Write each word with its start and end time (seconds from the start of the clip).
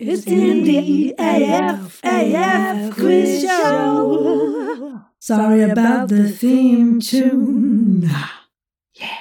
It's 0.00 0.28
in 0.28 0.62
the 0.62 1.12
AF, 1.18 2.00
AF 2.04 2.94
quiz 2.94 3.42
show. 3.42 5.00
Sorry 5.18 5.62
about 5.62 6.08
the 6.08 6.28
theme 6.28 7.00
tune. 7.00 8.08
Yeah. 8.94 9.18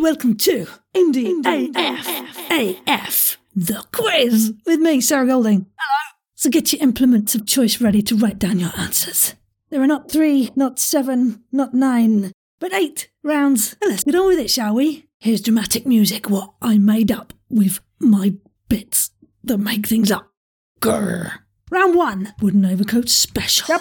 Welcome 0.00 0.36
to 0.38 0.66
Indie 0.94 1.44
AF, 1.76 2.08
AF, 2.50 3.36
the 3.54 3.84
quiz 3.92 4.54
with 4.64 4.80
me, 4.80 5.02
Sarah 5.02 5.26
Golding. 5.26 5.66
Hello. 5.76 6.16
So 6.34 6.48
get 6.48 6.72
your 6.72 6.82
implements 6.82 7.34
of 7.34 7.46
choice 7.46 7.82
ready 7.82 8.00
to 8.00 8.16
write 8.16 8.38
down 8.38 8.58
your 8.58 8.72
answers. 8.78 9.34
There 9.68 9.82
are 9.82 9.86
not 9.86 10.10
three, 10.10 10.48
not 10.56 10.78
seven, 10.78 11.44
not 11.52 11.74
nine, 11.74 12.32
but 12.58 12.72
eight 12.72 13.10
rounds. 13.22 13.76
And 13.82 13.90
let's 13.90 14.04
get 14.04 14.14
on 14.14 14.28
with 14.28 14.38
it, 14.38 14.50
shall 14.50 14.74
we? 14.74 15.04
Here's 15.18 15.42
dramatic 15.42 15.86
music, 15.86 16.30
what 16.30 16.54
I 16.62 16.78
made 16.78 17.12
up 17.12 17.34
with 17.52 17.80
my 18.00 18.34
bits 18.68 19.10
that 19.44 19.58
make 19.58 19.86
things 19.86 20.10
up. 20.10 20.32
Grr. 20.80 21.32
Round 21.70 21.94
one, 21.94 22.34
wooden 22.42 22.66
overcoat 22.66 23.08
special, 23.08 23.74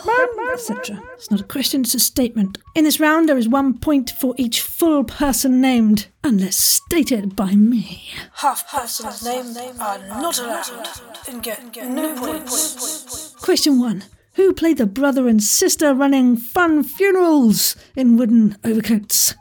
etc. 0.53 1.03
It's 1.13 1.29
not 1.29 1.41
a 1.41 1.43
question, 1.43 1.81
it's 1.81 1.93
a 1.93 1.99
statement. 1.99 2.57
In 2.73 2.85
this 2.85 3.01
round, 3.01 3.27
there 3.27 3.37
is 3.37 3.49
one 3.49 3.79
point 3.79 4.11
for 4.11 4.33
each 4.37 4.61
full 4.61 5.03
person 5.03 5.59
named, 5.59 6.07
unless 6.23 6.55
stated 6.55 7.35
by 7.35 7.53
me. 7.53 8.07
Half 8.35 8.71
persons 8.71 9.25
named 9.25 9.57
are 9.77 9.99
not 10.07 10.39
allowed 10.39 10.87
and 11.27 11.43
get 11.43 11.75
no 11.75 12.15
points. 12.15 13.35
Question 13.41 13.77
one. 13.77 14.05
Who 14.35 14.53
played 14.53 14.77
the 14.77 14.85
brother 14.85 15.27
and 15.27 15.43
sister 15.43 15.93
running 15.93 16.37
fun 16.37 16.83
funerals 16.83 17.75
in 17.97 18.15
wooden 18.15 18.55
overcoats? 18.63 19.35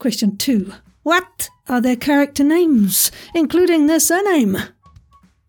Question 0.00 0.36
two. 0.36 0.72
What 1.06 1.50
are 1.68 1.80
their 1.80 1.94
character 1.94 2.42
names, 2.42 3.12
including 3.32 3.86
their 3.86 4.00
surname? 4.00 4.58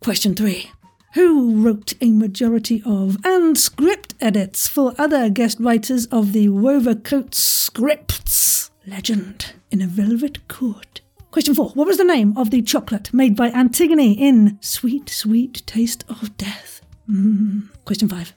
Question 0.03 0.35
3. 0.35 0.70
Who 1.16 1.63
wrote 1.63 1.95
a 1.99 2.11
majority 2.11 2.83
of 2.86 3.17
and 3.25 3.58
script 3.58 4.14
edits 4.22 4.67
for 4.67 4.94
other 4.99 5.31
guest 5.31 5.59
writers 5.59 6.05
of 6.11 6.31
the 6.31 6.49
Wovercoat 6.49 7.33
scripts? 7.33 8.69
Legend 8.86 9.53
in 9.72 9.81
a 9.81 9.88
velvet 9.88 10.47
court. 10.47 11.02
Question 11.31 11.55
4. 11.55 11.69
What 11.69 11.88
was 11.88 11.97
the 11.97 12.03
name 12.03 12.38
of 12.38 12.52
the 12.52 12.61
chocolate 12.61 13.11
made 13.11 13.36
by 13.36 13.49
Antigone 13.49 14.11
in 14.11 14.59
Sweet, 14.61 15.09
Sweet 15.09 15.64
Taste 15.66 16.03
of 16.08 16.38
Death? 16.38 16.81
Mm. 17.09 17.69
Question 17.83 18.09
5. 18.09 18.31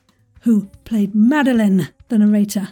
Who 0.45 0.71
played 0.87 1.15
Madeline, 1.15 1.91
the 2.09 2.17
narrator? 2.17 2.69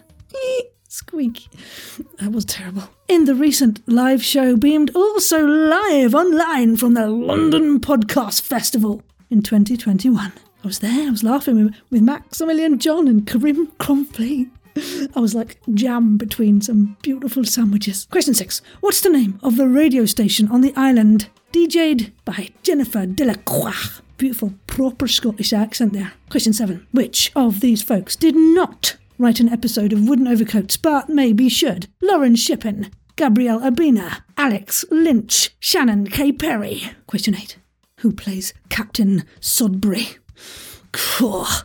That 2.18 2.32
was 2.32 2.44
terrible. 2.44 2.84
In 3.08 3.24
the 3.24 3.34
recent 3.34 3.80
live 3.88 4.22
show, 4.22 4.56
beamed 4.56 4.94
also 4.94 5.46
live 5.46 6.14
online 6.14 6.76
from 6.76 6.94
the 6.94 7.08
London 7.08 7.80
Podcast 7.80 8.42
Festival 8.42 9.02
in 9.30 9.42
2021. 9.42 10.32
I 10.62 10.66
was 10.66 10.80
there, 10.80 11.08
I 11.08 11.10
was 11.10 11.22
laughing 11.22 11.64
with, 11.64 11.74
with 11.90 12.02
Maximilian 12.02 12.78
John 12.78 13.08
and 13.08 13.26
Karim 13.26 13.68
Cromfley. 13.78 14.50
I 15.16 15.20
was 15.20 15.34
like 15.34 15.58
jam 15.72 16.16
between 16.18 16.60
some 16.60 16.96
beautiful 17.02 17.44
sandwiches. 17.44 18.06
Question 18.10 18.34
six 18.34 18.60
What's 18.80 19.00
the 19.00 19.10
name 19.10 19.38
of 19.42 19.56
the 19.56 19.68
radio 19.68 20.04
station 20.04 20.48
on 20.48 20.60
the 20.60 20.74
island? 20.76 21.28
DJ'd 21.52 22.12
by 22.24 22.50
Jennifer 22.62 23.06
Delacroix. 23.06 24.02
Beautiful, 24.18 24.52
proper 24.66 25.08
Scottish 25.08 25.52
accent 25.52 25.92
there. 25.94 26.12
Question 26.28 26.52
seven 26.52 26.86
Which 26.92 27.32
of 27.34 27.60
these 27.60 27.82
folks 27.82 28.16
did 28.16 28.36
not 28.36 28.96
write 29.18 29.40
an 29.40 29.48
episode 29.48 29.92
of 29.92 30.08
Wooden 30.08 30.28
Overcoats, 30.28 30.76
but 30.76 31.08
maybe 31.08 31.48
should. 31.48 31.88
Lauren 32.00 32.36
Shippen, 32.36 32.90
Gabrielle 33.16 33.60
Urbina, 33.60 34.22
Alex 34.36 34.84
Lynch, 34.90 35.50
Shannon 35.58 36.06
K. 36.06 36.32
Perry. 36.32 36.82
Question 37.06 37.34
8. 37.34 37.58
Who 37.98 38.12
plays 38.12 38.54
Captain 38.68 39.24
Sodbury? 39.40 40.18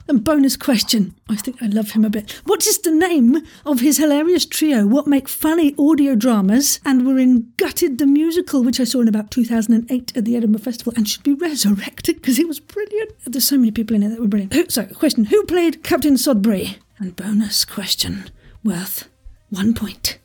And 0.10 0.24
bonus 0.24 0.58
question. 0.58 1.16
I 1.30 1.36
think 1.36 1.62
I 1.62 1.68
love 1.68 1.92
him 1.92 2.04
a 2.04 2.10
bit. 2.10 2.42
What 2.46 2.66
is 2.68 2.80
the 2.80 2.92
name 2.92 3.38
of 3.66 3.80
his 3.80 3.98
hilarious 3.98 4.46
trio? 4.46 4.86
What 4.86 5.08
make 5.08 5.30
funny 5.30 5.74
audio 5.78 6.16
dramas 6.16 6.80
and 6.86 7.06
were 7.06 7.18
in 7.18 7.52
Gutted 7.58 8.00
the 8.00 8.06
Musical, 8.06 8.64
which 8.64 8.80
I 8.80 8.84
saw 8.84 9.02
in 9.02 9.08
about 9.08 9.32
2008 9.32 10.18
at 10.18 10.26
the 10.26 10.36
Edinburgh 10.36 10.62
Festival 10.62 10.94
and 10.96 11.08
should 11.08 11.24
be 11.24 11.34
resurrected 11.34 12.18
because 12.18 12.38
it 12.38 12.48
was 12.48 12.60
brilliant. 12.60 13.14
There's 13.26 13.48
so 13.48 13.58
many 13.58 13.72
people 13.72 13.96
in 13.96 14.04
it 14.04 14.10
that 14.10 14.20
were 14.20 14.28
brilliant. 14.28 14.72
So, 14.72 14.86
question 14.86 15.26
Who 15.26 15.44
played 15.46 15.84
Captain 15.84 16.16
Sodbury? 16.16 16.78
And 17.00 17.16
bonus 17.16 17.66
question 17.66 18.30
worth 18.64 19.10
one 19.50 19.74
point. 19.74 20.20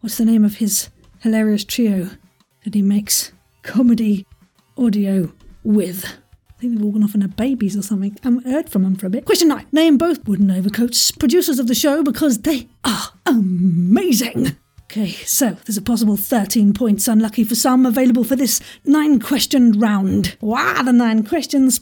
What's 0.00 0.16
the 0.16 0.24
name 0.24 0.44
of 0.44 0.56
his 0.56 0.90
hilarious 1.20 1.64
trio 1.64 2.10
that 2.64 2.74
he 2.74 2.82
makes 2.82 3.32
comedy 3.62 4.26
audio 4.76 5.32
with? 5.64 6.04
I 6.04 6.60
think 6.60 6.74
they've 6.74 6.84
all 6.84 6.92
gone 6.92 7.04
off 7.04 7.14
and 7.14 7.22
had 7.22 7.36
babies 7.36 7.76
or 7.76 7.82
something. 7.82 8.16
I 8.22 8.26
haven't 8.26 8.46
heard 8.46 8.68
from 8.68 8.82
them 8.82 8.96
for 8.96 9.06
a 9.06 9.10
bit. 9.10 9.24
Question 9.24 9.48
nine. 9.48 9.66
Name 9.70 9.98
both 9.98 10.26
Wooden 10.26 10.50
Overcoats 10.50 11.12
producers 11.12 11.58
of 11.58 11.66
the 11.66 11.74
show 11.74 12.02
because 12.02 12.38
they 12.38 12.68
are 12.84 13.12
amazing. 13.26 14.56
Okay, 14.84 15.10
so 15.10 15.50
there's 15.66 15.76
a 15.76 15.82
possible 15.82 16.16
13 16.16 16.72
points, 16.72 17.06
unlucky 17.06 17.44
for 17.44 17.54
some, 17.54 17.84
available 17.84 18.24
for 18.24 18.36
this 18.36 18.60
nine 18.84 19.20
question 19.20 19.78
round. 19.78 20.36
Wow, 20.40 20.82
the 20.82 20.92
nine 20.92 21.26
questions. 21.26 21.80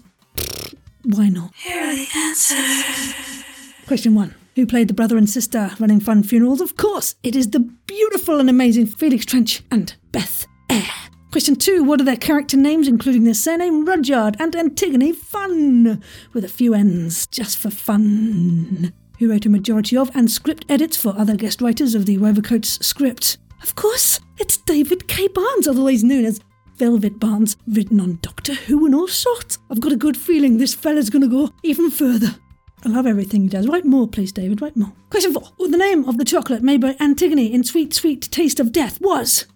Why 1.04 1.28
not? 1.28 1.54
Here 1.54 1.82
are 1.82 1.94
the 1.94 2.08
answers. 2.16 3.35
Question 3.86 4.16
one. 4.16 4.34
Who 4.56 4.66
played 4.66 4.88
the 4.88 4.94
brother 4.94 5.16
and 5.16 5.30
sister 5.30 5.70
running 5.78 6.00
fun 6.00 6.24
funerals? 6.24 6.60
Of 6.60 6.76
course, 6.76 7.14
it 7.22 7.36
is 7.36 7.50
the 7.50 7.60
beautiful 7.60 8.40
and 8.40 8.50
amazing 8.50 8.86
Felix 8.86 9.24
Trench 9.24 9.62
and 9.70 9.94
Beth 10.10 10.44
Eyre. 10.68 10.82
Question 11.30 11.54
two. 11.54 11.84
What 11.84 12.00
are 12.00 12.04
their 12.04 12.16
character 12.16 12.56
names, 12.56 12.88
including 12.88 13.22
their 13.22 13.34
surname 13.34 13.84
Rudyard 13.84 14.36
and 14.40 14.56
Antigone 14.56 15.12
Funn! 15.12 16.02
with 16.32 16.44
a 16.44 16.48
few 16.48 16.74
N's, 16.74 17.28
just 17.28 17.58
for 17.58 17.70
fun? 17.70 18.92
Who 19.20 19.30
wrote 19.30 19.46
a 19.46 19.50
majority 19.50 19.96
of 19.96 20.10
and 20.16 20.28
script 20.28 20.64
edits 20.68 20.96
for 20.96 21.14
other 21.16 21.36
guest 21.36 21.60
writers 21.60 21.94
of 21.94 22.06
the 22.06 22.18
Wovercoats 22.18 22.84
script? 22.84 23.38
Of 23.62 23.76
course, 23.76 24.18
it's 24.38 24.56
David 24.56 25.06
K. 25.06 25.28
Barnes, 25.28 25.68
otherwise 25.68 26.02
known 26.02 26.24
as 26.24 26.40
Velvet 26.76 27.20
Barnes, 27.20 27.56
written 27.68 28.00
on 28.00 28.18
Doctor 28.20 28.54
Who 28.54 28.84
and 28.84 28.96
all 28.96 29.06
sorts. 29.06 29.58
I've 29.70 29.80
got 29.80 29.92
a 29.92 29.96
good 29.96 30.16
feeling 30.16 30.58
this 30.58 30.74
fella's 30.74 31.08
gonna 31.08 31.28
go 31.28 31.50
even 31.62 31.88
further. 31.90 32.34
I 32.84 32.88
love 32.88 33.06
everything 33.06 33.42
he 33.42 33.48
does. 33.48 33.66
Write 33.66 33.84
more, 33.84 34.06
please, 34.06 34.32
David. 34.32 34.60
Write 34.62 34.76
more. 34.76 34.92
Question 35.10 35.32
four. 35.32 35.50
Well, 35.58 35.70
the 35.70 35.76
name 35.76 36.08
of 36.08 36.18
the 36.18 36.24
chocolate 36.24 36.62
made 36.62 36.80
by 36.80 36.96
Antigone 37.00 37.52
in 37.52 37.64
Sweet, 37.64 37.94
Sweet 37.94 38.22
Taste 38.30 38.60
of 38.60 38.70
Death 38.72 39.00
was. 39.00 39.46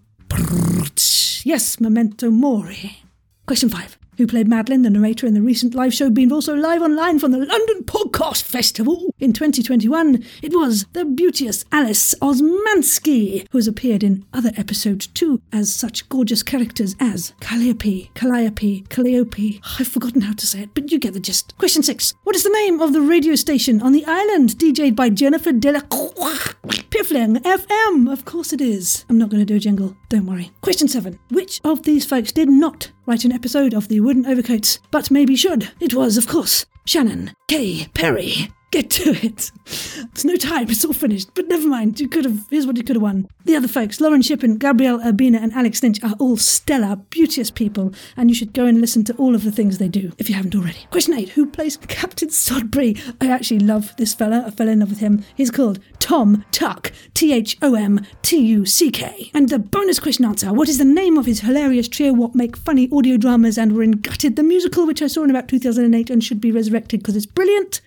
Yes, 1.45 1.81
Memento 1.81 2.31
Mori. 2.31 3.03
Question 3.47 3.69
five 3.69 4.00
who 4.21 4.27
played 4.27 4.47
Madeline, 4.47 4.83
the 4.83 4.91
narrator 4.91 5.27
in 5.27 5.33
the 5.33 5.41
recent 5.41 5.75
live 5.75 5.95
show, 5.95 6.11
being 6.11 6.31
also 6.31 6.55
live 6.55 6.83
online 6.83 7.19
from 7.19 7.33
the 7.33 7.39
London 7.39 7.85
Podcast 7.85 8.43
Festival 8.43 9.15
in 9.19 9.33
2021. 9.33 10.23
It 10.43 10.53
was 10.53 10.85
the 10.93 11.07
beauteous 11.07 11.65
Alice 11.73 12.15
Osmansky, 12.21 13.47
who 13.51 13.57
has 13.57 13.67
appeared 13.67 14.03
in 14.03 14.27
other 14.35 14.51
episodes 14.59 15.07
too 15.07 15.41
as 15.55 15.75
such 15.75 16.07
gorgeous 16.11 16.43
characters 16.43 16.97
as 17.01 17.33
Calliope, 17.41 18.11
Calliope, 18.13 18.83
Calliope. 18.91 19.63
I've 19.79 19.89
forgotten 19.89 20.21
how 20.21 20.35
to 20.35 20.47
say 20.47 20.65
it, 20.65 20.75
but 20.75 20.93
you 20.93 20.99
get 20.99 21.15
the 21.15 21.21
gist. 21.21 21.57
Question 21.57 21.83
six. 21.83 22.13
What 22.25 22.37
is 22.37 22.43
the 22.43 22.51
name 22.51 22.79
of 22.83 22.93
the 22.93 23.01
radio 23.01 23.37
station 23.37 23.81
on 23.81 23.93
the 23.93 24.05
island, 24.05 24.51
DJ'd 24.51 24.95
by 24.95 25.09
Jennifer 25.09 25.51
Delacroix? 25.53 26.55
Piffling 26.91 27.37
FM. 27.37 28.13
Of 28.13 28.27
course 28.27 28.53
it 28.53 28.61
is. 28.61 29.07
I'm 29.09 29.17
not 29.17 29.31
going 29.31 29.41
to 29.41 29.47
do 29.47 29.57
a 29.57 29.61
jingle. 29.61 29.97
Don't 30.11 30.27
worry. 30.27 30.51
Question 30.61 30.89
seven. 30.89 31.19
Which 31.31 31.59
of 31.65 31.85
these 31.85 32.05
folks 32.05 32.33
did 32.33 32.51
not 32.51 32.91
write 33.07 33.25
an 33.25 33.33
episode 33.33 33.75
of 33.75 33.89
The 33.89 34.01
Wooden 34.11 34.27
Overcoats, 34.27 34.81
but 34.91 35.09
maybe 35.13 35.37
should. 35.37 35.71
It 35.79 35.95
was, 35.95 36.17
of 36.19 36.27
course, 36.27 36.67
Shannon 36.85 37.33
K. 37.47 37.87
Perry. 37.95 38.51
Get 38.71 38.89
to 38.91 39.11
it. 39.27 39.51
There's 39.65 40.25
no 40.25 40.37
time, 40.37 40.71
it's 40.71 40.85
all 40.85 40.93
finished. 40.93 41.31
But 41.35 41.49
never 41.49 41.67
mind, 41.67 41.99
you 41.99 42.09
could 42.09 42.25
have. 42.25 42.47
Here's 42.51 42.69
what 42.69 42.77
you 42.77 42.85
could 42.85 42.95
have 42.95 43.03
won. 43.03 43.27
The 43.45 43.57
other 43.57 43.67
folks, 43.67 44.01
Lauren 44.01 44.23
Shippen, 44.23 44.59
Gabrielle 44.59 45.01
Urbina, 45.01 45.43
and 45.43 45.53
Alex 45.55 45.83
Lynch, 45.83 46.01
are 46.05 46.15
all 46.21 46.37
stellar, 46.37 46.95
beauteous 47.11 47.51
people, 47.51 47.93
and 48.17 48.31
you 48.31 48.37
should 48.37 48.53
go 48.53 48.67
and 48.67 48.81
listen 48.81 49.03
to 49.05 49.15
all 49.17 49.35
of 49.35 49.43
the 49.43 49.51
things 49.51 49.79
they 49.79 49.89
do 49.89 50.13
if 50.19 50.29
you 50.29 50.37
haven't 50.37 50.55
already. 50.55 50.87
Question 50.91 51.15
8 51.15 51.31
Who 51.31 51.47
plays 51.47 51.79
Captain 51.89 52.29
Sodbury? 52.29 52.97
I 53.21 53.27
actually 53.27 53.59
love 53.59 53.93
this 53.97 54.15
fella. 54.15 54.45
I 54.47 54.51
fell 54.51 54.69
in 54.69 54.79
love 54.79 54.91
with 54.91 55.01
him. 55.01 55.25
He's 55.35 55.51
called 55.51 55.81
Thom 55.99 56.45
Tuck, 56.53 56.93
T 57.15 57.33
H 57.33 57.59
O 57.63 57.75
M 57.75 58.07
T 58.23 58.39
U 58.39 58.65
C 58.65 58.93
K. 58.93 59.33
And 59.35 59.49
the 59.49 59.59
bonus 59.59 59.99
question 59.99 60.25
answer 60.25 60.53
What 60.53 60.69
is 60.69 60.79
the 60.79 60.85
name 60.85 61.19
of 61.19 61.27
his 61.27 61.41
hilarious 61.41 61.89
trio 61.89 62.13
what 62.13 62.37
make 62.37 62.57
funny 62.57 62.89
audio 62.93 63.17
dramas 63.17 63.59
and 63.59 63.73
were 63.73 63.83
in 63.83 63.93
Gutted 63.93 64.37
the 64.37 64.45
musical, 64.45 64.87
which 64.87 65.03
I 65.03 65.09
saw 65.09 65.25
in 65.25 65.31
about 65.31 65.49
2008 65.49 66.09
and 66.09 66.23
should 66.23 66.41
be 66.41 66.53
resurrected 66.53 67.01
because 67.01 67.17
it's 67.17 67.27
brilliant? 67.27 67.81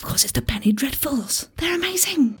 Of 0.00 0.06
course, 0.06 0.24
it's 0.24 0.32
the 0.32 0.40
Penny 0.40 0.72
Dreadfuls. 0.72 1.50
They're 1.58 1.74
amazing. 1.74 2.38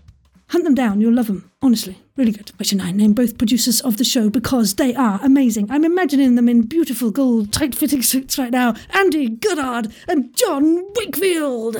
Hunt 0.48 0.64
them 0.64 0.74
down, 0.74 1.02
you'll 1.02 1.12
love 1.12 1.26
them. 1.26 1.50
Honestly, 1.60 1.98
really 2.16 2.32
good. 2.32 2.56
Question 2.56 2.78
9. 2.78 2.96
Name 2.96 3.12
both 3.12 3.36
producers 3.36 3.82
of 3.82 3.98
the 3.98 4.04
show 4.04 4.30
because 4.30 4.76
they 4.76 4.94
are 4.94 5.20
amazing. 5.22 5.70
I'm 5.70 5.84
imagining 5.84 6.36
them 6.36 6.48
in 6.48 6.62
beautiful 6.62 7.10
gold, 7.10 7.52
tight 7.52 7.74
fitting 7.74 8.00
suits 8.00 8.38
right 8.38 8.50
now. 8.50 8.74
Andy 8.94 9.28
Goddard 9.28 9.92
and 10.08 10.34
John 10.34 10.90
Wakefield. 10.94 11.76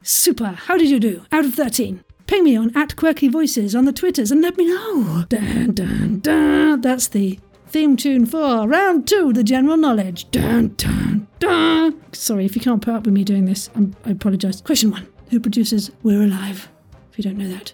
Super. 0.00 0.52
How 0.52 0.78
did 0.78 0.90
you 0.90 1.00
do? 1.00 1.26
Out 1.32 1.44
of 1.44 1.54
13. 1.54 2.04
Ping 2.28 2.44
me 2.44 2.56
on 2.56 2.70
at 2.76 2.94
Quirky 2.94 3.26
Voices 3.26 3.74
on 3.74 3.84
the 3.84 3.92
Twitters 3.92 4.30
and 4.30 4.42
let 4.42 4.56
me 4.56 4.66
know. 4.68 5.24
Dun, 5.28 5.72
dun, 5.72 6.20
dun. 6.20 6.80
That's 6.82 7.08
the 7.08 7.40
theme 7.66 7.96
tune 7.96 8.26
for 8.26 8.68
round 8.68 9.08
two, 9.08 9.32
the 9.32 9.42
general 9.42 9.76
knowledge. 9.76 10.30
Dun, 10.30 10.74
dun, 10.76 11.26
dun. 11.40 12.00
Sorry 12.12 12.44
if 12.44 12.54
you 12.54 12.62
can't 12.62 12.80
put 12.80 12.94
up 12.94 13.06
with 13.06 13.12
me 13.14 13.24
doing 13.24 13.46
this. 13.46 13.70
I'm, 13.74 13.96
I 14.04 14.12
apologise. 14.12 14.60
Question 14.60 14.92
one 14.92 15.08
Who 15.30 15.40
produces 15.40 15.90
We're 16.02 16.22
Alive? 16.22 16.68
If 17.10 17.18
you 17.18 17.24
don't 17.24 17.38
know 17.38 17.48
that, 17.48 17.72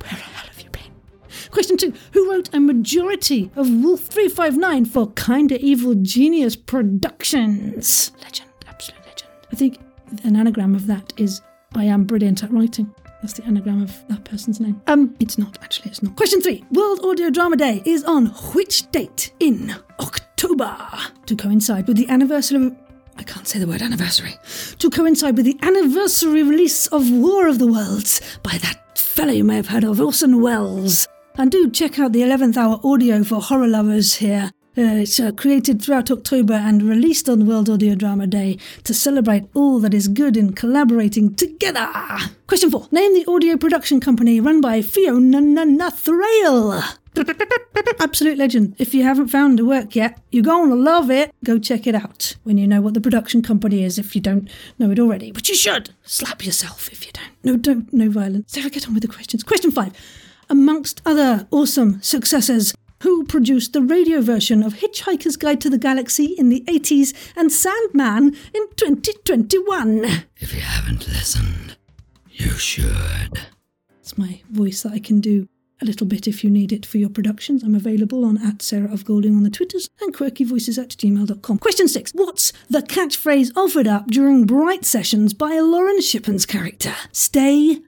where 0.00 0.10
the 0.10 0.16
hell 0.16 0.46
have 0.46 0.60
you 0.60 0.70
been? 0.70 0.82
Question 1.50 1.76
two 1.76 1.92
Who 2.12 2.30
wrote 2.30 2.52
a 2.54 2.60
majority 2.60 3.50
of 3.56 3.68
Wolf 3.70 4.02
359 4.02 4.84
for 4.86 5.10
Kinda 5.12 5.58
Evil 5.60 5.94
Genius 5.96 6.56
Productions? 6.56 8.12
Legend, 8.22 8.50
absolute 8.66 9.00
legend. 9.06 9.30
I 9.52 9.56
think 9.56 9.78
an 10.24 10.36
anagram 10.36 10.74
of 10.74 10.86
that 10.86 11.12
is 11.16 11.42
I 11.74 11.84
am 11.84 12.04
brilliant 12.04 12.42
at 12.42 12.52
writing. 12.52 12.92
That's 13.22 13.34
the 13.34 13.44
anagram 13.44 13.82
of 13.82 14.06
that 14.08 14.24
person's 14.24 14.60
name. 14.60 14.80
Um, 14.86 15.16
it's 15.20 15.36
not, 15.36 15.58
actually, 15.62 15.90
it's 15.90 16.02
not. 16.02 16.16
Question 16.16 16.40
three 16.40 16.64
World 16.70 17.00
Audio 17.04 17.28
Drama 17.30 17.56
Day 17.56 17.82
is 17.84 18.04
on 18.04 18.26
which 18.54 18.90
date 18.92 19.32
in 19.40 19.74
October? 20.00 20.76
To 21.26 21.34
coincide 21.36 21.88
with 21.88 21.96
the 21.96 22.08
anniversary. 22.08 22.72
I 23.18 23.22
can't 23.22 23.46
say 23.46 23.58
the 23.58 23.66
word 23.66 23.82
anniversary. 23.82 24.34
To 24.78 24.90
coincide 24.90 25.36
with 25.36 25.46
the 25.46 25.58
anniversary 25.62 26.42
release 26.42 26.86
of 26.88 27.10
War 27.10 27.48
of 27.48 27.58
the 27.58 27.66
Worlds 27.66 28.20
by 28.42 28.58
that 28.58 28.98
fellow 28.98 29.32
you 29.32 29.44
may 29.44 29.56
have 29.56 29.68
heard 29.68 29.84
of, 29.84 30.00
Orson 30.00 30.40
Welles. 30.40 31.08
And 31.38 31.50
do 31.50 31.70
check 31.70 31.98
out 31.98 32.12
the 32.12 32.22
11th 32.22 32.56
hour 32.56 32.80
audio 32.84 33.22
for 33.22 33.40
horror 33.40 33.66
lovers 33.66 34.14
here. 34.16 34.52
Uh, 34.78 35.00
it's 35.00 35.18
uh, 35.18 35.32
created 35.32 35.80
throughout 35.80 36.10
October 36.10 36.52
and 36.52 36.82
released 36.82 37.30
on 37.30 37.46
World 37.46 37.70
Audio 37.70 37.94
Drama 37.94 38.26
Day 38.26 38.58
to 38.84 38.92
celebrate 38.92 39.44
all 39.54 39.80
that 39.80 39.94
is 39.94 40.06
good 40.06 40.36
in 40.36 40.52
collaborating 40.52 41.34
together. 41.34 41.88
Question 42.46 42.70
four 42.70 42.86
Name 42.90 43.14
the 43.14 43.24
audio 43.26 43.56
production 43.56 44.00
company 44.00 44.38
run 44.38 44.60
by 44.60 44.82
Fiona 44.82 45.90
Thraille. 45.90 46.82
Absolute 47.98 48.36
legend. 48.36 48.74
If 48.76 48.92
you 48.92 49.02
haven't 49.02 49.28
found 49.28 49.58
the 49.58 49.64
work 49.64 49.96
yet, 49.96 50.20
you're 50.30 50.44
going 50.44 50.68
to 50.68 50.76
love 50.76 51.10
it. 51.10 51.32
Go 51.42 51.58
check 51.58 51.86
it 51.86 51.94
out 51.94 52.36
when 52.44 52.58
you 52.58 52.66
know 52.66 52.82
what 52.82 52.92
the 52.92 53.00
production 53.00 53.40
company 53.40 53.82
is 53.82 53.98
if 53.98 54.14
you 54.14 54.20
don't 54.20 54.46
know 54.78 54.90
it 54.90 54.98
already. 54.98 55.32
But 55.32 55.48
you 55.48 55.54
should. 55.54 55.94
Slap 56.04 56.44
yourself 56.44 56.92
if 56.92 57.06
you 57.06 57.12
don't. 57.12 57.30
No, 57.42 57.56
don't. 57.56 57.90
No 57.94 58.10
violence. 58.10 58.52
So 58.52 58.60
I 58.60 58.68
get 58.68 58.86
on 58.86 58.92
with 58.92 59.02
the 59.02 59.08
questions. 59.08 59.42
Question 59.42 59.70
five. 59.70 59.94
Amongst 60.50 61.00
other 61.06 61.48
awesome 61.50 62.02
successes, 62.02 62.74
who 63.02 63.24
produced 63.24 63.72
the 63.72 63.82
radio 63.82 64.20
version 64.20 64.62
of 64.62 64.74
Hitchhiker's 64.74 65.36
Guide 65.36 65.60
to 65.60 65.70
the 65.70 65.78
Galaxy 65.78 66.34
in 66.38 66.48
the 66.48 66.62
80s 66.66 67.14
and 67.36 67.52
Sandman 67.52 68.36
in 68.54 68.68
2021? 68.76 70.04
If 70.36 70.54
you 70.54 70.60
haven't 70.60 71.06
listened, 71.08 71.76
you 72.30 72.50
should. 72.52 73.40
It's 74.00 74.16
my 74.16 74.40
voice 74.50 74.82
that 74.82 74.92
I 74.92 74.98
can 74.98 75.20
do 75.20 75.48
a 75.80 75.84
little 75.84 76.06
bit 76.06 76.26
if 76.26 76.42
you 76.42 76.50
need 76.50 76.72
it 76.72 76.86
for 76.86 76.98
your 76.98 77.10
productions. 77.10 77.62
I'm 77.62 77.74
available 77.74 78.24
on 78.24 78.38
at 78.38 78.62
Sarah 78.62 78.92
of 78.92 79.04
Golding 79.04 79.36
on 79.36 79.42
the 79.42 79.50
Twitters 79.50 79.90
and 80.00 80.14
quirkyvoices 80.14 80.82
at 80.82 80.90
gmail.com. 80.90 81.58
Question 81.58 81.88
six. 81.88 82.12
What's 82.12 82.52
the 82.68 82.80
catchphrase 82.80 83.50
offered 83.56 83.86
up 83.86 84.06
during 84.08 84.46
Bright 84.46 84.84
Sessions 84.84 85.34
by 85.34 85.58
Lauren 85.58 86.00
Shippen's 86.00 86.46
character? 86.46 86.94
Stay 87.12 87.80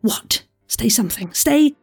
what? 0.00 0.44
Stay 0.66 0.88
something. 0.88 1.32
Stay 1.34 1.74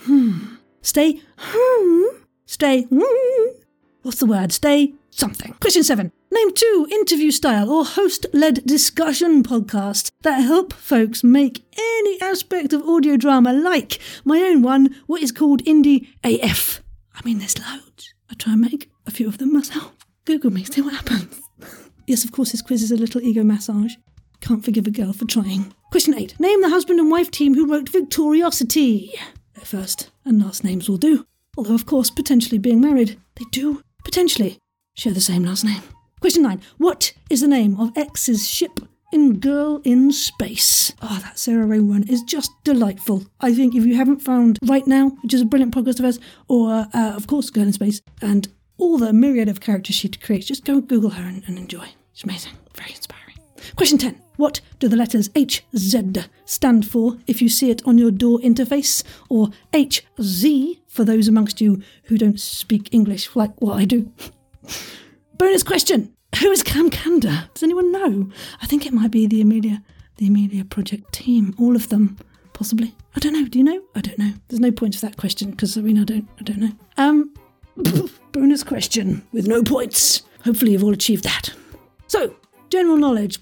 hmm. 0.00 0.55
Stay 0.86 1.20
hmm. 1.36 2.18
Stay 2.44 2.82
hmm. 2.82 3.58
What's 4.02 4.20
the 4.20 4.26
word? 4.26 4.52
Stay 4.52 4.94
something. 5.10 5.52
Question 5.60 5.82
seven. 5.82 6.12
Name 6.30 6.54
two 6.54 6.86
interview 6.92 7.32
style 7.32 7.72
or 7.72 7.84
host 7.84 8.24
led 8.32 8.64
discussion 8.64 9.42
podcasts 9.42 10.12
that 10.22 10.42
help 10.42 10.72
folks 10.72 11.24
make 11.24 11.64
any 11.76 12.20
aspect 12.20 12.72
of 12.72 12.88
audio 12.88 13.16
drama, 13.16 13.52
like 13.52 13.98
my 14.24 14.38
own 14.38 14.62
one, 14.62 14.94
what 15.08 15.22
is 15.22 15.32
called 15.32 15.64
Indie 15.64 16.06
AF. 16.22 16.84
I 17.16 17.20
mean, 17.24 17.40
there's 17.40 17.58
loads. 17.58 18.14
I 18.30 18.34
try 18.34 18.52
and 18.52 18.62
make 18.62 18.88
a 19.08 19.10
few 19.10 19.26
of 19.26 19.38
them 19.38 19.52
myself. 19.52 19.92
Google 20.24 20.52
me, 20.52 20.62
see 20.62 20.82
what 20.82 20.94
happens. 20.94 21.40
yes, 22.06 22.22
of 22.22 22.30
course, 22.30 22.52
this 22.52 22.62
quiz 22.62 22.84
is 22.84 22.92
a 22.92 22.96
little 22.96 23.20
ego 23.22 23.42
massage. 23.42 23.94
Can't 24.40 24.64
forgive 24.64 24.86
a 24.86 24.92
girl 24.92 25.12
for 25.12 25.24
trying. 25.24 25.74
Question 25.90 26.14
eight. 26.14 26.38
Name 26.38 26.62
the 26.62 26.70
husband 26.70 27.00
and 27.00 27.10
wife 27.10 27.32
team 27.32 27.56
who 27.56 27.68
wrote 27.68 27.90
Victoriosity. 27.90 29.10
First 29.66 30.10
and 30.24 30.40
last 30.40 30.62
names 30.62 30.88
will 30.88 30.96
do. 30.96 31.26
Although, 31.58 31.74
of 31.74 31.86
course, 31.86 32.08
potentially 32.08 32.56
being 32.58 32.80
married, 32.80 33.18
they 33.34 33.44
do 33.50 33.82
potentially 34.04 34.60
share 34.94 35.12
the 35.12 35.20
same 35.20 35.42
last 35.42 35.64
name. 35.64 35.82
Question 36.20 36.44
nine. 36.44 36.62
What 36.78 37.12
is 37.28 37.40
the 37.40 37.48
name 37.48 37.80
of 37.80 37.90
X's 37.98 38.48
ship 38.48 38.78
in 39.12 39.40
Girl 39.40 39.80
in 39.82 40.12
Space? 40.12 40.92
Oh, 41.02 41.18
that 41.20 41.40
Sarah 41.40 41.66
Ray 41.66 41.80
one 41.80 42.04
is 42.04 42.22
just 42.22 42.52
delightful. 42.62 43.26
I 43.40 43.52
think 43.54 43.74
if 43.74 43.84
you 43.84 43.96
haven't 43.96 44.20
found 44.20 44.60
Right 44.62 44.86
Now, 44.86 45.08
which 45.22 45.34
is 45.34 45.40
a 45.40 45.46
brilliant 45.46 45.74
podcast 45.74 45.98
of 45.98 46.04
hers, 46.04 46.20
or, 46.46 46.86
uh, 46.94 47.16
of 47.16 47.26
course, 47.26 47.50
Girl 47.50 47.64
in 47.64 47.72
Space, 47.72 48.00
and 48.22 48.46
all 48.78 48.98
the 48.98 49.12
myriad 49.12 49.48
of 49.48 49.60
characters 49.60 49.96
she 49.96 50.08
creates, 50.08 50.46
just 50.46 50.64
go 50.64 50.80
Google 50.80 51.10
her 51.10 51.24
and, 51.24 51.42
and 51.48 51.58
enjoy. 51.58 51.88
It's 52.12 52.22
amazing. 52.22 52.52
Very 52.76 52.90
inspiring. 52.90 53.36
Question 53.74 53.98
10. 53.98 54.25
What 54.36 54.60
do 54.78 54.88
the 54.88 54.96
letters 54.96 55.28
HZ 55.30 56.28
stand 56.44 56.88
for 56.88 57.16
if 57.26 57.40
you 57.40 57.48
see 57.48 57.70
it 57.70 57.82
on 57.86 57.98
your 57.98 58.10
door 58.10 58.38
interface? 58.40 59.02
Or 59.28 59.50
HZ 59.72 60.78
for 60.86 61.04
those 61.04 61.28
amongst 61.28 61.60
you 61.60 61.82
who 62.04 62.18
don't 62.18 62.40
speak 62.40 62.88
English 62.92 63.34
like 63.34 63.60
what 63.60 63.78
I 63.78 63.84
do? 63.84 64.12
Bonus 65.38 65.62
question. 65.62 66.14
Who 66.40 66.50
is 66.50 66.62
Cam 66.62 66.90
Kanda? 66.90 67.50
Does 67.54 67.62
anyone 67.62 67.92
know? 67.92 68.30
I 68.60 68.66
think 68.66 68.84
it 68.86 68.92
might 68.92 69.10
be 69.10 69.26
the 69.26 69.40
Amelia 69.40 69.82
the 70.16 70.28
Amelia 70.28 70.64
Project 70.64 71.12
team. 71.12 71.54
All 71.58 71.76
of 71.76 71.90
them, 71.90 72.16
possibly. 72.54 72.94
I 73.14 73.20
don't 73.20 73.34
know. 73.34 73.46
Do 73.46 73.58
you 73.58 73.64
know? 73.64 73.82
I 73.94 74.00
don't 74.00 74.18
know. 74.18 74.32
There's 74.48 74.60
no 74.60 74.72
point 74.72 74.94
for 74.94 75.02
that 75.02 75.16
question 75.16 75.50
because 75.50 75.76
I 75.76 75.80
mean 75.82 75.98
I 75.98 76.04
don't 76.04 76.28
I 76.38 76.42
don't 76.42 76.58
know. 76.58 76.72
Um 76.96 77.34
bonus 78.32 78.62
question 78.62 79.26
with 79.32 79.46
no 79.46 79.62
points. 79.62 80.22
Hopefully 80.44 80.72
you've 80.72 80.84
all 80.84 80.92
achieved 80.92 81.24
that. 81.24 81.50
So, 82.06 82.36
general 82.70 82.96
knowledge. 82.96 83.38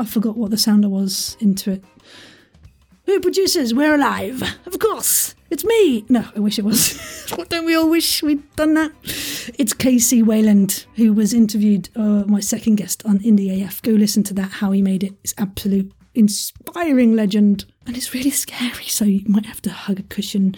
I 0.00 0.04
forgot 0.04 0.36
what 0.36 0.50
the 0.50 0.58
sounder 0.58 0.88
was 0.88 1.36
into 1.40 1.72
it. 1.72 1.84
Who 3.06 3.20
produces 3.20 3.72
We're 3.72 3.94
Alive? 3.94 4.42
Of 4.66 4.78
course, 4.80 5.34
it's 5.48 5.64
me. 5.64 6.04
No, 6.08 6.24
I 6.34 6.40
wish 6.40 6.58
it 6.58 6.64
was. 6.64 7.32
Don't 7.48 7.64
we 7.64 7.76
all 7.76 7.88
wish 7.88 8.22
we'd 8.22 8.42
done 8.56 8.74
that? 8.74 8.90
It's 9.58 9.72
KC 9.72 10.24
Wayland, 10.24 10.86
who 10.96 11.12
was 11.12 11.32
interviewed, 11.32 11.88
uh, 11.94 12.24
my 12.26 12.40
second 12.40 12.76
guest 12.76 13.04
on 13.06 13.20
Indie 13.20 13.64
AF. 13.64 13.80
Go 13.82 13.92
listen 13.92 14.24
to 14.24 14.34
that, 14.34 14.50
how 14.50 14.72
he 14.72 14.82
made 14.82 15.04
it. 15.04 15.12
It's 15.22 15.34
absolute 15.38 15.92
inspiring 16.16 17.14
legend. 17.14 17.64
And 17.86 17.96
it's 17.96 18.12
really 18.12 18.30
scary, 18.30 18.86
so 18.86 19.04
you 19.04 19.22
might 19.26 19.46
have 19.46 19.62
to 19.62 19.70
hug 19.70 20.00
a 20.00 20.02
cushion 20.02 20.56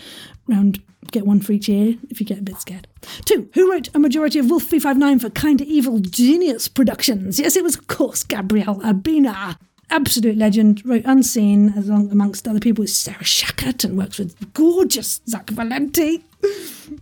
round, 0.49 0.83
get 1.11 1.27
one 1.27 1.41
for 1.41 1.53
each 1.53 1.69
ear 1.69 1.97
if 2.11 2.21
you 2.21 2.27
get 2.27 2.39
a 2.39 2.43
bit 2.43 2.61
scared. 2.61 2.87
Two, 3.25 3.49
who 3.55 3.71
wrote 3.71 3.89
a 3.95 3.99
majority 3.99 4.39
of 4.39 4.51
Wolf 4.51 4.65
359 4.65 5.19
for 5.19 5.31
Kinda 5.31 5.65
Evil 5.65 5.99
Genius 6.01 6.69
Productions? 6.69 7.39
Yes, 7.39 7.57
it 7.57 7.63
was, 7.63 7.77
of 7.77 7.87
course, 7.87 8.23
Gabrielle 8.23 8.81
Urbina. 8.81 9.59
Absolute 9.91 10.37
legend, 10.37 10.85
wrote 10.85 11.05
Unseen, 11.07 11.73
as 11.75 11.89
long, 11.89 12.11
amongst 12.11 12.47
other 12.47 12.61
people, 12.61 12.83
with 12.83 12.91
Sarah 12.91 13.17
Shachat 13.25 13.85
and 13.85 13.97
works 13.97 14.19
with 14.19 14.53
gorgeous 14.53 15.23
Zach 15.27 15.49
Valenti, 15.49 16.25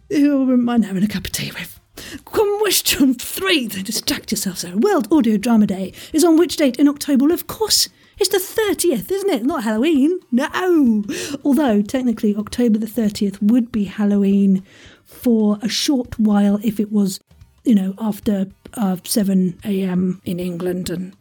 who 0.08 0.32
I 0.32 0.44
wouldn't 0.44 0.62
mind 0.62 0.84
having 0.84 1.02
a 1.02 1.08
cup 1.08 1.24
of 1.24 1.32
tea 1.32 1.50
with. 1.52 1.80
Question 2.24 3.14
three, 3.14 3.66
then 3.66 3.82
distract 3.82 4.30
yourself, 4.30 4.58
Sarah. 4.58 4.76
World 4.76 5.08
Audio 5.10 5.36
Drama 5.36 5.66
Day 5.66 5.92
is 6.12 6.22
on 6.24 6.36
which 6.36 6.56
date 6.56 6.76
in 6.76 6.88
October? 6.88 7.24
Well, 7.24 7.34
of 7.34 7.46
course, 7.48 7.88
it's 8.18 8.30
the 8.30 8.38
30th, 8.38 9.10
isn't 9.10 9.30
it? 9.30 9.44
Not 9.44 9.64
Halloween. 9.64 10.20
No. 10.32 11.04
Although, 11.44 11.82
technically, 11.82 12.34
October 12.34 12.78
the 12.78 12.86
30th 12.86 13.40
would 13.42 13.70
be 13.70 13.84
Halloween 13.84 14.62
for 15.04 15.58
a 15.62 15.68
short 15.68 16.18
while 16.18 16.58
if 16.62 16.80
it 16.80 16.90
was, 16.90 17.20
you 17.64 17.74
know, 17.74 17.94
after 17.98 18.46
uh, 18.74 18.96
7 19.04 19.58
a.m. 19.64 20.20
in 20.24 20.40
England 20.40 20.90
and 20.90 21.16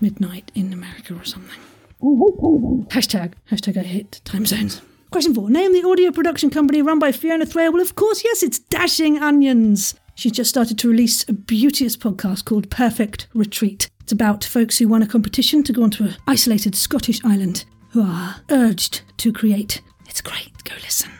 midnight 0.00 0.50
in 0.54 0.72
America 0.72 1.14
or 1.14 1.24
something. 1.24 1.58
Hashtag, 2.00 3.34
hashtag 3.50 3.76
I 3.76 3.82
hate 3.82 4.20
time 4.24 4.46
zones. 4.46 4.80
Question 5.10 5.34
four. 5.34 5.50
Name 5.50 5.72
the 5.72 5.88
audio 5.88 6.10
production 6.12 6.50
company 6.50 6.82
run 6.82 6.98
by 6.98 7.12
Fiona 7.12 7.46
Thraille. 7.46 7.72
Well, 7.72 7.82
of 7.82 7.94
course, 7.94 8.22
yes, 8.24 8.42
it's 8.42 8.58
Dashing 8.58 9.18
Onions. 9.18 9.94
She's 10.18 10.32
just 10.32 10.50
started 10.50 10.80
to 10.80 10.88
release 10.88 11.24
a 11.28 11.32
beauteous 11.32 11.96
podcast 11.96 12.44
called 12.44 12.70
Perfect 12.70 13.28
Retreat. 13.34 13.88
It's 14.00 14.10
about 14.10 14.42
folks 14.42 14.78
who 14.78 14.88
won 14.88 15.00
a 15.00 15.06
competition 15.06 15.62
to 15.62 15.72
go 15.72 15.84
onto 15.84 16.02
an 16.02 16.16
isolated 16.26 16.74
Scottish 16.74 17.24
island 17.24 17.64
who 17.90 18.02
are 18.02 18.34
urged 18.50 19.02
to 19.18 19.32
create. 19.32 19.80
It's 20.08 20.20
great. 20.20 20.64
Go 20.64 20.74
listen. 20.82 21.12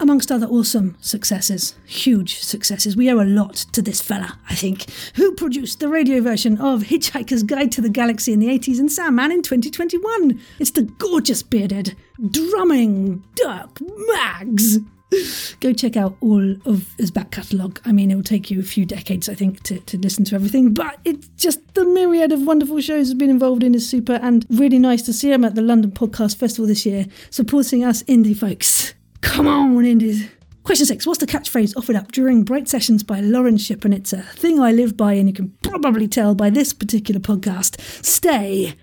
Amongst 0.00 0.32
other 0.32 0.46
awesome 0.46 0.96
successes, 1.02 1.74
huge 1.84 2.38
successes, 2.38 2.96
we 2.96 3.10
owe 3.10 3.20
a 3.20 3.28
lot 3.28 3.56
to 3.72 3.82
this 3.82 4.00
fella, 4.00 4.38
I 4.48 4.54
think, 4.54 4.86
who 5.16 5.34
produced 5.34 5.80
the 5.80 5.90
radio 5.90 6.22
version 6.22 6.56
of 6.56 6.84
Hitchhiker's 6.84 7.42
Guide 7.42 7.72
to 7.72 7.82
the 7.82 7.90
Galaxy 7.90 8.32
in 8.32 8.38
the 8.38 8.48
80s 8.48 8.78
and 8.78 8.90
Sandman 8.90 9.32
in 9.32 9.42
2021. 9.42 10.40
It's 10.58 10.70
the 10.70 10.84
gorgeous 10.84 11.42
bearded, 11.42 11.94
drumming 12.30 13.22
Dirk 13.34 13.80
Maggs. 13.82 14.78
Go 15.60 15.72
check 15.72 15.96
out 15.96 16.16
all 16.20 16.52
of 16.64 16.94
his 16.98 17.10
back 17.10 17.30
catalogue. 17.30 17.80
I 17.84 17.92
mean, 17.92 18.10
it 18.10 18.14
will 18.14 18.22
take 18.22 18.50
you 18.50 18.60
a 18.60 18.64
few 18.64 18.84
decades, 18.84 19.28
I 19.28 19.34
think, 19.34 19.62
to, 19.64 19.78
to 19.80 19.98
listen 19.98 20.24
to 20.26 20.34
everything, 20.34 20.74
but 20.74 20.98
it's 21.04 21.28
just 21.36 21.74
the 21.74 21.84
myriad 21.84 22.32
of 22.32 22.42
wonderful 22.42 22.80
shows 22.80 23.08
he's 23.08 23.14
been 23.14 23.30
involved 23.30 23.62
in 23.62 23.74
is 23.74 23.88
super 23.88 24.14
and 24.14 24.46
really 24.50 24.78
nice 24.78 25.02
to 25.02 25.12
see 25.12 25.32
him 25.32 25.44
at 25.44 25.54
the 25.54 25.62
London 25.62 25.90
Podcast 25.90 26.36
Festival 26.36 26.66
this 26.66 26.86
year, 26.86 27.06
supporting 27.30 27.84
us 27.84 28.02
indie 28.04 28.36
folks. 28.36 28.94
Come 29.20 29.46
on, 29.46 29.84
indies. 29.84 30.28
Question 30.64 30.86
six 30.86 31.06
What's 31.06 31.18
the 31.18 31.26
catchphrase 31.26 31.76
offered 31.76 31.96
up 31.96 32.10
during 32.12 32.42
Bright 32.42 32.68
Sessions 32.68 33.02
by 33.02 33.20
Lauren 33.20 33.58
Ship? 33.58 33.84
And 33.84 33.92
it's 33.92 34.14
a 34.14 34.22
thing 34.22 34.60
I 34.60 34.72
live 34.72 34.96
by, 34.96 35.12
and 35.12 35.28
you 35.28 35.34
can 35.34 35.50
probably 35.62 36.08
tell 36.08 36.34
by 36.34 36.48
this 36.48 36.72
particular 36.72 37.20
podcast. 37.20 37.80
Stay 38.02 38.74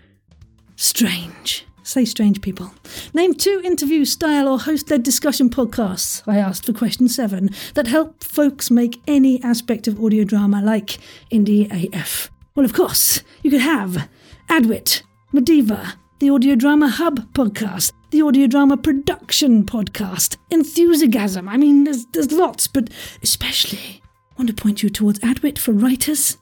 strange. 0.76 1.66
Say 1.92 2.06
strange 2.06 2.40
people. 2.40 2.74
Name 3.14 3.34
two 3.34 3.62
interview 3.66 4.06
style 4.06 4.48
or 4.48 4.58
host 4.58 4.90
led 4.90 5.04
discussion 5.04 5.50
podcasts, 5.50 6.24
I 6.26 6.38
asked 6.38 6.66
for 6.66 6.72
question 6.72 7.10
seven, 7.10 7.50
that 7.74 7.88
help 7.88 8.24
folks 8.24 8.72
make 8.72 9.02
any 9.10 9.44
aspect 9.44 9.90
of 9.90 10.02
audio 10.02 10.24
drama 10.24 10.62
like 10.62 11.00
Indie 11.34 11.68
AF. 11.94 12.32
Well, 12.56 12.66
of 12.66 12.72
course, 12.72 13.24
you 13.44 13.52
could 13.52 13.60
have 13.60 14.08
Adwit, 14.48 15.04
Mediva, 15.34 15.96
the 16.20 16.30
Audio 16.30 16.56
Drama 16.56 16.88
Hub 16.88 17.30
podcast, 17.34 17.92
the 18.12 18.22
Audio 18.22 18.48
Drama 18.48 18.78
Production 18.78 19.66
podcast, 19.66 20.38
Enthusiasm. 20.50 21.50
I 21.50 21.58
mean, 21.58 21.84
there's, 21.84 22.06
there's 22.14 22.32
lots, 22.32 22.68
but 22.68 22.90
especially 23.22 24.02
I 24.32 24.36
want 24.38 24.48
to 24.48 24.56
point 24.56 24.82
you 24.82 24.90
towards 24.90 25.20
Adwit 25.20 25.58
for 25.58 25.74
writers, 25.74 26.38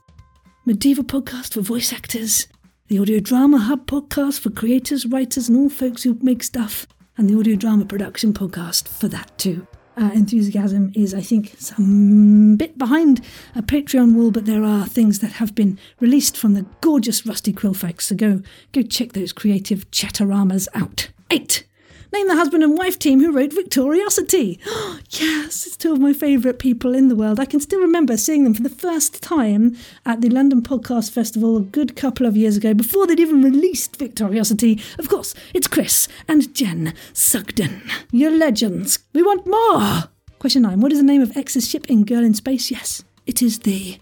Mediva 0.64 1.02
podcast 1.02 1.54
for 1.54 1.60
voice 1.60 1.92
actors, 1.92 2.46
the 2.90 2.98
Audio 2.98 3.20
Drama 3.20 3.56
Hub 3.56 3.86
podcast 3.86 4.40
for 4.40 4.50
creators, 4.50 5.06
writers, 5.06 5.48
and 5.48 5.56
all 5.56 5.68
folks 5.68 6.02
who 6.02 6.18
make 6.22 6.42
stuff, 6.42 6.88
and 7.16 7.30
the 7.30 7.38
Audio 7.38 7.54
Drama 7.54 7.84
Production 7.84 8.32
podcast 8.32 8.88
for 8.88 9.06
that 9.06 9.30
too. 9.38 9.64
Uh, 9.96 10.10
enthusiasm 10.12 10.90
is, 10.96 11.14
I 11.14 11.20
think, 11.20 11.54
some 11.56 12.56
bit 12.56 12.76
behind 12.78 13.20
a 13.54 13.62
Patreon 13.62 14.16
wall, 14.16 14.32
but 14.32 14.44
there 14.44 14.64
are 14.64 14.86
things 14.86 15.20
that 15.20 15.34
have 15.34 15.54
been 15.54 15.78
released 16.00 16.36
from 16.36 16.54
the 16.54 16.66
gorgeous 16.80 17.24
Rusty 17.24 17.52
Quill 17.52 17.74
folks. 17.74 18.08
So 18.08 18.16
go, 18.16 18.42
go 18.72 18.82
check 18.82 19.12
those 19.12 19.32
creative 19.32 19.88
chatteramas 19.92 20.66
out. 20.74 21.10
Eight. 21.30 21.68
Name 22.12 22.26
the 22.26 22.34
husband 22.34 22.64
and 22.64 22.76
wife 22.76 22.98
team 22.98 23.20
who 23.20 23.30
wrote 23.30 23.52
Victoriosity. 23.52 24.58
yes, 25.10 25.66
it's 25.66 25.76
two 25.76 25.92
of 25.92 26.00
my 26.00 26.12
favourite 26.12 26.58
people 26.58 26.92
in 26.92 27.06
the 27.08 27.14
world. 27.14 27.38
I 27.38 27.44
can 27.44 27.60
still 27.60 27.80
remember 27.80 28.16
seeing 28.16 28.42
them 28.42 28.54
for 28.54 28.62
the 28.62 28.68
first 28.68 29.22
time 29.22 29.76
at 30.04 30.20
the 30.20 30.28
London 30.28 30.60
Podcast 30.60 31.12
Festival 31.12 31.56
a 31.56 31.60
good 31.60 31.94
couple 31.94 32.26
of 32.26 32.36
years 32.36 32.56
ago, 32.56 32.74
before 32.74 33.06
they'd 33.06 33.20
even 33.20 33.42
released 33.42 33.98
Victoriosity. 33.98 34.82
Of 34.98 35.08
course, 35.08 35.34
it's 35.54 35.68
Chris 35.68 36.08
and 36.26 36.52
Jen 36.52 36.94
Sugden. 37.12 37.82
You're 38.10 38.36
legends. 38.36 38.98
We 39.12 39.22
want 39.22 39.46
more. 39.46 40.10
Question 40.40 40.62
nine. 40.62 40.80
What 40.80 40.92
is 40.92 40.98
the 40.98 41.04
name 41.04 41.22
of 41.22 41.36
X's 41.36 41.68
ship 41.68 41.88
in 41.88 42.04
Girl 42.04 42.24
in 42.24 42.34
Space? 42.34 42.72
Yes, 42.72 43.04
it 43.26 43.40
is 43.40 43.60
the 43.60 44.00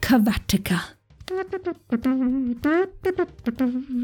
Kavatika. 0.00 0.82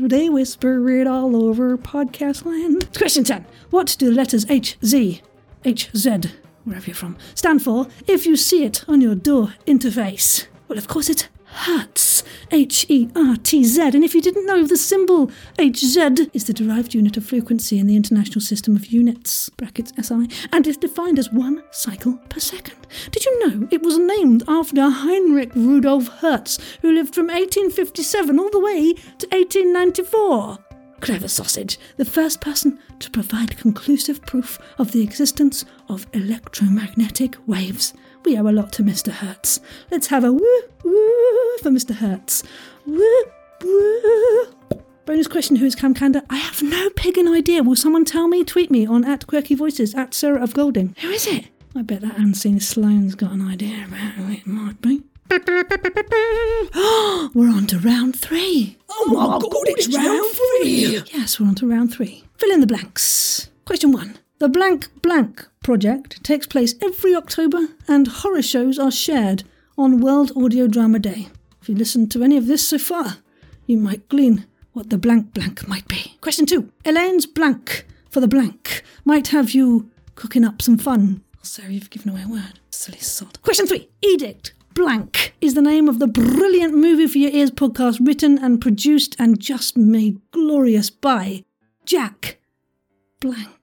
They 0.09 0.29
whisper 0.29 0.89
it 0.91 1.07
all 1.09 1.35
over 1.45 1.77
podcast 1.77 2.45
land. 2.45 2.89
Question 2.97 3.25
10. 3.25 3.45
What 3.71 3.97
do 3.99 4.11
the 4.11 4.13
letters 4.15 4.49
H, 4.49 4.79
Z, 4.85 5.23
H, 5.65 5.91
Z, 5.97 6.21
wherever 6.65 6.87
you're 6.87 6.95
from, 6.95 7.17
stand 7.35 7.63
for 7.63 7.89
if 8.07 8.27
you 8.27 8.37
see 8.37 8.65
it 8.65 8.85
on 8.89 9.01
your 9.01 9.17
door 9.17 9.55
interface? 9.67 10.47
Well, 10.69 10.79
of 10.79 10.87
course, 10.87 11.09
it's 11.09 11.29
Hertz. 11.57 12.23
H 12.51 12.87
E 12.89 13.09
R 13.17 13.37
T 13.37 13.65
Z. 13.65 13.83
And 13.83 14.05
if 14.05 14.15
you 14.15 14.23
didn't 14.23 14.47
know, 14.47 14.65
the 14.65 14.77
symbol 14.77 15.29
HZ 15.59 16.31
is 16.33 16.45
the 16.45 16.53
derived 16.53 16.95
unit 16.95 17.17
of 17.17 17.27
frequency 17.27 17.79
in 17.79 17.87
the 17.87 17.97
International 17.97 18.41
System 18.41 18.77
of 18.77 18.87
Units, 18.87 19.49
brackets 19.51 19.93
SI, 20.01 20.29
and 20.53 20.67
is 20.67 20.77
defined 20.77 21.19
as 21.19 21.33
one 21.33 21.63
cycle 21.71 22.17
per 22.29 22.41
second. 22.41 22.87
Did 23.11 23.25
you 23.25 23.47
know 23.47 23.69
it 23.71 23.83
was 23.83 23.99
named 23.99 24.45
after 24.47 24.89
Heinrich 24.89 25.55
Rudolf 25.55 26.09
Hertz, 26.09 26.59
who 26.83 26.93
lived 26.93 27.15
from 27.15 27.27
1857 27.27 28.39
all 28.39 28.51
the 28.51 28.61
way 28.61 28.93
to 28.93 29.27
1894? 29.29 30.59
Clever 31.01 31.29
sausage, 31.29 31.79
the 31.97 32.05
first 32.05 32.41
person 32.41 32.79
to 33.01 33.11
provide 33.11 33.59
conclusive 33.59 34.23
proof 34.23 34.59
of 34.79 34.93
the 34.93 35.03
existence 35.03 35.65
of 35.89 36.07
electromagnetic 36.15 37.37
waves. 37.47 37.93
We 38.27 38.37
owe 38.37 38.49
a 38.49 38.51
lot 38.51 38.73
to 38.73 38.83
Mr. 38.83 39.13
Hertz. 39.13 39.61
Let's 39.89 40.09
have 40.09 40.25
a 40.25 40.33
woo 40.33 40.63
woo 40.83 41.59
for 41.63 41.71
Mr. 41.71 41.95
Hertz. 41.95 42.43
Woo 42.85 43.25
woo. 43.63 44.47
Bonus 45.05 45.29
question 45.29 45.55
Who 45.55 45.65
is 45.65 45.77
Cam 45.77 45.95
Kander? 45.95 46.23
I 46.29 46.35
have 46.39 46.61
no 46.61 46.91
piggin' 46.91 47.33
idea. 47.33 47.63
Will 47.63 47.77
someone 47.77 48.05
tell 48.05 48.27
me? 48.27 48.43
Tweet 48.43 48.69
me 48.69 48.85
on 48.85 49.05
at 49.05 49.29
Quirky 49.29 49.55
Voices 49.55 49.95
at 49.95 50.13
Sarah 50.13 50.43
of 50.43 50.55
Golding. 50.55 50.97
Who 51.03 51.11
is 51.11 51.29
it? 51.29 51.45
I 51.77 51.83
bet 51.83 52.01
that 52.01 52.19
Unseen 52.19 52.59
Sloane's 52.59 53.15
got 53.15 53.31
an 53.31 53.43
idea 53.43 53.85
about 53.87 54.15
who 54.15 54.33
it 54.33 54.45
might 54.45 54.83
be. 54.83 55.05
we're 57.33 57.55
on 57.55 57.69
to 57.69 57.79
round 57.79 58.19
three. 58.19 58.77
Oh 58.91 59.05
my 59.07 59.37
oh 59.37 59.39
god, 59.39 59.69
it's 59.69 59.87
round 59.97 60.35
three! 60.35 61.01
Yes, 61.17 61.39
we're 61.39 61.47
on 61.47 61.55
to 61.57 61.69
round 61.69 61.93
three. 61.95 62.25
Fill 62.39 62.51
in 62.51 62.61
the 62.61 62.67
blanks. 62.67 63.51
Question 63.65 63.93
one. 63.93 64.19
The 64.39 64.51
Blank 64.51 64.89
Blank 65.01 65.47
project 65.63 66.23
takes 66.23 66.47
place 66.47 66.75
every 66.83 67.15
October 67.15 67.69
and 67.89 68.07
horror 68.07 68.43
shows 68.43 68.79
are 68.79 68.91
shared 68.91 69.45
on 69.79 70.03
World 70.03 70.31
Audio 70.37 70.67
Drama 70.67 70.99
Day. 70.99 71.29
If 71.63 71.71
you 71.71 71.75
listened 71.75 72.13
to 72.13 72.23
any 72.23 72.37
of 72.37 72.47
this 72.47 72.69
so 72.69 72.77
far, 72.77 73.17
you 73.65 73.79
might 73.79 74.11
glean 74.11 74.45
what 74.75 74.91
the 74.91 74.99
blank 74.99 75.33
blank 75.33 75.67
might 75.67 75.89
be. 75.89 76.19
Question 76.21 76.45
two. 76.45 76.71
Elaine's 76.85 77.25
blank 77.25 77.87
for 78.11 78.21
the 78.21 78.29
blank 78.29 78.83
might 79.07 79.29
have 79.29 79.53
you 79.53 79.91
cooking 80.17 80.45
up 80.45 80.61
some 80.61 80.77
fun. 80.77 81.25
Oh, 81.37 81.41
sorry, 81.41 81.73
you've 81.73 81.89
given 81.89 82.11
away 82.11 82.25
a 82.25 82.29
word. 82.29 82.61
Silly 82.69 82.99
sod. 82.99 83.41
Question 83.41 83.67
three. 83.67 83.89
Edict 84.03 84.53
Blank 84.75 85.35
is 85.41 85.55
the 85.55 85.63
name 85.63 85.89
of 85.89 85.99
the 85.99 86.07
brilliant 86.07 86.75
Movie 86.75 87.07
for 87.07 87.17
Your 87.17 87.31
Ears 87.31 87.51
podcast 87.51 88.07
written 88.07 88.37
and 88.37 88.61
produced 88.61 89.17
and 89.19 89.41
just 89.41 89.79
made 89.79 90.21
glorious 90.31 90.91
by 90.91 91.43
Jack 91.87 92.39
Blank. 93.21 93.56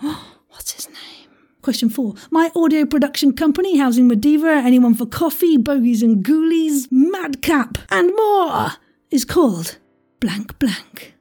What's 0.48 0.72
his 0.72 0.88
name? 0.88 1.28
Question 1.62 1.90
four. 1.90 2.14
My 2.30 2.50
audio 2.56 2.86
production 2.86 3.34
company, 3.34 3.76
Housing 3.76 4.08
Mediva, 4.08 4.64
Anyone 4.64 4.94
for 4.94 5.04
Coffee, 5.04 5.58
Bogies 5.58 6.02
and 6.02 6.24
Ghoulies, 6.24 6.88
Madcap, 6.90 7.76
and 7.90 8.14
more 8.16 8.70
is 9.10 9.26
called 9.26 9.78
Blank 10.20 10.58
Blank. 10.58 11.14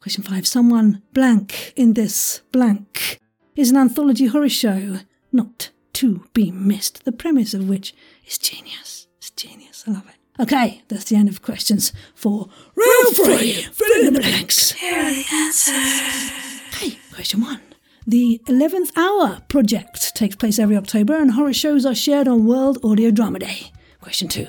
Question 0.00 0.22
five. 0.22 0.46
Someone 0.46 1.02
blank 1.14 1.72
in 1.76 1.94
this 1.94 2.42
blank 2.52 3.18
is 3.56 3.70
an 3.70 3.76
anthology 3.78 4.26
horror 4.26 4.48
show 4.50 4.98
not 5.32 5.70
to 5.94 6.24
be 6.34 6.50
missed, 6.50 7.04
the 7.04 7.12
premise 7.12 7.54
of 7.54 7.68
which 7.68 7.94
is 8.26 8.36
genius. 8.36 9.06
It's 9.18 9.30
genius. 9.30 9.84
I 9.86 9.92
love 9.92 10.08
it. 10.08 10.42
Okay, 10.42 10.82
that's 10.88 11.04
the 11.04 11.16
end 11.16 11.28
of 11.28 11.42
questions 11.42 11.92
for 12.14 12.48
Real 12.74 13.12
three. 13.12 13.52
Fill 13.52 14.06
in 14.06 14.12
the 14.12 14.20
blanks. 14.20 14.72
Here 14.72 14.98
are 14.98 15.10
the 15.10 15.24
answers. 15.32 16.60
Okay, 16.68 16.98
question 17.12 17.42
one. 17.42 17.60
The 18.06 18.40
11th 18.46 18.96
Hour 18.96 19.40
project 19.48 20.16
takes 20.16 20.34
place 20.34 20.58
every 20.58 20.76
October 20.76 21.16
and 21.16 21.32
horror 21.32 21.52
shows 21.52 21.84
are 21.84 21.94
shared 21.94 22.26
on 22.26 22.46
World 22.46 22.78
Audio 22.82 23.10
Drama 23.10 23.38
Day. 23.40 23.72
Question 24.00 24.28
two. 24.28 24.46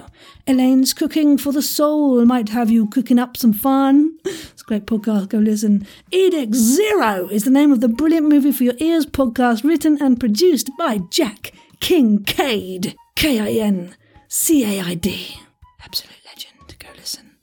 Elaine's 0.48 0.94
Cooking 0.94 1.38
for 1.38 1.52
the 1.52 1.62
Soul 1.62 2.24
might 2.26 2.50
have 2.50 2.70
you 2.70 2.88
cooking 2.88 3.20
up 3.20 3.36
some 3.36 3.52
fun. 3.52 4.18
It's 4.24 4.62
a 4.62 4.66
great 4.66 4.86
podcast, 4.86 5.30
go 5.30 5.38
listen. 5.40 5.86
Edict 6.12 6.56
Zero 6.56 7.28
is 7.28 7.44
the 7.44 7.52
name 7.52 7.74
of 7.74 7.82
the 7.82 7.90
brilliant 7.90 8.30
movie 8.30 8.54
for 8.54 8.64
your 8.64 8.76
ears 8.80 9.06
podcast 9.06 9.66
written 9.66 10.02
and 10.02 10.20
produced 10.20 10.70
by 10.78 11.00
Jack 11.10 11.52
Kincaid. 11.82 12.96
K 13.16 13.40
I 13.40 13.52
N 13.66 13.96
C 14.30 14.64
A 14.64 14.82
I 14.82 14.94
D. 14.96 15.36
Absolute 15.84 16.10
legend. 16.10 16.16
Go 16.16 16.20
listen. 16.20 16.21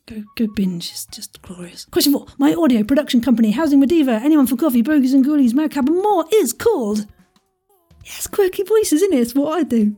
Go, 0.09 0.25
go 0.37 0.47
binge. 0.55 0.91
It's 0.91 1.05
just 1.05 1.43
glorious. 1.43 1.85
Question 1.85 2.15
four. 2.15 2.27
My 2.39 2.55
audio 2.55 2.83
production 2.83 3.21
company, 3.21 3.51
Housing 3.51 3.79
Mediva, 3.79 4.23
Anyone 4.23 4.47
for 4.47 4.57
Coffee, 4.57 4.81
Bogies 4.81 5.13
and 5.13 5.23
Ghoulies, 5.23 5.53
Madcap 5.53 5.87
and 5.87 5.97
more 6.03 6.25
is 6.33 6.55
called 6.55 7.07
Yes, 8.07 8.27
quirky 8.27 8.63
voices, 8.63 9.03
isn't 9.03 9.13
it? 9.13 9.21
It's 9.21 9.35
what 9.35 9.59
I 9.59 9.65
do. 9.65 9.95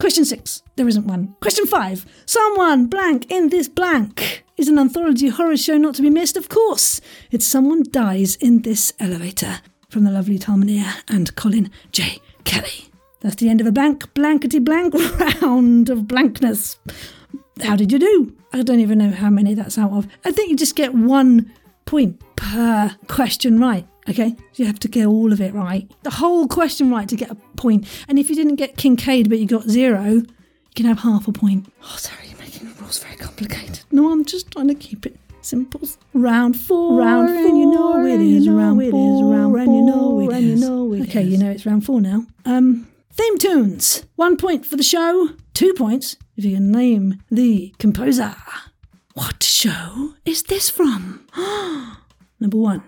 Question 0.00 0.24
six. 0.24 0.64
There 0.74 0.88
isn't 0.88 1.06
one. 1.06 1.36
Question 1.40 1.64
five. 1.66 2.04
Someone 2.26 2.86
blank 2.86 3.30
in 3.30 3.50
this 3.50 3.68
blank 3.68 4.44
is 4.56 4.66
an 4.66 4.80
anthology 4.80 5.28
horror 5.28 5.56
show 5.56 5.76
not 5.76 5.94
to 5.94 6.02
be 6.02 6.10
missed, 6.10 6.36
of 6.36 6.48
course. 6.48 7.00
It's 7.30 7.46
Someone 7.46 7.84
Dies 7.88 8.34
in 8.34 8.62
This 8.62 8.94
Elevator 8.98 9.60
from 9.90 10.02
the 10.02 10.10
lovely 10.10 10.38
Tal 10.40 10.56
Minear 10.56 10.92
and 11.06 11.36
Colin 11.36 11.70
J. 11.92 12.18
Kelly. 12.42 12.88
That's 13.20 13.36
the 13.36 13.48
end 13.48 13.60
of 13.60 13.68
a 13.68 13.72
blank, 13.72 14.12
blankety 14.12 14.58
blank 14.58 14.94
round 15.40 15.88
of 15.88 16.08
blankness. 16.08 16.80
How 17.62 17.76
did 17.76 17.92
you 17.92 18.00
do? 18.00 18.36
I 18.58 18.62
don't 18.62 18.80
even 18.80 18.98
know 18.98 19.10
how 19.10 19.30
many 19.30 19.54
that's 19.54 19.78
out 19.78 19.92
of. 19.92 20.06
I 20.24 20.32
think 20.32 20.50
you 20.50 20.56
just 20.56 20.76
get 20.76 20.94
one 20.94 21.52
point 21.84 22.20
per 22.36 22.96
question 23.08 23.60
right. 23.60 23.86
Okay, 24.08 24.36
you 24.54 24.66
have 24.66 24.78
to 24.80 24.88
get 24.88 25.06
all 25.06 25.32
of 25.32 25.40
it 25.40 25.52
right. 25.52 25.90
The 26.04 26.10
whole 26.10 26.46
question 26.46 26.90
right 26.90 27.08
to 27.08 27.16
get 27.16 27.30
a 27.30 27.34
point. 27.56 27.86
And 28.08 28.18
if 28.18 28.30
you 28.30 28.36
didn't 28.36 28.56
get 28.56 28.76
Kincaid 28.76 29.28
but 29.28 29.38
you 29.38 29.46
got 29.46 29.64
zero, 29.64 30.04
you 30.06 30.26
can 30.76 30.86
have 30.86 31.00
half 31.00 31.26
a 31.28 31.32
point. 31.32 31.66
Oh, 31.82 31.96
sorry, 31.98 32.28
you're 32.28 32.38
making 32.38 32.68
the 32.68 32.74
rules 32.80 32.98
very 33.00 33.16
complicated. 33.16 33.80
No, 33.90 34.12
I'm 34.12 34.24
just 34.24 34.52
trying 34.52 34.68
to 34.68 34.74
keep 34.74 35.06
it 35.06 35.16
simple. 35.42 35.80
Round 36.14 36.56
four, 36.56 36.98
Round 37.00 37.28
and 37.30 37.58
you 37.58 37.66
know 37.70 37.92
four, 37.94 38.06
it 38.06 38.14
and 38.14 38.22
is. 38.22 38.46
you 38.46 38.52
know 38.52 38.58
round 38.58 38.80
it 38.82 38.86
is. 38.86 38.92
four, 38.92 39.34
Round 39.34 39.56
and 39.56 39.74
you 39.76 39.82
know 39.82 39.92
four, 40.10 40.22
it 40.32 40.36
and 40.36 40.46
you 40.46 40.56
know 40.56 40.92
it 40.92 41.02
okay, 41.08 41.22
is. 41.22 41.28
you 41.28 41.38
know 41.38 41.50
it's 41.50 41.66
round 41.66 41.84
four 41.84 42.00
now. 42.00 42.26
Um, 42.44 42.86
theme 43.12 43.38
tunes. 43.38 44.04
One 44.16 44.36
point 44.36 44.64
for 44.64 44.76
the 44.76 44.82
show. 44.84 45.30
Two 45.54 45.72
points 45.74 46.16
if 46.36 46.44
you 46.44 46.54
can 46.56 46.70
name 46.70 47.22
the 47.30 47.74
composer. 47.78 48.34
What 49.14 49.42
show 49.42 50.14
is 50.24 50.42
this 50.44 50.68
from? 50.68 51.26
Number 52.40 52.58
one. 52.58 52.82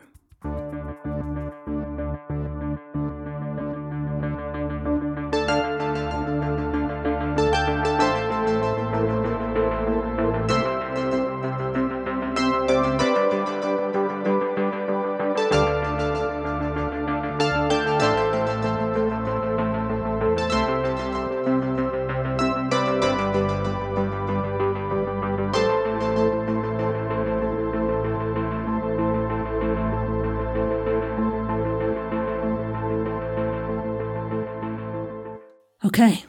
Okay. 35.98 36.24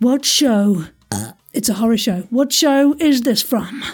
What 0.00 0.24
show? 0.24 0.86
Uh, 1.12 1.34
it's 1.52 1.68
a 1.68 1.74
horror 1.74 1.96
show. 1.96 2.22
What 2.30 2.52
show 2.52 2.96
is 2.98 3.20
this 3.20 3.42
from? 3.42 3.84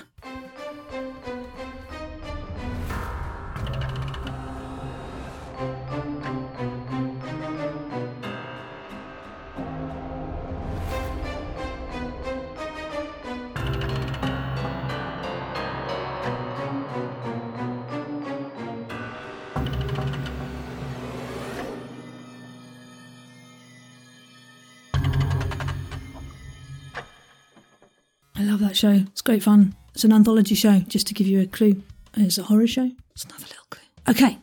Great 29.26 29.42
fun. 29.42 29.74
It's 29.92 30.04
an 30.04 30.12
anthology 30.12 30.54
show, 30.54 30.78
just 30.86 31.06
to 31.08 31.14
give 31.14 31.26
you 31.26 31.40
a 31.40 31.46
clue. 31.46 31.82
It's 32.16 32.38
a 32.38 32.44
horror 32.44 32.66
show. 32.66 32.90
It's 33.10 33.24
another 33.24 33.42
little 33.42 33.66
clue. 33.68 33.82
Okay, 34.08 34.38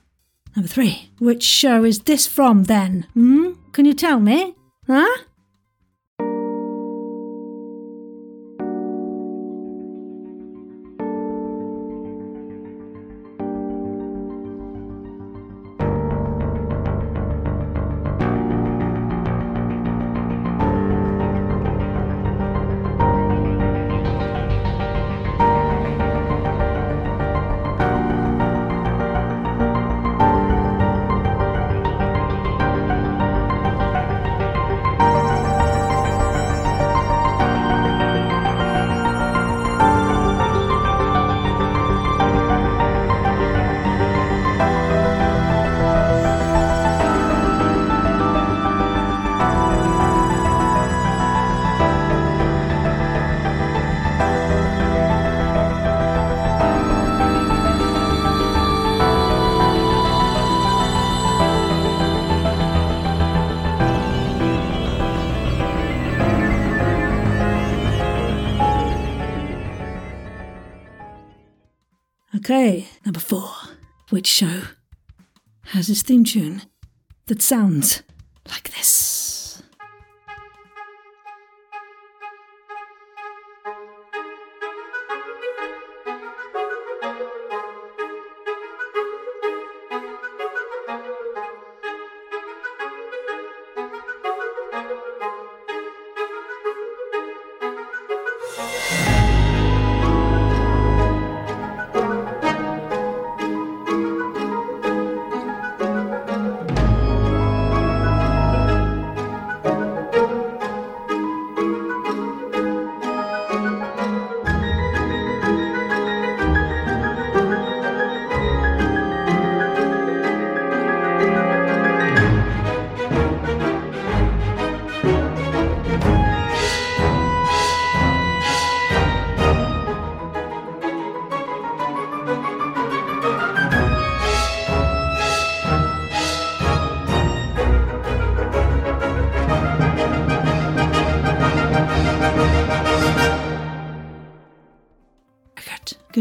number 0.56 0.68
three. 0.68 1.10
Which 1.20 1.42
show 1.44 1.86
is 1.86 2.00
this 2.00 2.28
from 2.28 2.66
then? 2.66 3.08
Hmm? 3.14 3.54
Can 3.72 3.86
you 3.86 3.94
tell 3.94 4.20
me? 4.20 4.56
Huh? 4.86 5.24
Show 74.34 74.62
has 75.66 75.92
its 75.92 76.02
theme 76.02 76.24
tune 76.24 76.64
that 77.28 77.40
sounds 77.40 78.02
like 78.50 78.76
this? 78.76 78.83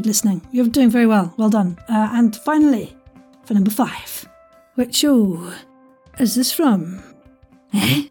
Good. 0.02 0.08
Listening. 0.08 0.42
You're 0.50 0.66
doing 0.66 0.90
very 0.90 1.06
well. 1.06 1.32
Well 1.36 1.48
done. 1.48 1.78
Uh, 1.88 2.10
and 2.12 2.34
finally, 2.34 2.96
for 3.44 3.54
number 3.54 3.70
five. 3.70 4.28
Which 4.74 4.96
show 4.96 5.52
is 6.18 6.34
this 6.34 6.52
from? 6.52 7.00
Eh? 7.72 8.08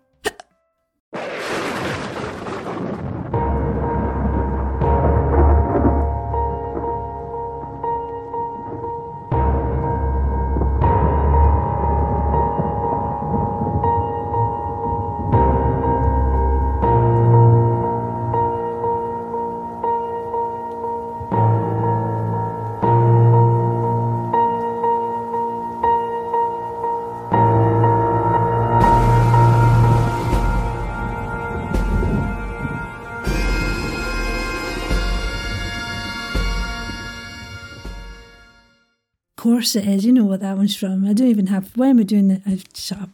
Course 39.61 39.75
it 39.75 39.87
is. 39.87 40.03
You 40.03 40.11
know 40.11 40.25
what 40.25 40.39
that 40.39 40.57
one's 40.57 40.75
from. 40.75 41.05
I 41.05 41.13
don't 41.13 41.27
even 41.27 41.45
have. 41.47 41.69
Why 41.77 41.89
am 41.89 41.99
I 41.99 42.03
doing 42.03 42.29
that? 42.29 42.41
I've 42.47 42.63
shut 42.73 42.99
up. 42.99 43.09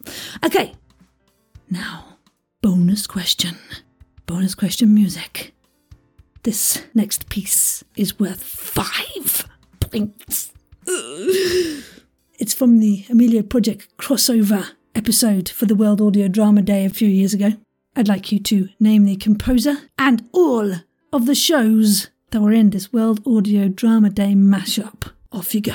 Okay. 0.46 0.74
Now, 1.70 2.20
bonus 2.62 3.06
question. 3.06 3.58
Bonus 4.28 4.56
question 4.56 4.94
music. 4.94 5.54
This 6.44 6.86
next 6.94 7.28
piece 7.28 7.84
is 7.98 8.18
worth 8.18 8.42
five 8.42 9.46
points. 9.82 10.54
It's 10.86 12.54
from 12.54 12.80
the 12.80 13.04
Amelia 13.10 13.44
Project 13.44 13.90
crossover 13.98 14.70
episode 14.96 15.50
for 15.50 15.66
the 15.66 15.76
World 15.76 16.00
Audio 16.00 16.30
Drama 16.30 16.62
Day 16.62 16.86
a 16.86 16.90
few 16.90 17.10
years 17.10 17.34
ago. 17.34 17.56
I'd 17.94 18.08
like 18.08 18.32
you 18.32 18.40
to 18.40 18.70
name 18.80 19.04
the 19.04 19.18
composer 19.18 19.76
and 20.00 20.24
all 20.32 20.76
of 21.12 21.26
the 21.26 21.36
shows 21.36 22.10
that 22.32 22.40
were 22.40 22.54
in 22.54 22.70
this 22.70 22.94
World 22.94 23.20
Audio 23.28 23.68
Drama 23.68 24.10
Day 24.10 24.34
mashup. 24.34 25.12
Off 25.34 25.54
you 25.54 25.60
go. 25.60 25.74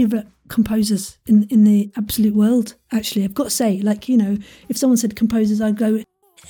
Favourite 0.00 0.26
composers 0.48 1.18
in 1.26 1.44
in 1.50 1.64
the 1.64 1.90
absolute 1.96 2.34
world. 2.34 2.74
Actually, 2.92 3.24
I've 3.24 3.34
got 3.34 3.44
to 3.44 3.50
say, 3.50 3.80
like 3.80 4.08
you 4.08 4.16
know, 4.16 4.38
if 4.68 4.76
someone 4.76 4.96
said 4.96 5.16
composers, 5.16 5.60
I'd 5.60 5.76
go, 5.76 6.02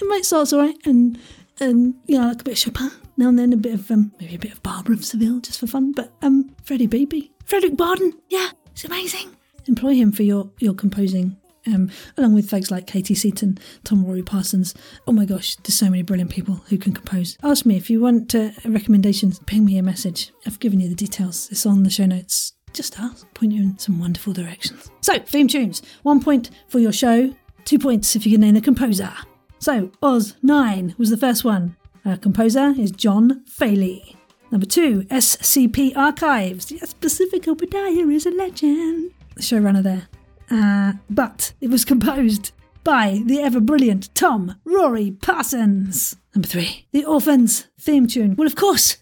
Mozart's 0.03 0.53
all 0.53 0.61
right, 0.61 0.77
and 0.85 1.19
and 1.61 1.95
you 2.07 2.19
know, 2.19 2.29
like 2.29 2.41
a 2.41 2.45
bit 2.45 2.53
of 2.53 2.59
Chopin 2.59 2.91
now 3.17 3.29
and 3.29 3.39
then, 3.39 3.53
a 3.53 3.57
bit 3.57 3.75
of 3.75 3.91
um, 3.91 4.13
maybe 4.21 4.37
a 4.37 4.39
bit 4.39 4.53
of 4.53 4.63
Barbara 4.63 4.95
of 4.95 5.05
Seville 5.05 5.41
just 5.41 5.61
for 5.61 5.67
fun. 5.67 5.93
But 5.93 6.13
um, 6.23 6.55
Freddie 6.65 6.87
Beebe, 6.87 7.31
Frederick 7.45 7.77
Barden, 7.77 8.13
yeah, 8.29 8.51
it's 8.73 8.85
amazing. 8.85 9.37
Employ 9.67 9.95
him 9.95 10.13
for 10.13 10.23
your 10.23 10.51
your 10.59 10.75
composing 10.75 11.37
um, 11.67 11.91
along 12.17 12.35
with 12.35 12.49
folks 12.49 12.71
like 12.71 12.87
Katie 12.87 13.15
Seaton, 13.15 13.59
Tom 13.85 14.05
Rory 14.05 14.23
Parsons. 14.23 14.75
Oh 15.07 15.13
my 15.13 15.25
gosh, 15.25 15.57
there's 15.57 15.75
so 15.75 15.91
many 15.91 16.03
brilliant 16.03 16.31
people 16.31 16.55
who 16.69 16.79
can 16.79 16.93
compose. 16.95 17.37
Ask 17.43 17.67
me 17.67 17.77
if 17.77 17.91
you 17.91 18.01
want 18.01 18.35
uh, 18.35 18.51
recommendations, 18.65 19.39
ping 19.41 19.65
me 19.65 19.77
a 19.77 19.83
message. 19.83 20.33
I've 20.47 20.61
given 20.61 20.81
you 20.81 20.89
the 20.89 20.95
details, 20.95 21.49
it's 21.51 21.67
on 21.67 21.83
the 21.83 21.91
show 21.91 22.07
notes. 22.07 22.55
Just 22.73 22.99
ask, 22.99 23.33
point 23.35 23.53
you 23.53 23.63
in 23.63 23.79
some 23.79 23.99
wonderful 23.99 24.33
directions. 24.33 24.91
So, 25.01 25.19
theme 25.19 25.49
tunes 25.49 25.83
one 26.03 26.23
point 26.23 26.51
for 26.69 26.79
your 26.79 26.93
show, 26.93 27.35
two 27.65 27.79
points 27.79 28.15
if 28.17 28.25
you 28.27 28.33
can 28.33 28.41
name 28.43 28.55
the 28.55 28.61
composer. 28.61 29.13
So, 29.59 29.91
Oz 30.03 30.37
9 30.43 30.95
was 30.99 31.11
the 31.11 31.17
first 31.17 31.45
one. 31.45 31.77
Our 32.05 32.17
composer 32.17 32.75
is 32.79 32.91
John 32.91 33.45
Faley. 33.45 34.17
Number 34.51 34.67
two, 34.67 35.03
SCP 35.05 35.97
Archives. 35.97 36.73
Yes, 36.73 36.93
Pacific 36.95 37.47
Obadiah 37.47 38.09
is 38.09 38.27
a 38.27 38.31
legend. 38.31 39.13
The 39.37 39.43
showrunner 39.43 39.83
there. 39.83 40.09
Uh, 40.51 40.95
but 41.09 41.53
it 41.61 41.71
was 41.71 41.85
composed 41.93 42.53
by 42.83 43.23
the 43.27 43.41
ever 43.41 43.61
brilliant 43.61 44.13
Tom 44.15 44.57
Rory 44.65 45.13
Parsons. 45.13 46.17
Number 46.35 46.49
three, 46.49 46.87
The 46.93 47.05
Orphans 47.05 47.67
theme 47.79 48.07
tune. 48.07 48.35
Well, 48.37 48.47
of 48.47 48.57
course, 48.57 48.97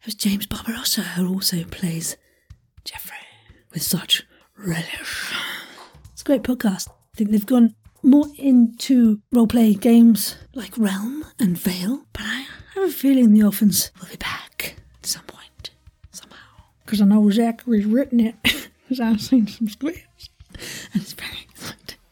it 0.00 0.06
was 0.06 0.14
James 0.14 0.46
Barbarossa 0.46 1.02
who 1.02 1.32
also 1.32 1.64
plays 1.64 2.16
Jeffrey 2.84 3.16
with 3.72 3.82
such 3.82 4.24
relish. 4.56 5.32
It's 6.12 6.22
a 6.22 6.24
great 6.24 6.42
podcast. 6.42 6.88
I 6.88 7.16
think 7.16 7.30
they've 7.30 7.44
gone 7.44 7.74
more 8.02 8.26
into 8.36 9.20
roleplay 9.34 9.78
games 9.78 10.36
like 10.54 10.76
Realm 10.78 11.24
and 11.38 11.58
Vale, 11.58 12.04
but 12.12 12.22
I 12.22 12.46
have 12.74 12.88
a 12.88 12.92
feeling 12.92 13.32
The 13.32 13.42
Orphans 13.42 13.90
will 14.00 14.08
be 14.08 14.16
back 14.16 14.76
at 14.98 15.06
some 15.06 15.24
point, 15.24 15.70
somehow. 16.12 16.36
Because 16.84 17.00
I 17.00 17.04
know 17.04 17.28
Zachary's 17.30 17.84
written 17.84 18.20
it. 18.20 18.36
because 18.88 19.00
I've 19.00 19.20
seen 19.20 19.46
some 19.46 19.68
scripts 19.68 20.30
and 20.92 21.02
it's 21.02 21.12
very 21.12 21.47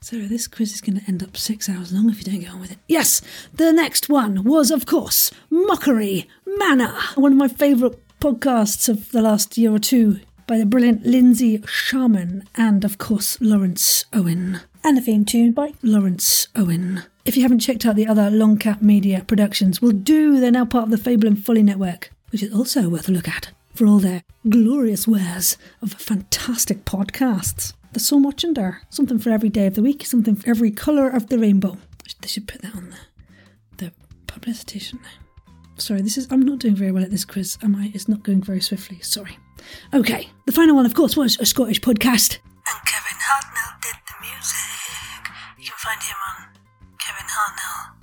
So 0.09 0.19
this 0.19 0.47
quiz 0.47 0.73
is 0.73 0.81
going 0.81 1.01
to 1.01 1.09
end 1.09 1.25
up 1.25 1.37
six 1.37 1.69
hours 1.69 1.93
long 1.93 2.09
if 2.09 2.19
you 2.19 2.33
don't 2.33 2.41
get 2.41 2.53
on 2.53 2.61
with 2.61 2.71
it. 2.71 2.79
Yes, 2.87 3.21
the 3.53 3.73
next 3.73 4.09
one 4.09 4.45
was, 4.45 4.71
of 4.71 4.87
course, 4.87 5.33
Mockery 5.51 6.29
Manor, 6.47 6.95
one 7.17 7.33
of 7.33 7.39
my 7.39 7.49
favourite 7.49 7.97
podcasts 8.21 8.89
of 8.89 9.11
the 9.11 9.21
last 9.21 9.59
year 9.59 9.73
or 9.73 9.81
two 9.81 10.21
by 10.47 10.59
the 10.59 10.65
brilliant 10.65 11.05
Lindsay 11.05 11.61
Sharman 11.67 12.45
and, 12.55 12.85
of 12.85 12.99
course, 12.99 13.37
Lawrence 13.41 14.05
Owen. 14.13 14.61
And 14.85 14.97
the 14.97 15.01
theme 15.01 15.25
tune 15.25 15.51
by 15.51 15.73
Lawrence 15.83 16.47
Owen. 16.55 17.03
If 17.25 17.37
you 17.37 17.43
haven't 17.43 17.59
checked 17.59 17.85
out 17.85 17.97
the 17.97 18.07
other 18.07 18.31
Long 18.31 18.59
Cat 18.59 18.83
Media 18.83 19.25
productions, 19.27 19.83
well, 19.83 19.91
do. 19.91 20.39
They're 20.39 20.53
now 20.53 20.67
part 20.67 20.85
of 20.85 20.91
the 20.93 20.99
Fable 20.99 21.27
and 21.27 21.45
Folly 21.45 21.65
network, 21.65 22.13
which 22.31 22.45
is 22.45 22.55
also 22.55 22.89
worth 22.89 23.09
a 23.09 23.13
look 23.13 23.27
at 23.27 23.51
for 23.75 23.87
all 23.87 23.99
their 23.99 24.23
glorious 24.49 25.09
wares 25.09 25.59
of 25.83 25.93
fantastic 25.95 26.85
podcasts. 26.85 27.73
There's 27.97 28.05
so 28.05 28.21
much 28.21 28.45
in 28.45 28.53
there. 28.53 28.83
Something 28.91 29.19
for 29.19 29.31
every 29.31 29.49
day 29.49 29.67
of 29.67 29.75
the 29.75 29.81
week, 29.81 30.05
something 30.05 30.37
for 30.37 30.51
every 30.51 30.71
colour 30.71 31.09
of 31.09 31.29
the 31.29 31.39
rainbow. 31.39 31.79
They 32.21 32.29
should 32.29 32.47
put 32.47 32.61
that 32.61 32.77
on 32.77 32.91
the, 32.91 33.87
the 33.87 33.93
publicity, 34.27 34.79
shouldn't 34.81 35.05
they? 35.05 35.81
Sorry, 35.81 36.03
this 36.03 36.19
is 36.19 36.29
I'm 36.31 36.43
not 36.43 36.59
doing 36.59 36.77
very 36.77 36.93
well 36.93 37.03
at 37.03 37.11
this 37.11 37.25
quiz, 37.25 37.57
am 37.63 37.75
I? 37.75 37.91
It's 37.95 38.07
not 38.07 38.23
going 38.23 38.43
very 38.43 38.61
swiftly. 38.61 39.01
Sorry. 39.01 39.39
Okay, 39.95 40.29
the 40.45 40.53
final 40.53 40.77
one, 40.77 40.85
of 40.85 40.93
course, 40.93 41.17
was 41.17 41.41
a 41.41 41.47
Scottish 41.47 41.81
podcast. 41.81 42.37
And 42.69 42.85
Kevin 42.85 43.17
Hartnell 43.17 43.81
did 43.81 43.97
the 44.07 44.15
music. 44.21 45.33
You 45.59 45.65
can 45.65 45.79
find 45.79 46.03
him 46.03 46.17
on 46.29 46.49
kevinhartnell.com 46.99 47.96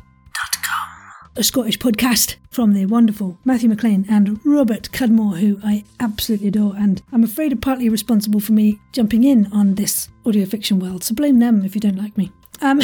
a 1.36 1.44
Scottish 1.44 1.80
podcast 1.80 2.36
from 2.52 2.74
the 2.74 2.86
wonderful 2.86 3.40
Matthew 3.44 3.70
McLean 3.70 4.06
and 4.08 4.40
Robert 4.46 4.92
Cudmore, 4.92 5.38
who 5.38 5.60
I 5.64 5.84
absolutely 6.00 6.50
adore, 6.50 6.76
and 6.76 7.02
I'm 7.12 7.24
afraid 7.24 7.52
are 7.52 7.58
partly 7.58 7.90
responsible 7.90 8.40
for 8.40 8.52
me 8.52 8.80
jumping 8.92 9.24
in 9.24 9.48
on 9.52 9.76
this 9.76 10.10
audio 10.26 10.46
fiction 10.46 10.80
world, 10.80 11.04
so 11.04 11.16
blame 11.16 11.40
them 11.40 11.66
if 11.66 11.74
you 11.74 11.82
don't 11.82 11.98
like 11.98 12.18
me. 12.18 12.32
Um, 12.62 12.82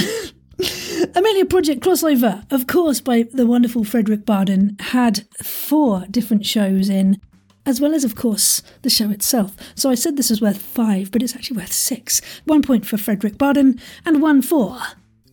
Amelia 1.15 1.45
Project 1.45 1.81
crossover, 1.81 2.43
of 2.51 2.65
course, 2.65 2.99
by 2.99 3.23
the 3.31 3.45
wonderful 3.45 3.83
Frederick 3.83 4.25
Barden, 4.25 4.75
had 4.79 5.27
four 5.43 6.05
different 6.09 6.45
shows 6.45 6.89
in, 6.89 7.21
as 7.67 7.79
well 7.79 7.93
as, 7.93 8.03
of 8.03 8.15
course, 8.15 8.63
the 8.81 8.89
show 8.89 9.11
itself. 9.11 9.55
So 9.75 9.91
I 9.91 9.95
said 9.95 10.17
this 10.17 10.31
was 10.31 10.41
worth 10.41 10.61
five, 10.61 11.11
but 11.11 11.21
it's 11.21 11.35
actually 11.35 11.57
worth 11.57 11.73
six. 11.73 12.19
One 12.45 12.63
point 12.63 12.87
for 12.87 12.97
Frederick 12.97 13.37
Barden, 13.37 13.79
and 14.05 14.23
one 14.23 14.41
for 14.41 14.79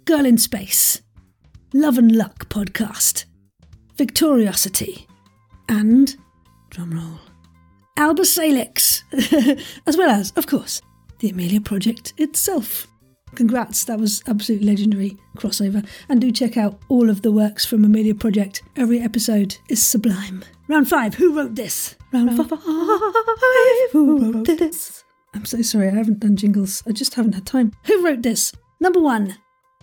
Girl 0.04 0.26
in 0.26 0.36
Space. 0.36 1.00
Love 1.76 1.98
and 1.98 2.16
Luck 2.16 2.48
podcast, 2.48 3.26
Victoriosity, 3.98 5.04
and, 5.68 6.16
drumroll, 6.70 7.18
Alba 7.98 8.24
Salix, 8.24 9.04
as 9.86 9.94
well 9.94 10.08
as, 10.08 10.32
of 10.36 10.46
course, 10.46 10.80
the 11.18 11.28
Amelia 11.28 11.60
Project 11.60 12.14
itself. 12.16 12.86
Congrats, 13.34 13.84
that 13.84 14.00
was 14.00 14.22
absolutely 14.26 14.66
legendary 14.66 15.18
crossover. 15.36 15.86
And 16.08 16.18
do 16.18 16.32
check 16.32 16.56
out 16.56 16.80
all 16.88 17.10
of 17.10 17.20
the 17.20 17.30
works 17.30 17.66
from 17.66 17.84
Amelia 17.84 18.14
Project. 18.14 18.62
Every 18.76 19.00
episode 19.00 19.58
is 19.68 19.82
sublime. 19.82 20.46
Round 20.68 20.88
five, 20.88 21.16
who 21.16 21.36
wrote 21.36 21.56
this? 21.56 21.94
Round, 22.10 22.38
Round 22.38 22.48
five, 22.48 22.58
who 23.92 24.32
wrote 24.32 24.46
this? 24.46 25.04
I'm 25.34 25.44
so 25.44 25.60
sorry, 25.60 25.88
I 25.88 25.94
haven't 25.96 26.20
done 26.20 26.36
jingles. 26.36 26.82
I 26.86 26.92
just 26.92 27.16
haven't 27.16 27.34
had 27.34 27.44
time. 27.44 27.72
Who 27.84 28.02
wrote 28.02 28.22
this? 28.22 28.54
Number 28.80 29.00
one, 29.00 29.36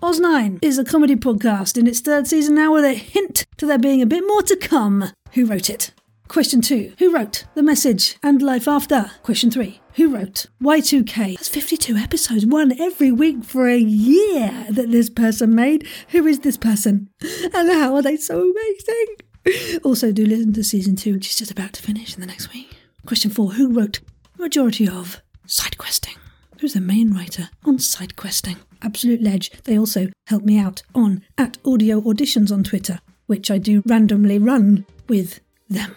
Oz 0.03 0.19
9 0.19 0.59
is 0.61 0.77
a 0.77 0.83
comedy 0.83 1.15
podcast 1.15 1.77
in 1.77 1.87
its 1.87 2.01
third 2.01 2.27
season 2.27 2.55
now 2.55 2.73
with 2.73 2.83
a 2.83 2.93
hint 2.93 3.45
to 3.55 3.65
there 3.65 3.79
being 3.79 4.01
a 4.01 4.05
bit 4.05 4.21
more 4.27 4.41
to 4.41 4.57
come. 4.57 5.09
Who 5.31 5.45
wrote 5.45 5.69
it? 5.69 5.93
Question 6.27 6.59
2. 6.59 6.95
Who 6.99 7.15
wrote 7.15 7.45
The 7.55 7.63
Message 7.63 8.17
and 8.21 8.41
Life 8.41 8.67
After? 8.67 9.11
Question 9.23 9.49
3. 9.49 9.79
Who 9.93 10.13
wrote 10.13 10.47
Y2K? 10.61 11.37
That's 11.37 11.47
52 11.47 11.95
episodes, 11.95 12.45
one 12.45 12.77
every 12.81 13.13
week 13.13 13.45
for 13.45 13.69
a 13.69 13.77
year 13.77 14.67
that 14.69 14.91
this 14.91 15.09
person 15.09 15.55
made. 15.55 15.87
Who 16.09 16.27
is 16.27 16.39
this 16.39 16.57
person? 16.57 17.09
And 17.53 17.71
how 17.71 17.95
are 17.95 18.01
they 18.01 18.17
so 18.17 18.51
amazing? 18.51 19.79
Also, 19.85 20.11
do 20.11 20.25
listen 20.25 20.51
to 20.51 20.65
season 20.65 20.97
2, 20.97 21.13
which 21.13 21.29
is 21.29 21.37
just 21.37 21.51
about 21.51 21.71
to 21.73 21.81
finish 21.81 22.13
in 22.13 22.19
the 22.19 22.27
next 22.27 22.53
week. 22.53 22.75
Question 23.05 23.31
4. 23.31 23.53
Who 23.53 23.71
wrote 23.71 24.01
Majority 24.37 24.85
of 24.85 25.21
Side 25.45 25.77
Questing? 25.77 26.15
Who's 26.63 26.76
the 26.76 26.80
main 26.80 27.13
writer 27.13 27.49
on 27.65 27.78
Side 27.78 28.15
Questing? 28.15 28.56
absolute 28.82 29.21
ledge. 29.21 29.52
They 29.65 29.78
also 29.78 30.08
help 30.28 30.43
me 30.43 30.58
out 30.58 30.82
on 30.95 31.21
at 31.38 31.58
audio 31.65 31.99
auditions 31.99 32.54
on 32.54 32.63
Twitter, 32.63 32.99
which 33.26 33.52
I 33.52 33.58
do 33.58 33.84
randomly 33.86 34.39
run 34.39 34.86
with 35.10 35.41
them. 35.69 35.93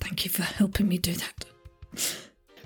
Thank 0.00 0.24
you 0.24 0.30
for 0.32 0.42
helping 0.42 0.88
me 0.88 0.98
do 0.98 1.12
that. 1.12 1.44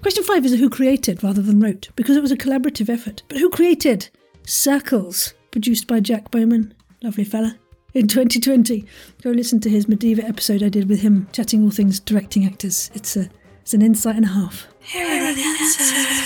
Question 0.01 0.25
five 0.25 0.47
is 0.47 0.55
who 0.55 0.71
created 0.71 1.23
rather 1.23 1.43
than 1.43 1.61
wrote, 1.61 1.91
because 1.95 2.17
it 2.17 2.23
was 2.23 2.33
a 2.33 2.39
collaborative 2.39 2.89
effort. 2.89 3.23
But 3.29 3.37
who 3.37 3.51
created 3.51 4.09
Circles, 4.47 5.35
produced 5.51 5.87
by 5.87 6.01
Jack 6.01 6.31
Bowman? 6.31 6.73
Lovely 7.03 7.25
fella. 7.25 7.59
In 7.93 8.09
2020, 8.09 8.83
go 9.23 9.29
listen 9.29 9.61
to 9.61 9.69
his 9.69 9.85
Mediva 9.85 10.25
episode 10.25 10.63
I 10.63 10.71
did 10.71 10.89
with 10.89 11.03
him, 11.03 11.29
chatting 11.33 11.63
all 11.63 11.71
things 11.71 12.01
directing 12.01 12.47
actors. 12.47 12.91
It's 12.95 13.15
a 13.15 13.29
it's 13.61 13.75
an 13.75 13.83
insight 13.83 14.17
and 14.17 14.25
a 14.25 14.29
half. 14.29 14.69
Here 14.81 15.05
are 15.05 15.35
the 15.35 15.43
answers. 15.43 16.26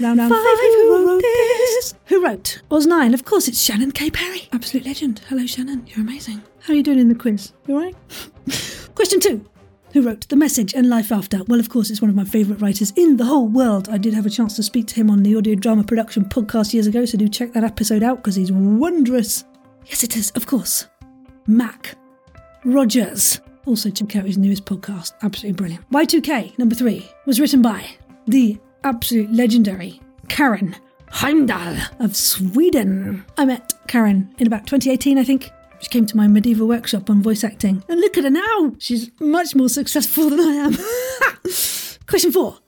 Round, 0.00 0.20
five, 0.20 0.30
five 0.30 0.38
who 0.38 1.06
wrote 1.08 1.20
this? 1.22 1.94
Who 2.06 2.24
wrote? 2.24 2.62
Oz 2.70 2.86
9, 2.86 3.14
of 3.14 3.24
course, 3.24 3.48
it's 3.48 3.60
Shannon 3.60 3.90
K. 3.90 4.10
Perry. 4.10 4.48
Absolute 4.52 4.86
legend. 4.86 5.22
Hello, 5.28 5.44
Shannon. 5.44 5.84
You're 5.88 6.00
amazing. 6.06 6.40
How 6.60 6.72
are 6.72 6.76
you 6.76 6.84
doing 6.84 7.00
in 7.00 7.08
the 7.08 7.16
quiz? 7.16 7.52
You 7.66 7.74
alright? 7.74 7.96
Question 8.94 9.18
two. 9.18 9.44
Who 9.94 10.02
wrote 10.02 10.28
The 10.28 10.36
Message 10.36 10.72
and 10.74 10.88
Life 10.88 11.10
After? 11.10 11.42
Well, 11.48 11.58
of 11.58 11.68
course, 11.68 11.90
it's 11.90 12.00
one 12.00 12.10
of 12.10 12.14
my 12.14 12.24
favourite 12.24 12.62
writers 12.62 12.92
in 12.94 13.16
the 13.16 13.24
whole 13.24 13.48
world. 13.48 13.88
I 13.88 13.98
did 13.98 14.14
have 14.14 14.26
a 14.26 14.30
chance 14.30 14.54
to 14.56 14.62
speak 14.62 14.86
to 14.88 14.94
him 14.94 15.10
on 15.10 15.24
the 15.24 15.34
audio 15.34 15.56
drama 15.56 15.82
production 15.82 16.26
podcast 16.26 16.72
years 16.74 16.86
ago, 16.86 17.04
so 17.04 17.18
do 17.18 17.28
check 17.28 17.52
that 17.54 17.64
episode 17.64 18.04
out 18.04 18.18
because 18.18 18.36
he's 18.36 18.52
wondrous. 18.52 19.44
Yes, 19.86 20.04
it 20.04 20.16
is, 20.16 20.30
of 20.32 20.46
course. 20.46 20.86
Mac 21.48 21.96
Rogers. 22.64 23.40
Also, 23.66 23.90
check 23.90 24.14
out 24.14 24.26
his 24.26 24.38
newest 24.38 24.64
podcast. 24.64 25.14
Absolutely 25.22 25.56
brilliant. 25.56 25.90
Y2K, 25.90 26.56
number 26.56 26.76
three, 26.76 27.10
was 27.26 27.40
written 27.40 27.62
by 27.62 27.84
the 28.26 28.58
absolute 28.84 29.30
legendary 29.32 30.00
Karen 30.28 30.76
Heimdall 31.10 31.76
of 31.98 32.16
Sweden. 32.16 33.24
I 33.36 33.44
met 33.44 33.74
Karen 33.86 34.34
in 34.38 34.46
about 34.46 34.66
2018, 34.66 35.18
I 35.18 35.24
think. 35.24 35.50
She 35.80 35.88
came 35.88 36.06
to 36.06 36.16
my 36.16 36.26
medieval 36.26 36.66
workshop 36.66 37.08
on 37.08 37.22
voice 37.22 37.44
acting. 37.44 37.84
And 37.88 38.00
look 38.00 38.18
at 38.18 38.24
her 38.24 38.30
now! 38.30 38.74
She's 38.78 39.10
much 39.20 39.54
more 39.54 39.68
successful 39.68 40.28
than 40.30 40.40
I 40.40 40.52
am. 40.54 40.76
Question 42.06 42.32
four. 42.32 42.58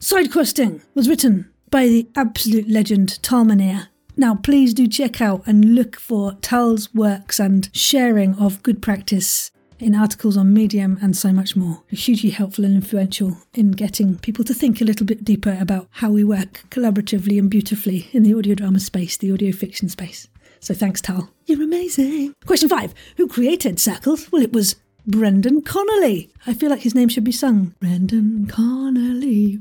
Side 0.00 0.30
questing 0.30 0.82
was 0.94 1.08
written 1.08 1.50
by 1.70 1.86
the 1.86 2.08
absolute 2.14 2.68
legend 2.68 3.22
Tal 3.22 3.44
Minear. 3.44 3.88
Now, 4.16 4.34
please 4.34 4.74
do 4.74 4.86
check 4.86 5.20
out 5.20 5.42
and 5.46 5.74
look 5.74 5.98
for 5.98 6.34
Tal's 6.34 6.92
works 6.94 7.38
and 7.38 7.68
sharing 7.72 8.34
of 8.36 8.62
good 8.62 8.82
practice 8.82 9.50
in 9.78 9.94
articles 9.94 10.36
on 10.36 10.52
Medium, 10.52 10.98
and 11.00 11.16
so 11.16 11.32
much 11.32 11.56
more. 11.56 11.82
Hugely 11.88 12.30
helpful 12.30 12.64
and 12.64 12.74
influential 12.74 13.38
in 13.54 13.72
getting 13.72 14.18
people 14.18 14.44
to 14.44 14.54
think 14.54 14.80
a 14.80 14.84
little 14.84 15.06
bit 15.06 15.24
deeper 15.24 15.56
about 15.60 15.88
how 15.90 16.10
we 16.10 16.24
work 16.24 16.64
collaboratively 16.70 17.38
and 17.38 17.50
beautifully 17.50 18.08
in 18.12 18.22
the 18.22 18.34
audio 18.34 18.54
drama 18.54 18.80
space, 18.80 19.16
the 19.16 19.32
audio 19.32 19.52
fiction 19.52 19.88
space. 19.88 20.28
So 20.60 20.74
thanks, 20.74 21.00
Tal. 21.00 21.30
You're 21.46 21.62
amazing. 21.62 22.34
Question 22.46 22.68
five 22.68 22.94
Who 23.16 23.28
created 23.28 23.78
Circles? 23.78 24.30
Well, 24.32 24.42
it 24.42 24.52
was 24.52 24.76
Brendan 25.06 25.62
Connolly. 25.62 26.30
I 26.46 26.54
feel 26.54 26.70
like 26.70 26.80
his 26.80 26.94
name 26.94 27.08
should 27.08 27.24
be 27.24 27.32
sung. 27.32 27.74
Brendan 27.80 28.46
Connolly. 28.46 29.60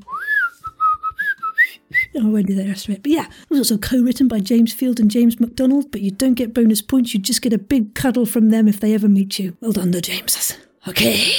Oh, 2.19 2.36
I 2.36 2.41
the 2.41 2.65
rest 2.67 2.88
of 2.88 2.95
it. 2.95 3.03
But 3.03 3.12
yeah, 3.12 3.27
it 3.27 3.49
was 3.49 3.60
also 3.60 3.77
co 3.77 4.01
written 4.01 4.27
by 4.27 4.39
James 4.39 4.73
Field 4.73 4.99
and 4.99 5.12
James 5.12 5.39
MacDonald, 5.39 5.91
but 5.91 6.01
you 6.01 6.10
don't 6.10 6.34
get 6.34 6.53
bonus 6.53 6.82
points, 6.82 7.13
you 7.13 7.19
just 7.19 7.41
get 7.43 7.53
a 7.53 7.60
big 7.60 7.93
cuddle 7.93 8.25
from 8.25 8.49
them 8.49 8.67
if 8.67 8.80
they 8.80 8.93
ever 8.93 9.08
meet 9.08 9.38
you. 9.38 9.56
Well 9.62 9.71
done, 9.71 9.91
the 9.91 10.01
Jameses. 10.01 10.58
Okay. 10.88 11.36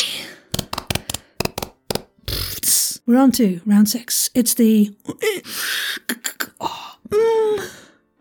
We're 3.06 3.18
on 3.18 3.32
to 3.32 3.60
round 3.64 3.88
six. 3.88 4.28
It's 4.34 4.52
the 4.52 4.94
oh, 6.60 6.96
mm, 7.08 7.70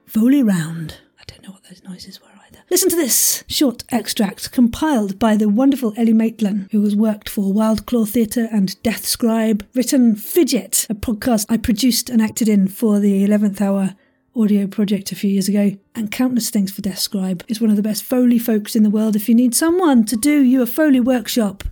Foley 0.05 0.41
round. 0.41 0.97
I 1.19 1.23
don't 1.27 1.43
know 1.43 1.51
what 1.51 1.65
those 1.65 1.83
noises 1.83 2.21
were. 2.21 2.26
Listen 2.69 2.89
to 2.89 2.97
this 2.97 3.45
short 3.47 3.85
extract 3.91 4.51
compiled 4.51 5.17
by 5.17 5.37
the 5.37 5.47
wonderful 5.47 5.93
Ele 5.95 6.07
Matelan, 6.07 6.69
who 6.71 6.83
has 6.83 6.97
worked 6.97 7.29
for 7.29 7.53
Wild 7.53 7.85
Claw 7.85 8.03
Theatre 8.03 8.49
and 8.51 8.81
Death 8.83 9.05
Scribe, 9.05 9.65
written 9.73 10.17
Fidget, 10.17 10.85
a 10.89 10.93
podcast 10.93 11.45
I 11.47 11.55
produced 11.55 12.09
and 12.09 12.21
acted 12.21 12.49
in 12.49 12.67
for 12.67 12.99
the 12.99 13.25
11th 13.25 13.61
Hour 13.61 13.95
audio 14.35 14.67
project 14.67 15.13
a 15.13 15.15
few 15.15 15.29
years 15.29 15.47
ago, 15.47 15.77
and 15.95 16.11
countless 16.11 16.49
things 16.49 16.69
for 16.69 16.81
Death 16.81 16.99
Scribe. 16.99 17.41
Is 17.47 17.61
one 17.61 17.69
of 17.69 17.77
the 17.77 17.81
best 17.81 18.03
Foley 18.03 18.37
folks 18.37 18.75
in 18.75 18.83
the 18.83 18.89
world. 18.89 19.15
If 19.15 19.29
you 19.29 19.35
need 19.35 19.55
someone 19.55 20.03
to 20.03 20.17
do 20.17 20.43
you 20.43 20.61
a 20.61 20.65
Foley 20.65 20.99
workshop, 20.99 21.63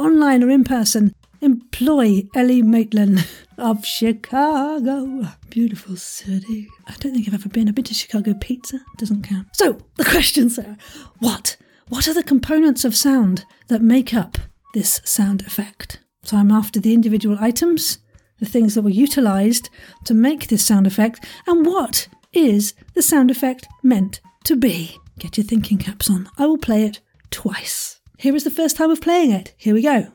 online 0.00 0.42
or 0.42 0.50
in 0.50 0.64
person, 0.64 1.14
employ 1.40 2.28
Ele 2.34 2.62
Matelan 2.62 3.26
of 3.58 3.84
Chicago. 3.84 5.26
Beautiful 5.48 5.96
city. 5.96 6.68
I 6.86 6.94
don't 6.98 7.14
think 7.14 7.28
I've 7.28 7.34
ever 7.34 7.48
been. 7.48 7.68
I've 7.68 7.74
been 7.74 7.84
to 7.84 7.94
Chicago 7.94 8.34
Pizza. 8.34 8.80
Doesn't 8.98 9.22
count. 9.22 9.48
So, 9.54 9.78
the 9.96 10.04
questions 10.04 10.58
are 10.58 10.76
what? 11.18 11.56
What 11.88 12.06
are 12.08 12.14
the 12.14 12.22
components 12.22 12.84
of 12.84 12.96
sound 12.96 13.44
that 13.68 13.82
make 13.82 14.14
up 14.14 14.38
this 14.74 15.00
sound 15.04 15.42
effect? 15.42 16.00
So, 16.22 16.36
I'm 16.36 16.50
after 16.50 16.80
the 16.80 16.94
individual 16.94 17.38
items, 17.40 17.98
the 18.38 18.46
things 18.46 18.74
that 18.74 18.82
were 18.82 18.90
utilized 18.90 19.70
to 20.04 20.14
make 20.14 20.48
this 20.48 20.64
sound 20.64 20.86
effect, 20.86 21.24
and 21.46 21.66
what 21.66 22.08
is 22.32 22.74
the 22.94 23.02
sound 23.02 23.30
effect 23.30 23.66
meant 23.82 24.20
to 24.44 24.56
be? 24.56 24.96
Get 25.18 25.36
your 25.36 25.44
thinking 25.44 25.78
caps 25.78 26.08
on. 26.08 26.28
I 26.38 26.46
will 26.46 26.58
play 26.58 26.84
it 26.84 27.00
twice. 27.30 28.00
Here 28.18 28.34
is 28.34 28.44
the 28.44 28.50
first 28.50 28.76
time 28.76 28.90
of 28.90 29.00
playing 29.00 29.32
it. 29.32 29.54
Here 29.56 29.74
we 29.74 29.82
go. 29.82 30.12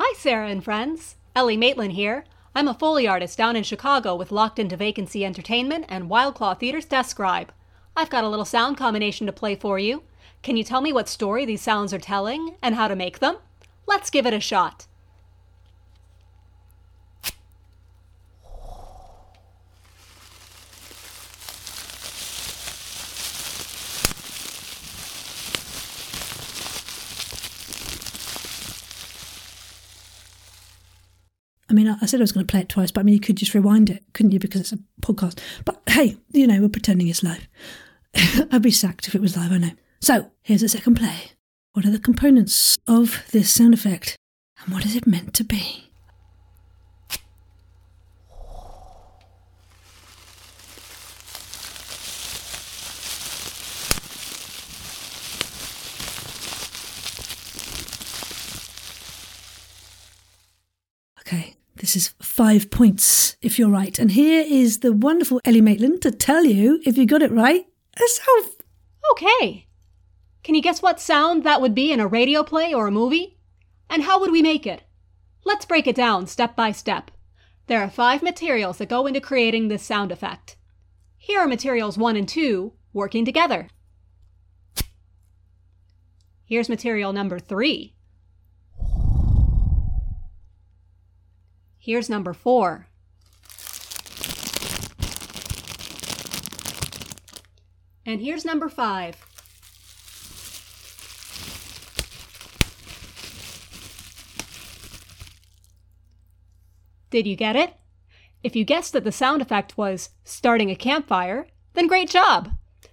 Hi, 0.00 0.14
Sarah 0.16 0.48
and 0.48 0.62
friends. 0.62 1.16
Ele 1.34 1.56
Matelan 1.56 1.90
here. 1.90 2.22
I'm 2.54 2.68
a 2.68 2.74
Foley 2.74 3.08
artist 3.08 3.36
down 3.36 3.56
in 3.56 3.64
Chicago 3.64 4.14
with 4.14 4.30
Locked 4.30 4.60
Into 4.60 4.76
Vacancy 4.76 5.24
Entertainment 5.24 5.86
and 5.88 6.08
Wildclaw 6.08 6.60
Theater's 6.60 6.84
Death 6.84 7.08
Scribe. 7.08 7.50
I've 7.96 8.08
got 8.08 8.22
a 8.22 8.28
little 8.28 8.44
sound 8.44 8.76
combination 8.76 9.26
to 9.26 9.32
play 9.32 9.56
for 9.56 9.76
you. 9.76 10.04
Can 10.40 10.56
you 10.56 10.62
tell 10.62 10.80
me 10.80 10.92
what 10.92 11.08
story 11.08 11.44
these 11.44 11.62
sounds 11.62 11.92
are 11.92 11.98
telling 11.98 12.54
and 12.62 12.76
how 12.76 12.86
to 12.86 12.94
make 12.94 13.18
them? 13.18 13.38
Let's 13.88 14.08
give 14.08 14.24
it 14.24 14.32
a 14.32 14.38
shot. 14.38 14.86
I 31.70 31.74
mean, 31.74 31.88
I 31.88 32.06
said 32.06 32.20
I 32.20 32.22
was 32.22 32.32
going 32.32 32.46
to 32.46 32.50
play 32.50 32.60
it 32.60 32.68
twice, 32.68 32.90
but 32.90 33.00
I 33.00 33.04
mean, 33.04 33.14
you 33.14 33.20
could 33.20 33.36
just 33.36 33.52
rewind 33.54 33.90
it, 33.90 34.02
couldn't 34.14 34.32
you? 34.32 34.38
Because 34.38 34.60
it's 34.62 34.72
a 34.72 34.78
podcast. 35.02 35.38
But 35.64 35.82
hey, 35.88 36.16
you 36.32 36.46
know, 36.46 36.60
we're 36.60 36.68
pretending 36.68 37.08
it's 37.08 37.22
live. 37.22 37.46
I'd 38.50 38.62
be 38.62 38.70
sacked 38.70 39.06
if 39.06 39.14
it 39.14 39.20
was 39.20 39.36
live, 39.36 39.52
I 39.52 39.58
know. 39.58 39.70
So, 40.00 40.30
here's 40.42 40.62
the 40.62 40.68
second 40.68 40.94
play. 40.96 41.32
What 41.74 41.84
are 41.84 41.90
the 41.90 41.98
components 41.98 42.78
of 42.86 43.22
this 43.32 43.52
sound 43.52 43.74
effect? 43.74 44.16
And 44.64 44.72
what 44.72 44.86
is 44.86 44.96
it 44.96 45.06
meant 45.06 45.34
to 45.34 45.44
be? 45.44 45.84
Okay, 61.20 61.56
this 61.88 61.96
is 61.96 62.14
five 62.20 62.70
points 62.70 63.38
if 63.40 63.58
you're 63.58 63.70
right. 63.70 63.98
And 63.98 64.10
here 64.10 64.44
is 64.46 64.80
the 64.80 64.92
wonderful 64.92 65.40
Ele 65.46 65.62
Matelan 65.62 65.98
to 66.02 66.10
tell 66.10 66.44
you 66.44 66.82
if 66.84 66.98
you 66.98 67.06
got 67.06 67.22
it 67.22 67.32
right 67.32 67.64
herself. 67.96 68.56
Okay. 69.12 69.66
Can 70.42 70.54
you 70.54 70.60
guess 70.60 70.82
what 70.82 71.00
sound 71.00 71.44
that 71.44 71.62
would 71.62 71.74
be 71.74 71.90
in 71.90 71.98
a 71.98 72.06
radio 72.06 72.42
play 72.42 72.74
or 72.74 72.86
a 72.86 72.90
movie? 72.90 73.38
And 73.88 74.02
how 74.02 74.20
would 74.20 74.30
we 74.30 74.42
make 74.42 74.66
it? 74.66 74.82
Let's 75.46 75.64
break 75.64 75.86
it 75.86 75.96
down 75.96 76.26
step 76.26 76.54
by 76.54 76.72
step. 76.72 77.10
There 77.68 77.80
are 77.80 77.88
five 77.88 78.22
materials 78.22 78.76
that 78.78 78.90
go 78.90 79.06
into 79.06 79.20
creating 79.20 79.68
this 79.68 79.82
sound 79.82 80.12
effect. 80.12 80.58
Here 81.16 81.40
are 81.40 81.48
materials 81.48 81.96
one 81.96 82.16
and 82.16 82.28
two 82.28 82.74
working 82.92 83.24
together. 83.24 83.68
Here's 86.44 86.68
material 86.68 87.14
number 87.14 87.38
three. 87.38 87.94
Here's 91.78 92.10
number 92.10 92.32
four. 92.32 92.86
And 98.04 98.20
here's 98.20 98.44
number 98.44 98.68
five. 98.68 99.16
Did 107.10 107.26
you 107.26 107.36
get 107.36 107.56
it? 107.56 107.74
If 108.42 108.54
you 108.54 108.64
guessed 108.64 108.92
that 108.92 109.04
the 109.04 109.12
sound 109.12 109.42
effect 109.42 109.76
was 109.76 110.10
starting 110.24 110.70
a 110.70 110.76
campfire, 110.76 111.46
then 111.74 111.86
great 111.86 112.08
job! 112.08 112.50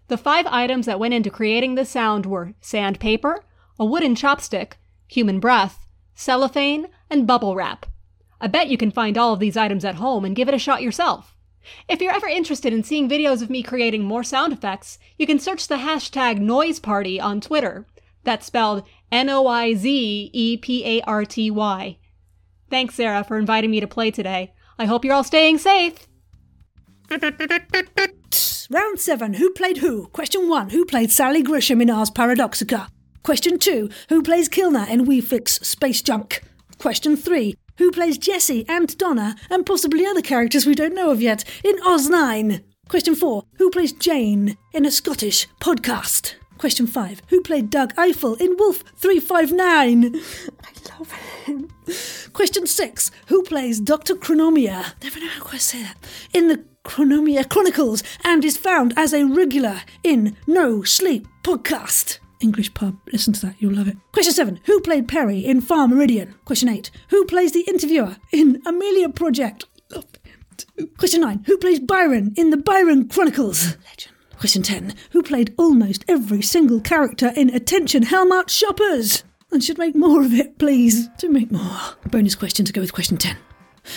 The 0.08 0.18
five 0.18 0.46
items 0.48 0.86
that 0.86 1.00
went 1.00 1.14
into 1.14 1.30
creating 1.30 1.76
the 1.76 1.86
sound 1.86 2.26
were 2.26 2.54
sandpaper, 2.62 3.44
a 3.80 3.86
wooden 3.86 4.16
chopstick, 4.16 4.74
human 5.08 5.40
breath, 5.40 5.88
cellophane, 6.14 6.88
and 7.10 7.28
bubble 7.28 7.56
wrap. 7.56 7.86
I 8.42 8.48
bet 8.48 8.68
you 8.70 8.78
can 8.78 8.92
find 8.92 9.18
all 9.18 9.34
of 9.34 9.40
these 9.40 9.58
items 9.58 9.86
at 9.86 9.96
home 9.96 10.26
and 10.26 10.36
give 10.36 10.48
it 10.48 10.54
a 10.54 10.60
shot 10.60 10.82
yourself. 10.82 11.36
If 11.90 12.02
you're 12.02 12.14
ever 12.14 12.28
interested 12.28 12.74
in 12.74 12.84
seeing 12.84 13.10
videos 13.10 13.42
of 13.42 13.50
me 13.50 13.64
creating 13.64 14.04
more 14.04 14.24
sound 14.24 14.54
effects, 14.54 15.00
you 15.18 15.26
can 15.26 15.40
search 15.40 15.68
the 15.68 15.78
hashtag 15.78 16.40
NoizeParty 16.40 17.22
on 17.22 17.42
Twitter. 17.42 17.86
That's 18.24 18.46
spelled 18.46 18.84
N 19.12 19.30
O 19.30 19.48
I 19.48 19.74
Z 19.74 20.30
E 20.34 20.58
P 20.58 20.86
A 20.86 21.02
R 21.04 21.26
T 21.26 21.50
Y. 21.50 21.98
Thanks, 22.70 22.96
Sarah, 22.96 23.24
for 23.24 23.38
inviting 23.38 23.72
me 23.72 23.80
to 23.80 23.88
play 23.88 24.12
today. 24.12 24.54
I 24.78 24.86
hope 24.86 25.06
you're 25.06 25.14
all 25.14 25.24
staying 25.24 25.60
safe. 25.60 26.08
Round 28.70 29.00
seven. 29.00 29.36
Who 29.36 29.52
played 29.52 29.78
who? 29.78 30.08
Question 30.08 30.50
one. 30.50 30.70
Who 30.70 30.86
played 30.86 31.12
Sally 31.12 31.44
Grisham 31.44 31.82
in 31.82 31.90
Ars 31.90 32.10
Paradoxica? 32.10 32.90
Question 33.24 33.60
two. 33.60 33.90
Who 34.10 34.24
plays 34.24 34.50
Kilner 34.50 34.90
in 34.90 35.06
We 35.06 35.22
Fix 35.22 35.54
Space 35.60 36.02
Junk? 36.02 36.42
Question 36.80 37.16
three. 37.16 37.56
Who 37.78 37.92
plays 37.92 38.18
Jessie 38.18 38.66
and 38.70 38.98
Donna 38.98 39.36
and 39.50 39.66
possibly 39.66 40.06
other 40.06 40.22
characters 40.22 40.66
we 40.66 40.76
don't 40.76 40.96
know 40.96 41.12
of 41.12 41.22
yet 41.22 41.44
in 41.64 41.76
Oz 41.86 42.10
9? 42.10 42.64
Question 42.88 43.16
four. 43.16 43.44
Who 43.58 43.70
plays 43.70 43.92
Jane 43.92 44.58
in 44.74 44.86
a 44.86 44.92
Scottish 44.92 45.48
podcast? 45.60 46.36
Question 46.58 46.88
five. 46.88 47.22
Who 47.30 47.42
played 47.42 47.70
Doug 47.70 47.94
Eiffel 47.98 48.36
in 48.36 48.56
Wolf 48.58 48.84
359? 48.96 50.16
I 50.64 50.98
love 50.98 51.12
him. 51.46 51.70
Question 52.32 52.66
six. 52.68 53.12
Who 53.28 53.44
plays 53.44 53.80
Dr. 53.80 54.16
Chronomia? 54.16 54.94
Never 55.04 55.20
know 55.20 55.28
how 55.28 55.48
I 55.52 55.58
say 55.58 55.82
that. 55.84 55.98
In 56.34 56.48
the 56.48 56.64
Chronomia 56.86 57.50
Chronicles 57.50 58.04
and 58.24 58.46
is 58.46 58.56
found 58.56 58.94
as 58.96 59.14
a 59.14 59.26
regular 59.26 59.82
in 60.04 60.38
No 60.48 60.84
Sleep 60.84 61.28
podcast. 61.44 62.20
English 62.42 62.74
pub. 62.74 62.98
Listen 63.12 63.34
to 63.34 63.42
that, 63.46 63.56
you'll 63.60 63.74
love 63.74 63.88
it. 63.88 63.98
Question 64.12 64.34
seven. 64.34 64.60
Who 64.66 64.80
played 64.82 65.08
Perry 65.08 65.40
in 65.40 65.62
Far 65.62 65.88
Meridian? 65.88 66.36
Question 66.46 66.70
eight. 66.70 66.92
Who 67.10 67.26
plays 67.26 67.52
the 67.52 67.62
interviewer 67.62 68.18
in 68.32 68.62
Amelia 68.66 69.10
Project? 69.10 69.66
Question 70.98 71.22
nine. 71.22 71.44
Who 71.48 71.58
plays 71.58 71.80
Byron 71.80 72.34
in 72.38 72.50
the 72.50 72.58
Byron 72.58 73.08
Chronicles? 73.10 73.78
Legend. 73.86 74.12
Question 74.38 74.64
10. 74.64 74.94
Who 75.12 75.24
played 75.24 75.54
almost 75.58 76.04
every 76.08 76.42
single 76.42 76.82
character 76.82 77.32
in 77.36 77.50
Attention 77.50 78.04
Helmut 78.04 78.50
Shoppers? 78.50 79.24
And 79.52 79.64
should 79.64 79.78
make 79.78 79.96
more 79.96 80.22
of 80.22 80.34
it, 80.34 80.58
please. 80.58 81.08
Do 81.18 81.30
make 81.30 81.52
more. 81.52 81.80
Bonus 82.12 82.36
question 82.36 82.66
to 82.66 82.74
go 82.74 82.82
with 82.82 82.94
question 82.94 83.18
10. 83.18 83.38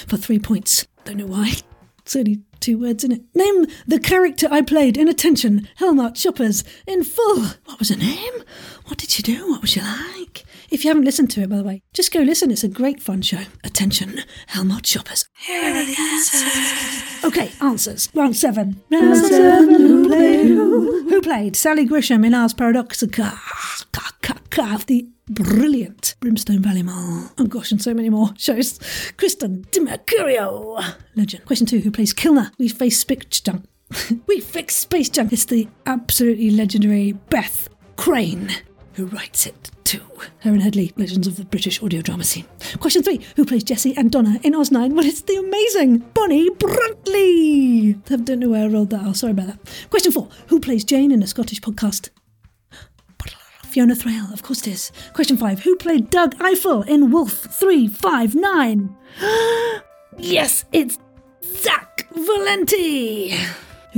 For 0.07 0.17
three 0.17 0.39
points. 0.39 0.87
Don't 1.05 1.17
know 1.17 1.27
why. 1.27 1.55
It's 2.03 2.15
only 2.15 2.41
two 2.61 2.79
words 2.79 3.05
in 3.05 3.13
it. 3.13 3.23
Name 3.35 3.67
the 3.87 3.99
character 3.99 4.49
I 4.51 4.63
played 4.63 4.97
in 4.97 5.09
Attention 5.09 5.69
Helmut 5.77 6.17
Shoppers 6.17 6.65
in 6.87 7.05
full. 7.05 7.43
What 7.65 7.79
was 7.79 7.89
her 7.89 7.97
name? 7.97 8.35
What 8.87 8.99
did 8.99 9.11
she 9.11 9.23
do? 9.23 9.51
What 9.51 9.63
was 9.63 9.71
she 9.71 9.81
like? 9.81 10.45
If 10.71 10.85
you 10.85 10.91
haven't 10.91 11.05
listened 11.05 11.31
to 11.33 11.43
it, 11.43 11.49
by 11.49 11.57
the 11.57 11.65
way, 11.65 11.83
just 11.93 12.13
go 12.13 12.21
listen. 12.21 12.51
It's 12.51 12.65
a 12.65 12.69
great 12.69 13.03
fun 13.03 13.23
show. 13.23 13.43
Attention, 13.65 14.21
Helmut 14.49 14.87
shoppers. 14.87 15.25
Here 15.47 15.63
are 15.63 15.85
the 15.85 15.97
answers. 15.99 16.98
Okay, 17.25 17.51
answers. 17.61 18.09
Round 18.15 18.37
seven. 18.37 18.81
Round 18.91 19.17
seven. 19.17 19.75
Who 19.75 20.09
played 20.09 20.47
who? 20.47 21.09
Who 21.09 21.21
played 21.21 21.57
Sally 21.57 21.87
Grisham 21.87 22.25
in 22.25 22.35
Ars 22.35 22.55
Paradoxica? 22.55 23.39
Of 24.59 24.87
the 24.87 25.07
brilliant 25.31 26.17
Brimstone 26.19 26.61
Valley 26.61 26.83
Mall. 26.83 27.31
Oh 27.39 27.47
gosh, 27.47 27.71
and 27.71 27.81
so 27.81 27.95
many 27.95 28.11
more 28.11 28.31
shows. 28.37 28.81
Kristen 29.17 29.65
DiMercurio. 29.71 30.95
Legend. 31.15 31.45
Question 31.45 31.67
two. 31.67 31.79
Who 31.79 31.93
plays 31.93 32.13
Kilner? 32.13 32.51
We 32.59 32.69
face 32.69 32.99
Space 32.99 33.41
Junk. 33.41 33.67
we 34.27 34.41
fix 34.41 34.75
Space 34.75 35.09
Junk. 35.09 35.33
It's 35.33 35.45
the 35.45 35.69
absolutely 35.87 36.51
legendary 36.51 37.13
Beth 37.13 37.69
Crane 37.97 38.51
who 38.99 39.07
writes 39.07 39.47
it 39.47 39.71
too. 39.85 40.03
Erin 40.45 40.61
Headley, 40.61 40.93
Legends 40.97 41.29
of 41.29 41.37
the 41.37 41.45
British 41.45 41.81
audio 41.81 42.03
drama 42.03 42.25
scene. 42.25 42.45
Question 42.81 43.05
three 43.05 43.21
Who 43.37 43.45
plays 43.45 43.63
Jessie 43.63 43.97
and 43.97 44.11
Donna 44.11 44.41
in 44.43 44.57
Oz 44.57 44.73
9? 44.73 44.93
Well, 44.93 45.07
it's 45.07 45.21
the 45.23 45.37
amazing 45.37 45.99
Bonnie 46.15 46.51
Bruntley. 46.51 47.97
I 48.11 48.17
don't 48.17 48.41
know 48.41 48.49
where 48.49 48.65
I 48.65 48.67
rolled 48.67 48.91
that 48.91 49.03
out. 49.07 49.17
Sorry 49.17 49.31
about 49.31 49.47
that. 49.47 49.89
Question 49.89 50.11
four 50.11 50.29
Who 50.49 50.59
plays 50.59 50.85
Jane 50.85 51.13
in 51.13 51.23
a 51.23 51.29
Scottish 51.29 51.61
podcast? 51.61 52.11
Fiona 53.63 53.95
Thraille, 53.95 54.33
of 54.33 54.43
course 54.43 54.67
it 54.67 54.73
is. 54.73 54.91
Question 55.13 55.37
five 55.37 55.61
Who 55.61 55.77
played 55.77 56.11
Doug 56.11 56.35
Eiffel 56.41 56.83
in 56.83 57.13
Wolf 57.13 57.33
359? 57.33 58.97
yes, 60.19 60.65
it's 60.73 60.99
Zach 61.45 62.09
Valenti 62.11 63.39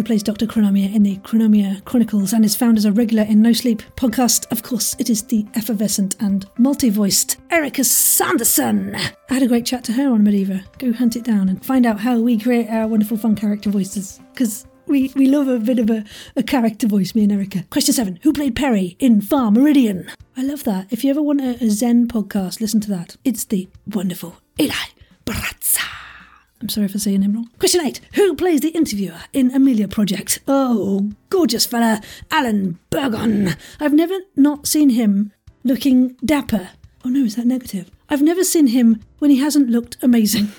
who 0.01 0.05
plays 0.05 0.23
Dr. 0.23 0.47
Chronomia 0.47 0.95
in 0.95 1.03
the 1.03 1.19
Chronomia 1.19 1.85
Chronicles 1.85 2.33
and 2.33 2.43
is 2.43 2.57
found 2.57 2.79
as 2.79 2.87
a 2.87 2.93
regular 2.93 3.23
in 3.25 3.43
No 3.43 3.53
Sleep 3.53 3.83
podcast. 3.97 4.51
Of 4.51 4.63
course, 4.63 4.97
it 4.99 5.11
is 5.11 5.25
the 5.25 5.45
effervescent 5.53 6.17
and 6.21 6.47
multi-voiced 6.57 7.37
Erica 7.51 7.85
Sanderson. 7.85 8.95
I 8.97 9.35
had 9.35 9.43
a 9.43 9.47
great 9.47 9.67
chat 9.67 9.85
to 9.85 9.93
her 9.93 10.11
on 10.11 10.23
Mediva. 10.23 10.65
Go 10.79 10.95
hunt 10.95 11.17
it 11.17 11.25
down 11.25 11.51
and 11.51 11.63
find 11.63 11.85
out 11.85 12.01
how 12.01 12.19
we 12.19 12.39
create 12.39 12.71
our 12.71 12.89
wonderful 12.89 13.19
fun 13.19 13.37
character 13.37 13.69
voices, 13.69 14.21
because 14.33 14.67
we, 14.87 15.13
we 15.15 15.27
love 15.27 15.49
a 15.49 15.59
bit 15.59 15.79
of 15.79 15.91
a, 15.91 16.03
a 16.35 16.43
character 16.43 16.87
voice, 16.87 17.15
me 17.15 17.25
and 17.25 17.33
Erica. 17.33 17.67
Question 17.69 17.93
seven 17.93 18.19
Who 18.23 18.33
played 18.33 18.57
Perry 18.57 18.97
in 19.01 19.21
Far 19.21 19.51
Meridian? 19.51 20.11
I 20.35 20.45
love 20.45 20.65
that. 20.65 20.91
If 20.91 21.05
you 21.05 21.11
ever 21.11 21.21
want 21.21 21.43
a, 21.43 21.63
a 21.63 21.69
Zen 21.69 22.09
podcast, 22.09 22.63
listen 22.63 22.81
to 22.81 22.89
that. 22.89 23.17
It's 23.23 23.45
the 23.45 23.69
wonderful 23.87 24.37
Eli 24.59 24.73
Brazza. 25.27 26.10
I'm 26.61 26.69
sorry 26.69 26.89
for 26.89 26.99
saying 26.99 27.23
him 27.23 27.35
wrong. 27.35 27.51
Question 27.59 27.81
eight. 27.87 28.01
Who 28.15 28.35
plays 28.37 28.61
the 28.61 28.69
interviewer 28.69 29.21
in 29.33 29.51
Amelia 29.51 29.89
Project? 29.89 30.41
Oh, 30.47 31.11
gorgeous 31.31 31.65
fella, 31.65 32.03
Alan 32.31 32.79
Bergon. 32.91 33.57
I've 33.81 33.95
never 33.95 34.19
not 34.37 34.67
seen 34.67 34.91
him 34.91 35.33
looking 35.65 36.17
dapper. 36.25 36.71
Oh 37.05 37.09
no, 37.09 37.25
is 37.25 37.37
that 37.37 37.47
negative? 37.47 37.91
I've 38.11 38.21
never 38.23 38.45
seen 38.45 38.69
him 38.69 39.01
when 39.21 39.31
he 39.31 39.39
hasn't 39.39 39.71
looked 39.71 39.97
amazing. 40.03 40.53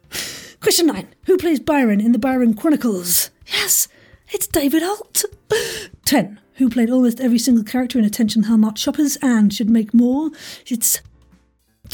Question 0.60 0.86
nine. 0.86 1.08
Who 1.26 1.36
plays 1.36 1.60
Byron 1.60 2.00
in 2.00 2.12
the 2.12 2.18
Byron 2.18 2.54
Chronicles? 2.54 3.30
Yes, 3.46 3.86
it's 4.30 4.46
David 4.48 4.82
Holt. 4.82 5.24
10. 6.04 6.40
Who 6.54 6.68
played 6.68 6.90
almost 6.90 7.20
every 7.20 7.38
single 7.38 7.64
character 7.64 7.98
in 7.98 8.04
Attention 8.04 8.44
Hallmark 8.44 8.76
Shoppers 8.76 9.18
and 9.22 9.52
should 9.52 9.70
make 9.70 9.92
more? 9.92 10.30
It's 10.66 11.00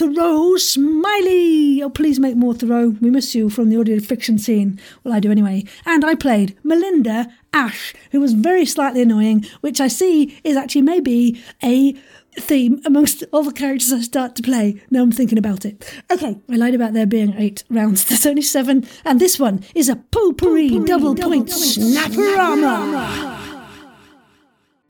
Thoreau 0.00 0.56
Smiley. 0.56 1.82
Oh, 1.82 1.90
please 1.90 2.18
make 2.18 2.34
more 2.34 2.54
Thoreau. 2.54 2.96
We 3.02 3.10
miss 3.10 3.34
you 3.34 3.50
from 3.50 3.68
the 3.68 3.78
audio 3.78 4.00
fiction 4.00 4.38
scene. 4.38 4.80
Well, 5.04 5.12
I 5.12 5.20
do 5.20 5.30
anyway. 5.30 5.66
And 5.84 6.06
I 6.06 6.14
played 6.14 6.56
Melinda 6.64 7.30
Ash, 7.52 7.92
who 8.10 8.18
was 8.18 8.32
very 8.32 8.64
slightly 8.64 9.02
annoying, 9.02 9.44
which 9.60 9.78
I 9.78 9.88
see 9.88 10.40
is 10.42 10.56
actually 10.56 10.80
maybe 10.80 11.44
a 11.62 11.92
theme 12.38 12.80
amongst 12.86 13.24
all 13.30 13.42
the 13.42 13.52
characters 13.52 13.92
I 13.92 14.00
start 14.00 14.36
to 14.36 14.42
play. 14.42 14.80
Now 14.90 15.02
I'm 15.02 15.12
thinking 15.12 15.36
about 15.36 15.66
it. 15.66 15.84
Okay, 16.10 16.38
I 16.50 16.56
lied 16.56 16.74
about 16.74 16.94
there 16.94 17.04
being 17.04 17.34
eight 17.36 17.64
rounds. 17.68 18.02
There's 18.08 18.24
only 18.24 18.40
seven, 18.40 18.86
and 19.04 19.20
this 19.20 19.38
one 19.38 19.62
is 19.74 19.90
a 19.90 19.96
potpourri 19.96 20.82
double, 20.86 21.14
point 21.14 21.48
snapperama. 21.48 22.88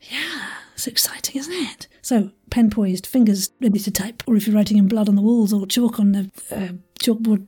Yeah, 0.02 0.49
it's 0.80 0.86
exciting, 0.86 1.38
isn't 1.38 1.52
it? 1.52 1.88
So, 2.00 2.30
pen 2.48 2.70
poised, 2.70 3.06
fingers 3.06 3.50
ready 3.60 3.78
to 3.80 3.90
type, 3.90 4.22
or 4.26 4.34
if 4.36 4.46
you're 4.46 4.56
writing 4.56 4.78
in 4.78 4.88
blood 4.88 5.10
on 5.10 5.14
the 5.14 5.20
walls 5.20 5.52
or 5.52 5.66
chalk 5.66 6.00
on 6.00 6.12
the 6.12 6.30
uh, 6.50 6.72
chalkboard, 6.98 7.46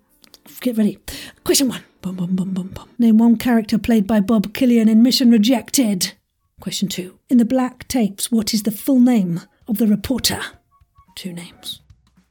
get 0.61 0.77
ready. 0.77 0.99
Question 1.43 1.69
one. 1.69 1.83
Bum, 2.03 2.17
bum, 2.17 2.37
bum, 2.37 2.51
bum, 2.51 2.69
bum. 2.69 2.91
Name 2.99 3.17
one 3.17 3.37
character 3.37 3.79
played 3.79 4.07
by 4.07 4.21
Bob 4.21 4.53
Killian 4.53 4.87
in 4.87 5.03
Mission 5.03 5.31
Rejected. 5.31 6.13
Question 6.61 6.89
two. 6.89 7.19
In 7.31 7.39
the 7.39 7.47
black 7.47 7.89
tapes, 7.89 8.31
what 8.31 8.53
is 8.53 8.65
the 8.65 8.71
full 8.71 9.01
name 9.01 9.41
of 9.67 9.79
the 9.79 9.87
reporter? 9.87 10.41
Two 11.15 11.33
names. 11.33 11.81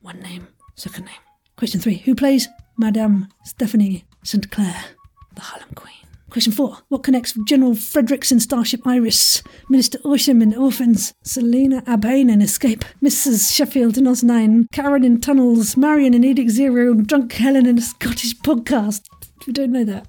One 0.02 0.20
name. 0.20 0.50
Second 0.76 1.06
name. 1.06 1.22
Question 1.56 1.82
three. 1.82 1.98
Who 1.98 2.14
plays 2.14 2.48
Madame 2.78 3.30
Stephanie 3.44 4.06
St. 4.24 4.52
Clair, 4.52 4.84
the 5.34 5.42
Harlem 5.42 5.70
Queen? 5.74 5.96
Question 6.32 6.54
four. 6.54 6.78
What 6.88 7.04
connects 7.04 7.38
General 7.46 7.76
Fredericks 7.76 8.32
in 8.32 8.39
Starship 8.39 8.88
Iris, 8.88 9.44
Minister 9.70 9.98
Orsham 10.00 10.41
in 10.41 10.56
Orphans, 10.56 11.13
Selena 11.24 11.82
Abhain 11.82 12.32
in 12.32 12.41
Escape, 12.41 12.86
Mrs. 13.04 13.54
Sheffield 13.54 13.98
in 13.98 14.08
Oz 14.08 14.24
9, 14.24 14.67
Karen 14.72 15.04
in 15.04 15.20
Tunnels, 15.20 15.76
Marion 15.76 16.13
in 16.13 16.24
Edict 16.24 16.50
Zero, 16.50 16.91
and 16.91 17.06
Drunk 17.06 17.34
Helen 17.34 17.65
in 17.65 17.78
a 17.78 17.82
Scottish 17.82 18.38
podcast? 18.38 19.02
You 19.46 19.52
don't 19.52 19.74
know 19.74 19.84
that. 19.84 20.08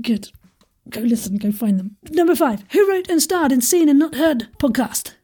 Good. 0.00 0.30
Go 0.90 1.00
listen, 1.00 1.36
go 1.36 1.50
find 1.50 1.80
them. 1.80 1.96
Number 2.10 2.36
five. 2.36 2.62
Who 2.70 2.88
wrote 2.88 3.10
and 3.10 3.20
starred 3.20 3.50
in 3.50 3.62
Seen 3.62 3.88
and 3.88 3.98
Not 3.98 4.14
Heard 4.14 4.46
podcast? 4.60 5.14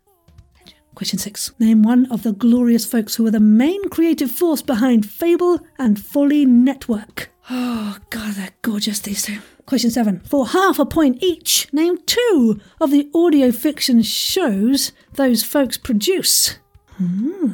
Question 0.96 1.20
six. 1.20 1.52
Name 1.60 1.84
one 1.84 2.06
of 2.10 2.24
the 2.24 2.32
glorious 2.32 2.84
folks 2.84 3.14
who 3.14 3.22
were 3.22 3.30
the 3.30 3.38
main 3.38 3.88
creative 3.90 4.32
force 4.32 4.62
behind 4.62 5.08
Fable 5.08 5.60
and 5.78 6.04
Folly 6.04 6.44
Network. 6.44 7.30
Oh, 7.50 7.98
God, 8.11 8.35
they're 8.35 8.54
gorgeous, 8.62 9.00
these 9.00 9.22
two. 9.22 9.38
Question 9.66 9.90
seven. 9.90 10.20
For 10.20 10.46
half 10.48 10.78
a 10.78 10.87
point 10.87 11.22
each, 11.22 11.72
name 11.72 11.98
two 12.07 12.61
of 12.80 12.90
the 12.90 13.09
audio 13.14 13.50
fiction 13.52 14.02
shows 14.02 14.92
those 15.14 15.42
folks 15.42 15.76
produce. 15.76 16.59
Hmm, 16.96 17.52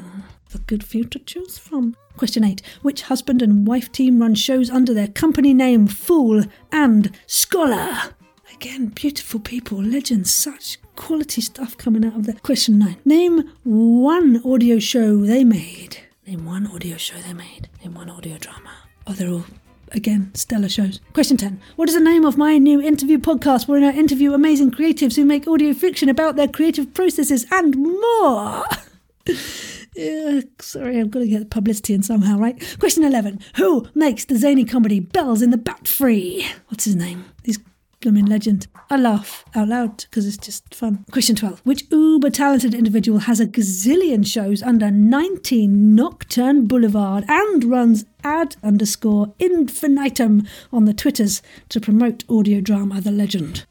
a 0.54 0.58
good 0.58 0.84
few 0.84 1.04
to 1.04 1.18
choose 1.18 1.58
from. 1.58 1.96
Question 2.16 2.44
eight. 2.44 2.62
Which 2.82 3.02
husband 3.02 3.42
and 3.42 3.66
wife 3.66 3.90
team 3.92 4.20
run 4.20 4.34
shows 4.34 4.70
under 4.70 4.92
their 4.92 5.08
company 5.08 5.54
name 5.54 5.86
Fool 5.86 6.44
and 6.72 7.16
Scholar? 7.26 8.14
Again, 8.52 8.86
beautiful 8.88 9.40
people, 9.40 9.82
legends, 9.82 10.32
such 10.32 10.78
quality 10.96 11.40
stuff 11.40 11.78
coming 11.78 12.04
out 12.04 12.16
of 12.16 12.26
there. 12.26 12.36
Question 12.42 12.78
nine. 12.78 12.96
Name 13.04 13.50
one 13.64 14.42
audio 14.44 14.78
show 14.78 15.16
they 15.24 15.44
made. 15.44 15.98
Name 16.26 16.44
one 16.44 16.66
audio 16.66 16.96
show 16.96 17.16
they 17.18 17.32
made. 17.32 17.68
Name 17.82 17.94
one 17.94 18.10
audio 18.10 18.36
drama. 18.36 18.70
Oh, 19.06 19.12
they're 19.12 19.30
all, 19.30 19.44
again, 19.92 20.30
stellar 20.34 20.68
shows. 20.68 21.00
Question 21.12 21.36
10. 21.36 21.60
What 21.76 21.88
is 21.88 21.94
the 21.94 22.00
name 22.00 22.24
of 22.24 22.36
my 22.36 22.58
new 22.58 22.80
interview 22.80 23.18
podcast 23.18 23.68
wherein 23.68 23.84
I 23.84 23.92
interview 23.92 24.32
amazing 24.34 24.70
creatives 24.70 25.16
who 25.16 25.24
make 25.24 25.46
audio 25.48 25.72
fiction 25.72 26.08
about 26.08 26.36
their 26.36 26.48
creative 26.48 26.94
processes 26.94 27.46
and 27.50 27.76
more? 27.76 28.64
Yeah, 29.96 30.42
sorry, 30.60 30.98
I've 31.00 31.10
got 31.10 31.18
to 31.18 31.26
get 31.26 31.40
the 31.40 31.46
publicity 31.46 31.94
in 31.94 32.02
somehow, 32.02 32.38
right? 32.38 32.76
Question 32.78 33.04
11. 33.04 33.40
Who 33.56 33.86
makes 33.94 34.24
the 34.24 34.36
zany 34.36 34.64
comedy 34.64 35.00
Bells 35.00 35.42
in 35.42 35.50
the 35.50 35.58
Batfry? 35.58 36.44
What's 36.68 36.84
his 36.84 36.94
name? 36.94 37.24
Blooming 38.00 38.24
legend. 38.24 38.66
I 38.88 38.96
laugh 38.96 39.44
out 39.54 39.68
loud 39.68 39.96
because 40.04 40.26
it's 40.26 40.38
just 40.38 40.74
fun. 40.74 41.04
Question 41.10 41.36
12. 41.36 41.60
Which 41.64 41.84
uber 41.90 42.30
talented 42.30 42.72
individual 42.72 43.18
has 43.20 43.40
a 43.40 43.46
gazillion 43.46 44.26
shows 44.26 44.62
under 44.62 44.90
19 44.90 45.94
Nocturne 45.94 46.66
Boulevard 46.66 47.24
and 47.28 47.62
runs 47.62 48.06
ad 48.24 48.56
underscore 48.62 49.34
infinitum 49.38 50.46
on 50.72 50.86
the 50.86 50.94
Twitters 50.94 51.42
to 51.68 51.78
promote 51.78 52.24
audio 52.30 52.62
drama 52.62 53.02
The 53.02 53.10
Legend? 53.10 53.66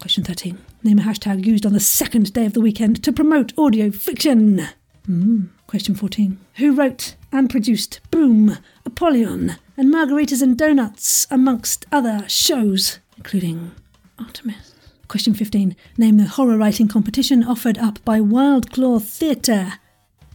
Question 0.00 0.24
13. 0.24 0.56
Name 0.82 0.98
a 0.98 1.02
hashtag 1.02 1.44
used 1.44 1.66
on 1.66 1.74
the 1.74 1.80
second 1.80 2.32
day 2.32 2.46
of 2.46 2.54
the 2.54 2.62
weekend 2.62 3.02
to 3.04 3.12
promote 3.12 3.52
audio 3.58 3.90
fiction. 3.90 4.66
Hmm. 5.04 5.44
Question 5.66 5.94
14. 5.94 6.38
Who 6.54 6.74
wrote 6.74 7.16
and 7.32 7.50
produced 7.50 8.00
Boom, 8.10 8.56
Apollyon, 8.86 9.56
and 9.76 9.92
Margaritas 9.92 10.40
and 10.40 10.56
Donuts, 10.56 11.26
amongst 11.30 11.84
other 11.90 12.24
shows, 12.28 13.00
including 13.24 13.72
Artemis? 14.18 14.74
Question 15.08 15.32
15. 15.32 15.74
Name 15.96 16.18
the 16.18 16.24
horror 16.24 16.58
writing 16.58 16.88
competition 16.88 17.42
offered 17.42 17.78
up 17.78 18.04
by 18.04 18.20
Wildclaw 18.20 19.02
Theatre 19.02 19.74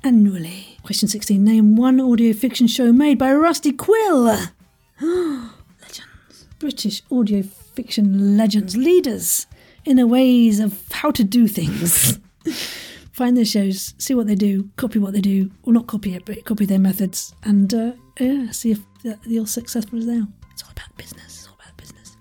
annually. 0.03 0.79
Question 0.83 1.07
16. 1.07 1.43
Name 1.43 1.75
one 1.75 2.01
audio 2.01 2.33
fiction 2.33 2.65
show 2.65 2.91
made 2.91 3.19
by 3.19 3.31
Rusty 3.31 3.71
Quill. 3.71 4.23
legends. 5.01 6.47
British 6.57 7.03
audio 7.11 7.43
fiction 7.43 8.35
legends, 8.35 8.75
leaders 8.75 9.45
in 9.85 9.97
the 9.97 10.07
ways 10.07 10.59
of 10.59 10.83
how 10.91 11.11
to 11.11 11.23
do 11.23 11.47
things. 11.47 12.19
Find 13.11 13.37
their 13.37 13.45
shows, 13.45 13.93
see 13.99 14.15
what 14.15 14.25
they 14.25 14.35
do, 14.35 14.67
copy 14.77 14.97
what 14.97 15.13
they 15.13 15.21
do, 15.21 15.51
or 15.61 15.73
not 15.73 15.85
copy 15.85 16.15
it, 16.15 16.25
but 16.25 16.43
copy 16.45 16.65
their 16.65 16.79
methods, 16.79 17.35
and 17.43 17.71
uh, 17.71 17.91
yeah, 18.19 18.49
see 18.49 18.71
if 18.71 18.79
you're 19.25 19.45
successful 19.45 19.99
as 19.99 20.07
they 20.07 20.17
are. 20.17 20.27
It's 20.53 20.63
all 20.63 20.71
about 20.71 20.95
business. 20.97 21.28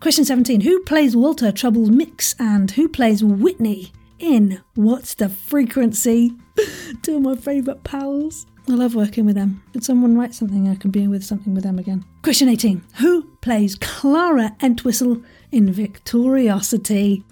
Question 0.01 0.25
17. 0.25 0.61
Who 0.61 0.81
plays 0.85 1.17
Walter 1.17 1.51
Trouble's 1.51 1.91
Mix 1.91 2.37
and 2.39 2.71
who 2.71 2.89
plays 2.89 3.25
Whitney 3.25 3.91
in 4.21 4.63
What's 4.77 5.15
the 5.15 5.29
Frequency? 5.29 6.37
Two 7.03 7.17
of 7.17 7.23
my 7.23 7.35
favourite 7.35 7.83
pals. 7.83 8.47
I 8.69 8.75
love 8.75 8.95
working 8.95 9.27
with 9.27 9.35
them. 9.35 9.61
Could 9.73 9.83
someone 9.83 10.17
write 10.17 10.35
something? 10.35 10.69
I 10.69 10.77
can 10.77 10.93
be 10.93 11.09
with 11.09 11.25
something 11.25 11.53
with 11.53 11.65
them 11.65 11.81
again. 11.81 12.05
Question 12.23 12.49
18. 12.49 12.81
Who 12.99 13.25
plays 13.41 13.75
Clara 13.75 14.55
Entwistle 14.63 15.21
in 15.51 15.75
Victoriosity? 15.75 17.25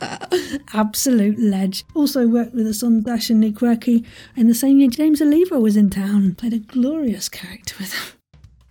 absolute 0.75 1.39
ledge. 1.39 1.85
Also 1.95 2.27
worked 2.27 2.55
with 2.55 2.67
us 2.67 2.83
on 2.83 3.05
Dash 3.05 3.31
and 3.31 3.57
Quirky. 3.57 4.05
In 4.35 4.49
the 4.49 4.55
same 4.57 4.81
year, 4.81 4.91
James 4.91 5.23
Oliva 5.23 5.61
was 5.61 5.77
in 5.77 5.89
town. 5.89 6.35
Played 6.35 6.55
a 6.55 6.59
glorious 6.59 7.29
character 7.29 7.77
with 7.79 7.93
him. 7.93 8.19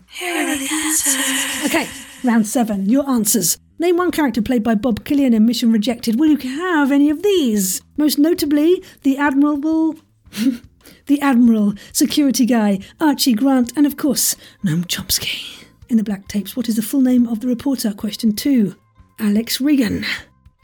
Here 0.10 0.36
are 0.36 0.58
the 0.58 0.70
answers. 0.70 1.66
Okay, 1.66 1.88
round 2.26 2.46
seven. 2.46 2.90
Your 2.90 3.10
answers. 3.10 3.58
Name 3.78 3.98
one 3.98 4.12
character 4.12 4.42
played 4.42 4.64
by 4.64 4.76
Bob 4.76 5.04
Killian 5.04 5.34
in 5.34 5.46
Mission 5.46 5.72
Rejected. 5.72 6.18
Will 6.18 6.30
you 6.30 6.38
have 6.38 6.92
any 6.92 7.10
of 7.10 7.24
these? 7.24 7.82
Most 7.98 8.18
notably, 8.18 8.82
the 9.04 9.18
admirable. 9.18 9.96
the 11.08 11.22
Admiral, 11.22 11.74
security 11.92 12.46
guy, 12.46 12.80
Archie 13.00 13.34
Grant, 13.34 13.74
and 13.76 13.86
of 13.86 13.98
course, 13.98 14.36
Noam 14.64 14.86
Chomsky. 14.86 15.66
In 15.90 15.98
the 15.98 16.04
black 16.04 16.28
tapes, 16.28 16.56
what 16.56 16.68
is 16.68 16.76
the 16.76 16.82
full 16.82 17.02
name 17.02 17.28
of 17.28 17.40
the 17.42 17.48
reporter? 17.48 17.94
Question 17.94 18.34
two. 18.34 18.76
Alex 19.20 19.62
Reagan, 19.62 20.06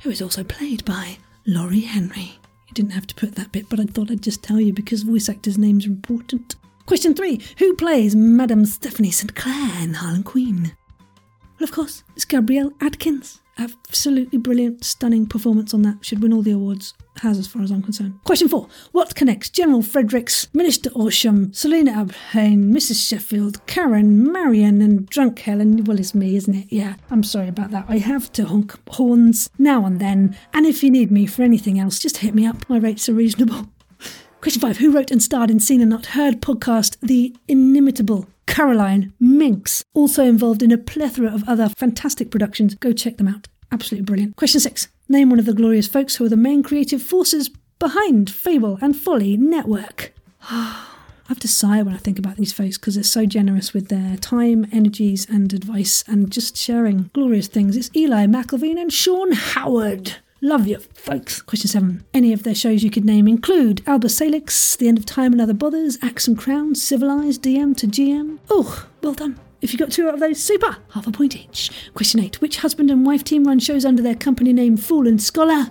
who 0.01 0.09
is 0.09 0.21
also 0.21 0.43
played 0.43 0.83
by 0.83 1.17
Laurie 1.45 1.81
Henry. 1.81 2.39
You 2.67 2.73
didn't 2.73 2.91
have 2.91 3.07
to 3.07 3.15
put 3.15 3.35
that 3.35 3.51
bit, 3.51 3.69
but 3.69 3.79
I 3.79 3.83
thought 3.83 4.11
I'd 4.11 4.23
just 4.23 4.43
tell 4.43 4.59
you 4.59 4.73
because 4.73 5.03
voice 5.03 5.29
actors' 5.29 5.57
names 5.57 5.85
are 5.85 5.89
important. 5.89 6.55
Question 6.85 7.13
three. 7.13 7.41
Who 7.59 7.75
plays 7.75 8.15
Madame 8.15 8.65
Stephanie 8.65 9.11
St. 9.11 9.35
Clair 9.35 9.83
in 9.83 9.93
Harlem 9.93 10.23
Queen? 10.23 10.75
Well, 11.61 11.69
of 11.69 11.75
course, 11.75 12.03
it's 12.15 12.25
Gabrielle 12.25 12.73
Adkins. 12.81 13.39
Absolutely 13.59 14.39
brilliant, 14.39 14.83
stunning 14.83 15.27
performance 15.27 15.75
on 15.75 15.83
that. 15.83 16.03
Should 16.03 16.23
win 16.23 16.33
all 16.33 16.41
the 16.41 16.53
awards. 16.53 16.95
Has, 17.17 17.37
as 17.37 17.45
far 17.45 17.61
as 17.61 17.69
I'm 17.69 17.83
concerned. 17.83 18.15
Question 18.23 18.47
four. 18.49 18.67
What 18.93 19.13
connects 19.13 19.47
General 19.47 19.83
Fredericks, 19.83 20.51
Minister 20.55 20.89
Orsham, 20.89 21.55
Selina 21.55 21.91
Abhain, 21.91 22.71
Mrs. 22.71 23.07
Sheffield, 23.07 23.63
Karen, 23.67 24.31
Marion, 24.31 24.81
and 24.81 25.05
Drunk 25.05 25.37
Helen? 25.37 25.83
Well, 25.83 25.99
it's 25.99 26.15
me, 26.15 26.35
isn't 26.35 26.55
it? 26.55 26.65
Yeah, 26.71 26.95
I'm 27.11 27.21
sorry 27.21 27.49
about 27.49 27.69
that. 27.69 27.85
I 27.87 27.99
have 27.99 28.31
to 28.31 28.45
honk 28.45 28.79
horns 28.89 29.51
now 29.59 29.85
and 29.85 29.99
then. 29.99 30.35
And 30.55 30.65
if 30.65 30.81
you 30.81 30.89
need 30.89 31.11
me 31.11 31.27
for 31.27 31.43
anything 31.43 31.79
else, 31.79 31.99
just 31.99 32.17
hit 32.17 32.33
me 32.33 32.43
up. 32.43 32.67
My 32.69 32.77
rates 32.79 33.07
are 33.07 33.13
reasonable. 33.13 33.67
Question 34.41 34.61
five. 34.61 34.77
Who 34.77 34.91
wrote 34.91 35.11
and 35.11 35.21
starred 35.21 35.51
in 35.51 35.59
Seen 35.59 35.81
and 35.81 35.89
Not 35.91 36.07
Heard 36.07 36.41
podcast 36.41 36.97
The 36.99 37.35
Inimitable 37.47 38.27
Caroline 38.47 39.13
Minx? 39.19 39.83
Also 39.93 40.25
involved 40.25 40.63
in 40.63 40.71
a 40.71 40.79
plethora 40.79 41.31
of 41.31 41.47
other 41.47 41.69
fantastic 41.69 42.31
productions. 42.31 42.73
Go 42.73 42.91
check 42.91 43.17
them 43.17 43.27
out. 43.27 43.47
Absolutely 43.71 44.03
brilliant. 44.03 44.37
Question 44.37 44.59
six. 44.59 44.87
Name 45.07 45.29
one 45.29 45.37
of 45.37 45.45
the 45.45 45.53
glorious 45.53 45.87
folks 45.87 46.15
who 46.15 46.25
are 46.25 46.29
the 46.29 46.35
main 46.35 46.63
creative 46.63 47.03
forces 47.03 47.51
behind 47.77 48.31
Fable 48.31 48.79
and 48.81 48.97
Folly 48.97 49.37
Network. 49.37 50.11
I 50.49 50.87
have 51.27 51.39
to 51.41 51.47
sigh 51.47 51.83
when 51.83 51.93
I 51.93 51.99
think 51.99 52.17
about 52.17 52.37
these 52.37 52.51
folks 52.51 52.79
because 52.79 52.95
they're 52.95 53.03
so 53.03 53.27
generous 53.27 53.75
with 53.75 53.89
their 53.89 54.17
time, 54.17 54.65
energies, 54.71 55.27
and 55.29 55.53
advice 55.53 56.03
and 56.07 56.31
just 56.31 56.57
sharing 56.57 57.11
glorious 57.13 57.47
things. 57.47 57.77
It's 57.77 57.91
Eli 57.95 58.25
McIlveen 58.25 58.81
and 58.81 58.91
Sean 58.91 59.33
Howard. 59.33 60.17
Love 60.43 60.65
you, 60.65 60.79
folks. 60.95 61.39
Question 61.39 61.69
seven. 61.69 62.03
Any 62.15 62.33
of 62.33 62.41
their 62.41 62.55
shows 62.55 62.81
you 62.83 62.89
could 62.89 63.05
name 63.05 63.27
include 63.27 63.83
Alba 63.85 64.09
Salix, 64.09 64.75
The 64.75 64.87
End 64.87 64.97
of 64.97 65.05
Time 65.05 65.33
and 65.33 65.39
Other 65.39 65.53
Bothers, 65.53 65.99
Axe 66.01 66.27
and 66.27 66.35
Crown, 66.35 66.73
Civilized, 66.73 67.43
DM 67.43 67.77
to 67.77 67.85
GM. 67.85 68.39
Oh, 68.49 68.87
well 69.03 69.13
done. 69.13 69.39
If 69.61 69.71
you 69.71 69.77
got 69.77 69.91
two 69.91 70.07
out 70.07 70.15
of 70.15 70.19
those, 70.19 70.41
super! 70.41 70.77
Half 70.93 71.05
a 71.05 71.11
point 71.11 71.35
each. 71.35 71.69
Question 71.93 72.21
eight. 72.21 72.41
Which 72.41 72.57
husband 72.57 72.89
and 72.89 73.05
wife 73.05 73.23
team 73.23 73.43
run 73.43 73.59
shows 73.59 73.85
under 73.85 74.01
their 74.01 74.15
company 74.15 74.51
name 74.51 74.77
Fool 74.77 75.07
and 75.07 75.21
Scholar? 75.21 75.67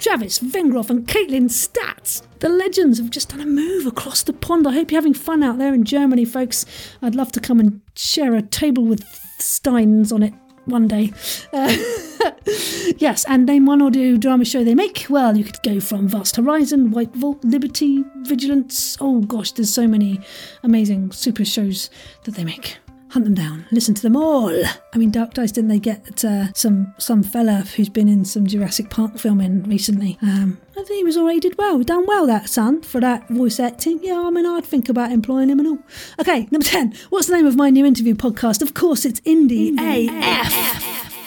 Travis 0.00 0.40
Vengroff 0.40 0.90
and 0.90 1.06
Caitlin 1.06 1.48
Statz. 1.48 2.22
The 2.40 2.48
legends 2.48 2.98
have 2.98 3.10
just 3.10 3.28
done 3.28 3.40
a 3.40 3.46
move 3.46 3.86
across 3.86 4.24
the 4.24 4.32
pond. 4.32 4.66
I 4.66 4.72
hope 4.72 4.90
you're 4.90 5.00
having 5.00 5.14
fun 5.14 5.44
out 5.44 5.58
there 5.58 5.74
in 5.74 5.84
Germany, 5.84 6.24
folks. 6.24 6.66
I'd 7.02 7.14
love 7.14 7.30
to 7.32 7.40
come 7.40 7.60
and 7.60 7.82
share 7.94 8.34
a 8.34 8.42
table 8.42 8.84
with 8.84 9.04
Steins 9.38 10.10
on 10.10 10.24
it 10.24 10.34
one 10.68 10.88
day. 10.88 11.12
Uh, 11.52 11.74
yes, 12.98 13.24
and 13.26 13.46
name 13.46 13.66
one 13.66 13.82
or 13.82 13.88
audio 13.88 14.16
drama 14.16 14.44
show 14.44 14.62
they 14.62 14.74
make. 14.74 15.06
Well, 15.08 15.36
you 15.36 15.44
could 15.44 15.62
go 15.62 15.80
from 15.80 16.08
Vast 16.08 16.36
Horizon, 16.36 16.90
White 16.90 17.14
Vault, 17.14 17.42
Liberty, 17.44 18.04
Vigilance. 18.18 18.96
Oh 19.00 19.20
gosh, 19.22 19.52
there's 19.52 19.72
so 19.72 19.88
many 19.88 20.20
amazing 20.62 21.12
super 21.12 21.44
shows 21.44 21.90
that 22.24 22.34
they 22.34 22.44
make. 22.44 22.76
Hunt 23.10 23.24
them 23.24 23.34
down, 23.34 23.64
listen 23.70 23.94
to 23.94 24.02
them 24.02 24.16
all. 24.16 24.52
I 24.92 24.98
mean, 24.98 25.10
Dark 25.10 25.32
Dice 25.32 25.52
didn't 25.52 25.70
they 25.70 25.78
get 25.78 26.22
uh, 26.24 26.52
some 26.52 26.92
some 26.98 27.22
fella 27.22 27.64
who's 27.74 27.88
been 27.88 28.06
in 28.06 28.26
some 28.26 28.46
Jurassic 28.46 28.90
Park 28.90 29.18
filming 29.18 29.62
recently? 29.62 30.18
Um, 30.20 30.60
I 30.78 30.84
think 30.84 30.98
he 30.98 31.04
was 31.04 31.16
already 31.16 31.40
did 31.40 31.58
well, 31.58 31.82
done 31.82 32.06
well 32.06 32.24
that 32.28 32.48
son 32.48 32.82
for 32.82 33.00
that 33.00 33.26
voice 33.28 33.58
acting. 33.58 33.98
Yeah, 34.00 34.22
I 34.24 34.30
mean, 34.30 34.46
I'd 34.46 34.64
think 34.64 34.88
about 34.88 35.10
employing 35.10 35.48
him 35.48 35.58
and 35.58 35.66
all. 35.66 35.78
Okay, 36.20 36.46
number 36.52 36.64
ten. 36.64 36.94
What's 37.10 37.26
the 37.26 37.34
name 37.34 37.46
of 37.46 37.56
my 37.56 37.68
new 37.68 37.84
interview 37.84 38.14
podcast? 38.14 38.62
Of 38.62 38.74
course, 38.74 39.04
it's 39.04 39.18
Indie, 39.22 39.74
AF. 39.76 41.26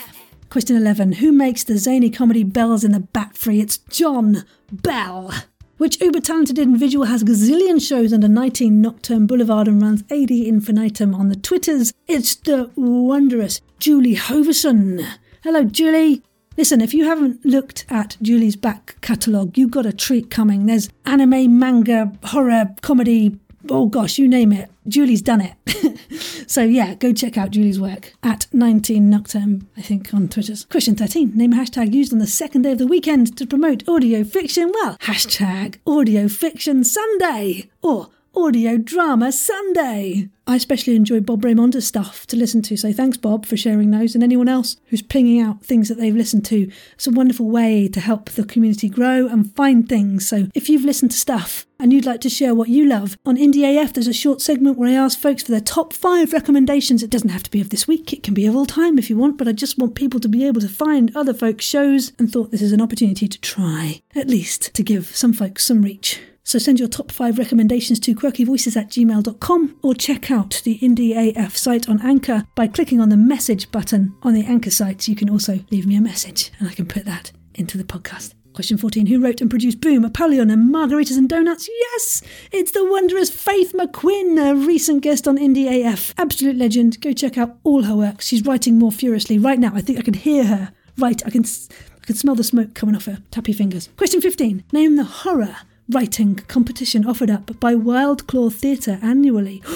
Question 0.49 0.77
11. 0.77 1.13
Who 1.13 1.33
makes 1.33 1.65
the 1.65 1.77
zany 1.77 2.09
comedy 2.09 2.45
Bells 2.45 2.85
in 2.85 2.93
the 2.93 2.99
Batfry? 2.99 3.61
It's 3.61 3.79
John 3.89 4.45
Bell. 4.71 5.33
Which 5.77 5.99
uber 5.99 6.21
talented 6.21 6.57
individual 6.57 7.07
has 7.07 7.25
gazillion 7.25 7.85
shows 7.85 8.13
under 8.13 8.29
19 8.29 8.79
Nocturne 8.79 9.27
Boulevard 9.27 9.67
and 9.67 9.81
runs 9.81 10.03
AD 10.09 10.31
Infinitum 10.31 11.13
on 11.13 11.27
the 11.27 11.35
Twitters? 11.35 11.91
It's 12.07 12.35
the 12.35 12.71
wondrous 12.75 13.59
Julie 13.79 14.15
Hoverson. 14.15 15.05
Hello, 15.43 15.65
Julie. 15.65 16.23
Listen, 16.61 16.79
if 16.79 16.93
you 16.93 17.05
haven't 17.05 17.43
looked 17.43 17.85
at 17.89 18.17
Julie's 18.21 18.55
back 18.55 18.95
catalogue, 19.01 19.57
you've 19.57 19.71
got 19.71 19.87
a 19.87 19.91
treat 19.91 20.29
coming. 20.29 20.67
There's 20.67 20.89
anime, 21.07 21.57
manga, 21.57 22.11
horror, 22.25 22.75
comedy, 22.83 23.39
oh 23.71 23.87
gosh, 23.87 24.19
you 24.19 24.27
name 24.27 24.53
it. 24.53 24.69
Julie's 24.87 25.23
done 25.23 25.41
it. 25.41 26.47
so 26.47 26.61
yeah, 26.61 26.93
go 26.93 27.13
check 27.13 27.35
out 27.35 27.49
Julie's 27.49 27.79
work 27.79 28.13
at 28.21 28.45
19 28.53 29.09
Nocturne, 29.09 29.67
I 29.75 29.81
think, 29.81 30.13
on 30.13 30.27
Twitter's. 30.27 30.65
Question 30.65 30.95
13. 30.95 31.35
Name 31.35 31.53
a 31.53 31.55
hashtag 31.55 31.95
used 31.95 32.13
on 32.13 32.19
the 32.19 32.27
second 32.27 32.61
day 32.61 32.73
of 32.73 32.77
the 32.77 32.85
weekend 32.85 33.35
to 33.39 33.47
promote 33.47 33.89
audio 33.89 34.23
fiction. 34.23 34.71
Well, 34.71 34.99
hashtag 34.99 35.79
audio 35.87 36.27
fiction 36.27 36.83
Sunday 36.83 37.71
or 37.81 38.09
audio 38.35 38.77
drama 38.77 39.31
Sunday. 39.31 40.29
I 40.47 40.55
especially 40.55 40.95
enjoy 40.95 41.19
Bob 41.19 41.43
Raymonda's 41.43 41.87
stuff 41.87 42.25
to 42.27 42.35
listen 42.35 42.61
to, 42.63 42.75
so 42.75 42.91
thanks, 42.91 43.17
Bob, 43.17 43.45
for 43.45 43.55
sharing 43.55 43.91
those, 43.91 44.15
and 44.15 44.23
anyone 44.23 44.47
else 44.47 44.77
who's 44.85 45.01
pinging 45.01 45.39
out 45.39 45.63
things 45.63 45.87
that 45.87 45.95
they've 45.95 46.15
listened 46.15 46.45
to. 46.45 46.69
It's 46.93 47.07
a 47.07 47.11
wonderful 47.11 47.49
way 47.49 47.87
to 47.89 47.99
help 47.99 48.29
the 48.31 48.43
community 48.43 48.89
grow 48.89 49.27
and 49.27 49.53
find 49.55 49.87
things. 49.87 50.27
So 50.27 50.47
if 50.55 50.69
you've 50.69 50.85
listened 50.85 51.11
to 51.11 51.17
stuff 51.17 51.65
and 51.79 51.93
you'd 51.93 52.05
like 52.05 52.21
to 52.21 52.29
share 52.29 52.55
what 52.55 52.69
you 52.69 52.85
love, 52.85 53.17
on 53.25 53.37
Indie 53.37 53.81
AF 53.81 53.93
there's 53.93 54.07
a 54.07 54.13
short 54.13 54.41
segment 54.41 54.77
where 54.77 54.89
I 54.89 54.93
ask 54.93 55.19
folks 55.19 55.43
for 55.43 55.51
their 55.51 55.61
top 55.61 55.93
five 55.93 56.33
recommendations. 56.33 57.03
It 57.03 57.09
doesn't 57.09 57.29
have 57.29 57.43
to 57.43 57.51
be 57.51 57.61
of 57.61 57.69
this 57.69 57.87
week, 57.87 58.11
it 58.11 58.23
can 58.23 58.33
be 58.33 58.45
of 58.45 58.55
all 58.55 58.65
time 58.65 58.97
if 58.97 59.09
you 59.09 59.17
want, 59.17 59.37
but 59.37 59.47
I 59.47 59.51
just 59.51 59.77
want 59.77 59.95
people 59.95 60.19
to 60.19 60.29
be 60.29 60.45
able 60.47 60.61
to 60.61 60.69
find 60.69 61.15
other 61.15 61.33
folks' 61.33 61.65
shows 61.65 62.13
and 62.17 62.31
thought 62.31 62.51
this 62.51 62.61
is 62.61 62.71
an 62.71 62.81
opportunity 62.81 63.27
to 63.27 63.41
try, 63.41 64.01
at 64.15 64.27
least, 64.27 64.73
to 64.73 64.83
give 64.83 65.15
some 65.15 65.33
folks 65.33 65.65
some 65.65 65.81
reach. 65.81 66.19
So 66.43 66.59
send 66.59 66.79
your 66.79 66.87
top 66.87 67.11
five 67.11 67.37
recommendations 67.37 67.99
to 68.01 68.15
quirkyvoices 68.15 68.75
at 68.75 68.89
gmail.com 68.89 69.77
or 69.83 69.93
check 69.93 70.31
out 70.31 70.61
the 70.63 70.79
Indie 70.79 71.35
AF 71.35 71.55
site 71.55 71.87
on 71.87 72.01
Anchor 72.01 72.45
by 72.55 72.67
clicking 72.67 72.99
on 72.99 73.09
the 73.09 73.17
message 73.17 73.71
button 73.71 74.15
on 74.23 74.33
the 74.33 74.45
Anchor 74.45 74.71
site. 74.71 75.07
You 75.07 75.15
can 75.15 75.29
also 75.29 75.59
leave 75.69 75.85
me 75.85 75.95
a 75.95 76.01
message 76.01 76.51
and 76.59 76.67
I 76.67 76.73
can 76.73 76.87
put 76.87 77.05
that 77.05 77.31
into 77.55 77.77
the 77.77 77.83
podcast. 77.83 78.33
Question 78.53 78.77
14. 78.77 79.05
Who 79.05 79.23
wrote 79.23 79.39
and 79.39 79.49
produced 79.49 79.79
Boom, 79.79 80.03
Apollyon, 80.03 80.49
and 80.49 80.73
Margaritas 80.73 81.17
and 81.17 81.29
Donuts? 81.29 81.69
Yes! 81.69 82.21
It's 82.51 82.71
the 82.71 82.83
wondrous 82.83 83.29
Faith 83.29 83.73
McQuinn, 83.73 84.37
a 84.37 84.53
recent 84.53 85.03
guest 85.03 85.25
on 85.27 85.37
Indie 85.37 85.85
AF. 85.85 86.13
Absolute 86.17 86.57
legend. 86.57 86.99
Go 86.99 87.13
check 87.13 87.37
out 87.37 87.57
all 87.63 87.83
her 87.83 87.95
work. 87.95 88.19
She's 88.19 88.45
writing 88.45 88.77
more 88.77 88.91
furiously 88.91 89.37
right 89.37 89.57
now. 89.57 89.71
I 89.73 89.79
think 89.79 89.99
I 89.99 90.01
can 90.01 90.15
hear 90.15 90.43
her. 90.45 90.73
Right, 90.97 91.25
I 91.25 91.29
can, 91.29 91.45
I 91.45 92.05
can 92.05 92.15
smell 92.15 92.35
the 92.35 92.43
smoke 92.43 92.73
coming 92.73 92.95
off 92.95 93.05
her 93.05 93.19
tappy 93.31 93.53
fingers. 93.53 93.87
Question 93.95 94.19
15. 94.19 94.65
Name 94.73 94.97
the 94.97 95.05
horror 95.05 95.55
writing 95.91 96.35
competition 96.47 97.05
offered 97.05 97.29
up 97.29 97.59
by 97.59 97.75
Wildclaw 97.75 98.53
Theatre 98.53 98.97
annually. 99.01 99.61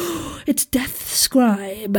it's 0.48 0.66
Death 0.66 1.10
Scribe. 1.10 1.98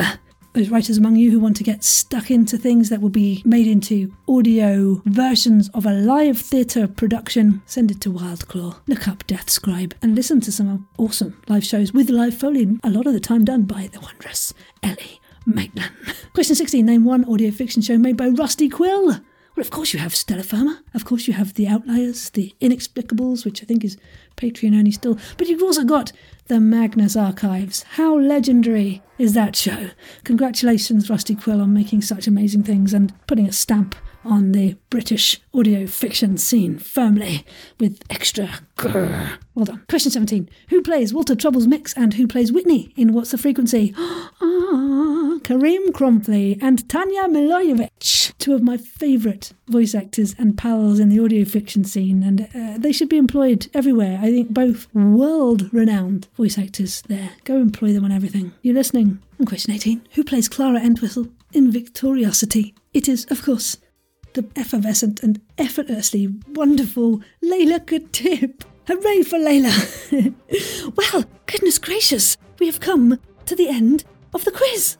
Those 0.54 0.70
writers 0.70 0.96
among 0.96 1.16
you 1.16 1.30
who 1.30 1.38
want 1.38 1.54
to 1.58 1.64
get 1.64 1.84
stuck 1.84 2.30
into 2.30 2.56
things 2.56 2.88
that 2.88 3.02
will 3.02 3.10
be 3.10 3.42
made 3.44 3.66
into 3.66 4.14
audio 4.26 5.02
versions 5.04 5.68
of 5.74 5.84
a 5.84 5.92
live 5.92 6.40
theatre 6.40 6.88
production, 6.88 7.60
send 7.66 7.90
it 7.90 8.00
to 8.00 8.12
Wildclaw. 8.12 8.76
Look 8.86 9.06
up 9.06 9.26
Death 9.26 9.50
Scribe 9.50 9.94
and 10.00 10.14
listen 10.14 10.40
to 10.40 10.52
some 10.52 10.88
awesome 10.96 11.38
live 11.48 11.64
shows 11.64 11.92
with 11.92 12.08
live 12.08 12.34
foley, 12.34 12.78
a 12.82 12.90
lot 12.90 13.06
of 13.06 13.12
the 13.12 13.20
time 13.20 13.44
done 13.44 13.64
by 13.64 13.90
the 13.92 14.00
wondrous 14.00 14.54
Ele 14.82 14.96
Matelan. 15.46 15.90
Question 16.32 16.56
16 16.56 16.86
Name 16.86 17.04
one 17.04 17.30
audio 17.30 17.50
fiction 17.50 17.82
show 17.82 17.98
made 17.98 18.16
by 18.16 18.28
Rusty 18.28 18.70
Quill. 18.70 19.20
Well, 19.57 19.62
of 19.62 19.70
course 19.70 19.94
you 19.94 20.00
have 20.00 20.14
Stellar 20.14 20.42
Firma. 20.42 20.82
Of 20.92 21.07
course 21.07 21.26
you 21.26 21.32
have 21.32 21.54
The 21.54 21.66
Outliers, 21.66 22.28
The 22.28 22.54
Inexplicables, 22.61 23.46
which 23.46 23.62
I 23.62 23.64
think 23.64 23.84
is 23.84 23.96
Patreon 24.37 24.76
only 24.76 24.91
still. 24.91 25.18
But 25.37 25.49
you've 25.49 25.62
also 25.62 25.84
got 25.84 26.12
The 26.47 26.61
Magnus 26.61 27.16
Archives. 27.16 27.82
How 27.82 28.18
legendary 28.18 29.03
is 29.18 29.34
that 29.34 29.57
show? 29.57 29.91
Congratulations, 30.24 31.11
Rusty 31.11 31.34
Quill, 31.34 31.61
on 31.61 31.72
making 31.72 32.03
such 32.03 32.26
amazing 32.26 32.62
things 32.62 32.93
and 32.93 33.12
putting 33.26 33.47
a 33.47 33.53
stamp 33.53 33.95
on 34.26 34.53
the 34.53 34.76
British 34.91 35.41
audio 35.55 35.87
fiction 35.87 36.37
scene 36.37 36.78
firmly 36.78 37.47
with 37.78 38.03
extra 38.11 38.61
grrr. 38.76 39.39
Well 39.55 39.64
done. 39.64 39.84
Question 39.89 40.11
17. 40.11 40.51
Who 40.68 40.82
plays 40.82 41.14
Walter 41.14 41.34
Troubles 41.34 41.66
Mix 41.66 41.95
and 41.95 42.14
who 42.14 42.26
plays 42.26 42.53
Whitney 42.53 42.93
in 42.97 43.12
What's 43.12 43.30
the 43.30 43.39
Frequency? 43.39 43.95
ah, 43.99 45.39
Kareem 45.43 45.89
Crompley 45.93 46.59
and 46.61 46.89
Tanya 46.89 47.22
Milojevic, 47.22 48.37
two 48.39 48.55
of 48.55 48.62
my 48.62 48.76
favourite 48.76 49.53
voice 49.68 49.95
actors 49.95 50.34
and 50.39 50.59
pals 50.59 50.99
in 50.99 51.09
the 51.09 51.20
audio 51.22 51.45
fiction 51.45 51.84
scene, 51.84 52.22
and 52.22 52.49
uh, 52.55 52.78
they 52.78 52.93
should 52.93 53.09
be 53.09 53.16
employed 53.16 53.68
everywhere. 53.72 54.18
Think 54.31 54.51
both 54.51 54.93
world 54.95 55.72
renowned 55.72 56.29
voice 56.37 56.59
actors 56.59 57.03
there. 57.03 57.31
Go 57.45 57.57
employ 57.57 57.93
them 57.93 58.05
on 58.05 58.12
everything. 58.12 58.53
You're 58.62 58.74
listening? 58.74 59.22
And 59.39 59.47
question 59.47 59.72
18. 59.72 60.07
Who 60.14 60.24
plays 60.24 60.49
Clara 60.49 60.81
Entwistle 60.81 61.29
in 61.53 61.72
Victoriosity? 61.72 62.74
It 62.95 63.09
is, 63.09 63.27
of 63.27 63.43
course, 63.43 63.77
the 64.35 64.49
effervescent 64.57 65.22
and 65.22 65.41
effortlessly 65.59 66.29
wonderful 66.49 67.22
Layla 67.43 67.81
Khatib. 67.81 68.62
Hooray 68.87 69.22
for 69.22 69.39
Layla! 69.39 70.35
well, 70.97 71.24
goodness 71.47 71.79
gracious, 71.79 72.37
we 72.59 72.66
have 72.66 72.81
come 72.81 73.18
to 73.47 73.57
the 73.57 73.68
end 73.68 74.05
of 74.33 74.45
the 74.45 74.51
quiz. 74.51 74.99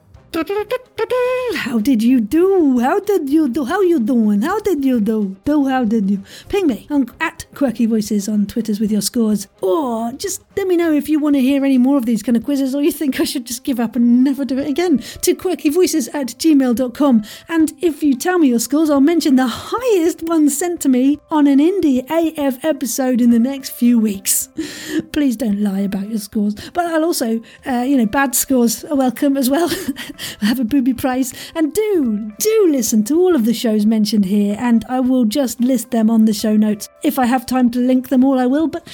How 0.99 1.79
did 1.79 2.03
you 2.03 2.21
do? 2.21 2.79
How 2.79 3.01
did 3.01 3.29
you 3.29 3.49
do? 3.49 3.65
How 3.65 3.83
you 3.83 4.01
doing? 4.01 4.43
How 4.43 4.61
did 4.61 4.85
you 4.85 5.01
do? 5.01 5.37
Do 5.45 5.67
how 5.67 5.85
did 5.85 6.11
you? 6.11 6.23
Ping 6.49 6.67
me 6.67 6.87
on 6.91 7.11
at 7.21 7.45
Quirky 7.55 7.87
Voices 7.87 8.29
on 8.29 8.47
Twitters 8.47 8.81
with 8.81 8.91
your 8.91 9.03
scores, 9.03 9.47
or 9.61 10.13
just 10.13 10.43
let 10.57 10.67
me 10.67 10.77
know 10.77 10.93
if 10.93 11.09
you 11.09 11.19
want 11.19 11.37
to 11.37 11.41
hear 11.41 11.65
any 11.65 11.77
more 11.77 11.99
of 11.99 12.07
these 12.07 12.23
kind 12.23 12.37
of 12.37 12.45
quizzes, 12.45 12.75
or 12.75 12.83
you 12.83 12.91
think 12.93 13.21
I 13.21 13.25
should 13.25 13.47
just 13.47 13.63
give 13.63 13.79
up 13.79 13.95
and 13.95 14.25
never 14.25 14.45
do 14.45 14.59
it 14.59 14.69
again. 14.69 14.99
To 14.99 15.35
quirkyvoices 15.35 16.09
at 16.15 16.29
gmail.com. 16.29 17.25
And 17.49 17.73
if 17.83 18.03
you 18.03 18.17
tell 18.17 18.39
me 18.39 18.49
your 18.49 18.59
scores, 18.59 18.89
I'll 18.89 19.01
mention 19.01 19.37
the 19.37 19.49
highest 19.49 20.23
one 20.23 20.49
sent 20.49 20.81
to 20.83 20.89
me 20.89 21.19
on 21.31 21.47
an 21.47 21.59
Indie 21.59 22.05
AF 22.09 22.65
episode 22.65 23.21
in 23.21 23.31
the 23.31 23.39
next 23.39 23.71
few 23.71 23.99
weeks. 23.99 24.49
Please 25.13 25.37
don't 25.37 25.61
lie 25.63 25.81
about 25.81 26.09
your 26.09 26.19
scores, 26.19 26.55
but 26.71 26.87
I'll 26.87 27.05
also, 27.05 27.43
uh, 27.67 27.85
you 27.87 27.97
know, 27.97 28.07
bad 28.07 28.35
scores 28.35 28.85
are 28.85 28.97
welcome 28.97 29.37
as 29.37 29.51
well. 29.51 29.69
have 30.41 30.61
a 30.61 30.65
prize. 30.95 31.33
And 31.55 31.73
do, 31.73 32.33
do 32.39 32.69
listen 32.71 33.05
to 33.05 33.19
all 33.19 33.35
of 33.35 33.45
the 33.45 33.55
shows 33.55 33.87
mentioned 33.87 34.25
here, 34.27 34.57
and 34.59 34.85
I 34.89 35.01
will 35.01 35.25
just 35.25 35.61
list 35.61 35.91
them 35.91 36.11
on 36.11 36.25
the 36.25 36.33
show 36.33 36.57
notes. 36.57 36.89
If 37.03 37.19
I 37.19 37.27
have 37.27 37.47
time 37.47 37.71
to 37.71 37.79
link 37.79 38.09
them 38.09 38.25
all, 38.25 38.39
I 38.39 38.47
will, 38.47 38.69
but 38.69 38.87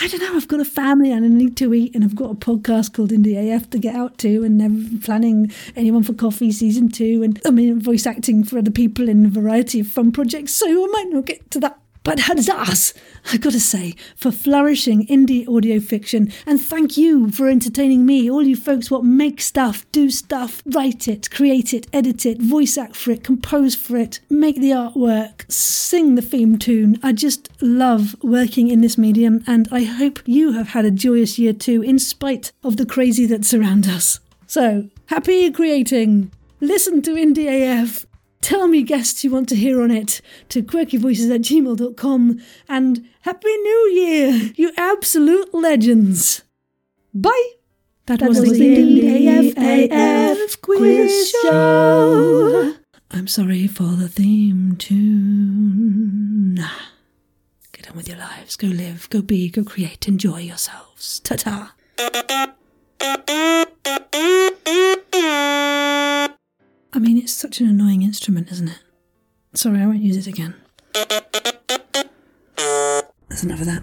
I 0.00 0.08
don't 0.08 0.20
know, 0.20 0.36
I've 0.36 0.48
got 0.48 0.60
a 0.60 0.64
family 0.64 1.12
and 1.12 1.24
I 1.24 1.28
need 1.28 1.56
to 1.58 1.74
eat, 1.74 1.94
and 1.94 2.04
I've 2.04 2.16
got 2.16 2.30
a 2.30 2.34
podcast 2.34 2.92
called 2.92 3.10
Indie 3.10 3.54
AF 3.54 3.70
to 3.70 3.78
get 3.78 3.94
out 3.94 4.18
to, 4.18 4.44
and 4.44 4.60
I'm 4.62 5.00
planning 5.00 5.50
Anyone 5.76 6.02
for 6.02 6.14
Coffee 6.14 6.52
season 6.52 6.88
two, 6.88 7.22
and 7.22 7.40
I 7.46 7.50
mean, 7.50 7.80
voice 7.80 8.06
acting 8.06 8.44
for 8.44 8.58
other 8.58 8.70
people 8.70 9.08
in 9.08 9.26
a 9.26 9.28
variety 9.28 9.80
of 9.80 9.86
fun 9.86 10.12
projects, 10.12 10.52
so 10.52 10.66
I 10.66 10.86
might 10.92 11.08
not 11.10 11.26
get 11.26 11.50
to 11.52 11.60
that 11.60 11.79
but 12.02 12.20
huzzas, 12.20 12.94
I've 13.30 13.40
gotta 13.40 13.60
say, 13.60 13.94
for 14.16 14.32
flourishing 14.32 15.06
indie 15.06 15.46
audio 15.48 15.80
fiction, 15.80 16.32
and 16.46 16.60
thank 16.60 16.96
you 16.96 17.30
for 17.30 17.48
entertaining 17.48 18.06
me, 18.06 18.30
all 18.30 18.42
you 18.42 18.56
folks 18.56 18.90
what 18.90 19.04
make 19.04 19.40
stuff, 19.40 19.90
do 19.92 20.10
stuff, 20.10 20.62
write 20.64 21.08
it, 21.08 21.30
create 21.30 21.74
it, 21.74 21.86
edit 21.92 22.24
it, 22.24 22.40
voice 22.40 22.78
act 22.78 22.96
for 22.96 23.10
it, 23.10 23.22
compose 23.22 23.74
for 23.74 23.96
it, 23.96 24.20
make 24.30 24.56
the 24.56 24.70
artwork, 24.70 25.50
sing 25.50 26.14
the 26.14 26.22
theme 26.22 26.58
tune. 26.58 26.98
I 27.02 27.12
just 27.12 27.50
love 27.60 28.16
working 28.22 28.68
in 28.68 28.80
this 28.80 28.96
medium, 28.96 29.44
and 29.46 29.68
I 29.70 29.84
hope 29.84 30.20
you 30.24 30.52
have 30.52 30.68
had 30.68 30.84
a 30.84 30.90
joyous 30.90 31.38
year 31.38 31.52
too, 31.52 31.82
in 31.82 31.98
spite 31.98 32.52
of 32.64 32.76
the 32.76 32.86
crazy 32.86 33.26
that 33.26 33.44
surrounds 33.44 33.88
us. 33.88 34.20
So, 34.46 34.88
happy 35.06 35.50
creating! 35.50 36.32
Listen 36.60 37.00
to 37.02 37.12
Indie 37.12 37.48
AF 37.48 38.06
Tell 38.42 38.66
me 38.68 38.82
guests 38.82 39.22
you 39.22 39.30
want 39.30 39.48
to 39.50 39.56
hear 39.56 39.82
on 39.82 39.90
it 39.90 40.20
to 40.48 40.62
quirkyvoices 40.62 41.34
at 41.34 41.42
gmail.com 41.42 42.40
and 42.68 43.08
Happy 43.22 43.56
New 43.56 43.90
Year, 43.92 44.52
you 44.56 44.72
absolute 44.76 45.52
legends. 45.52 46.42
Bye. 47.12 47.50
That, 48.06 48.20
that 48.20 48.28
was, 48.30 48.40
was 48.40 48.58
the 48.58 49.26
AFAF 49.26 50.60
quiz 50.62 51.30
show. 51.42 52.74
I'm 53.10 53.26
sorry 53.28 53.66
for 53.66 53.94
the 53.96 54.08
theme 54.08 54.76
tune. 54.76 56.54
Get 57.72 57.90
on 57.90 57.96
with 57.96 58.08
your 58.08 58.18
lives. 58.18 58.56
Go 58.56 58.68
live, 58.68 59.08
go 59.10 59.20
be, 59.20 59.50
go 59.50 59.64
create, 59.64 60.08
enjoy 60.08 60.40
yourselves. 60.40 61.20
Ta 61.20 61.36
ta. 61.36 61.74
I 66.92 66.98
mean, 66.98 67.18
it's 67.18 67.32
such 67.32 67.60
an 67.60 67.68
annoying 67.68 68.02
instrument, 68.02 68.50
isn't 68.50 68.68
it? 68.68 68.78
Sorry, 69.54 69.80
I 69.80 69.86
won't 69.86 70.02
use 70.02 70.16
it 70.16 70.26
again. 70.26 70.54
That's 73.28 73.44
enough 73.44 73.60
of 73.60 73.66
that. 73.66 73.82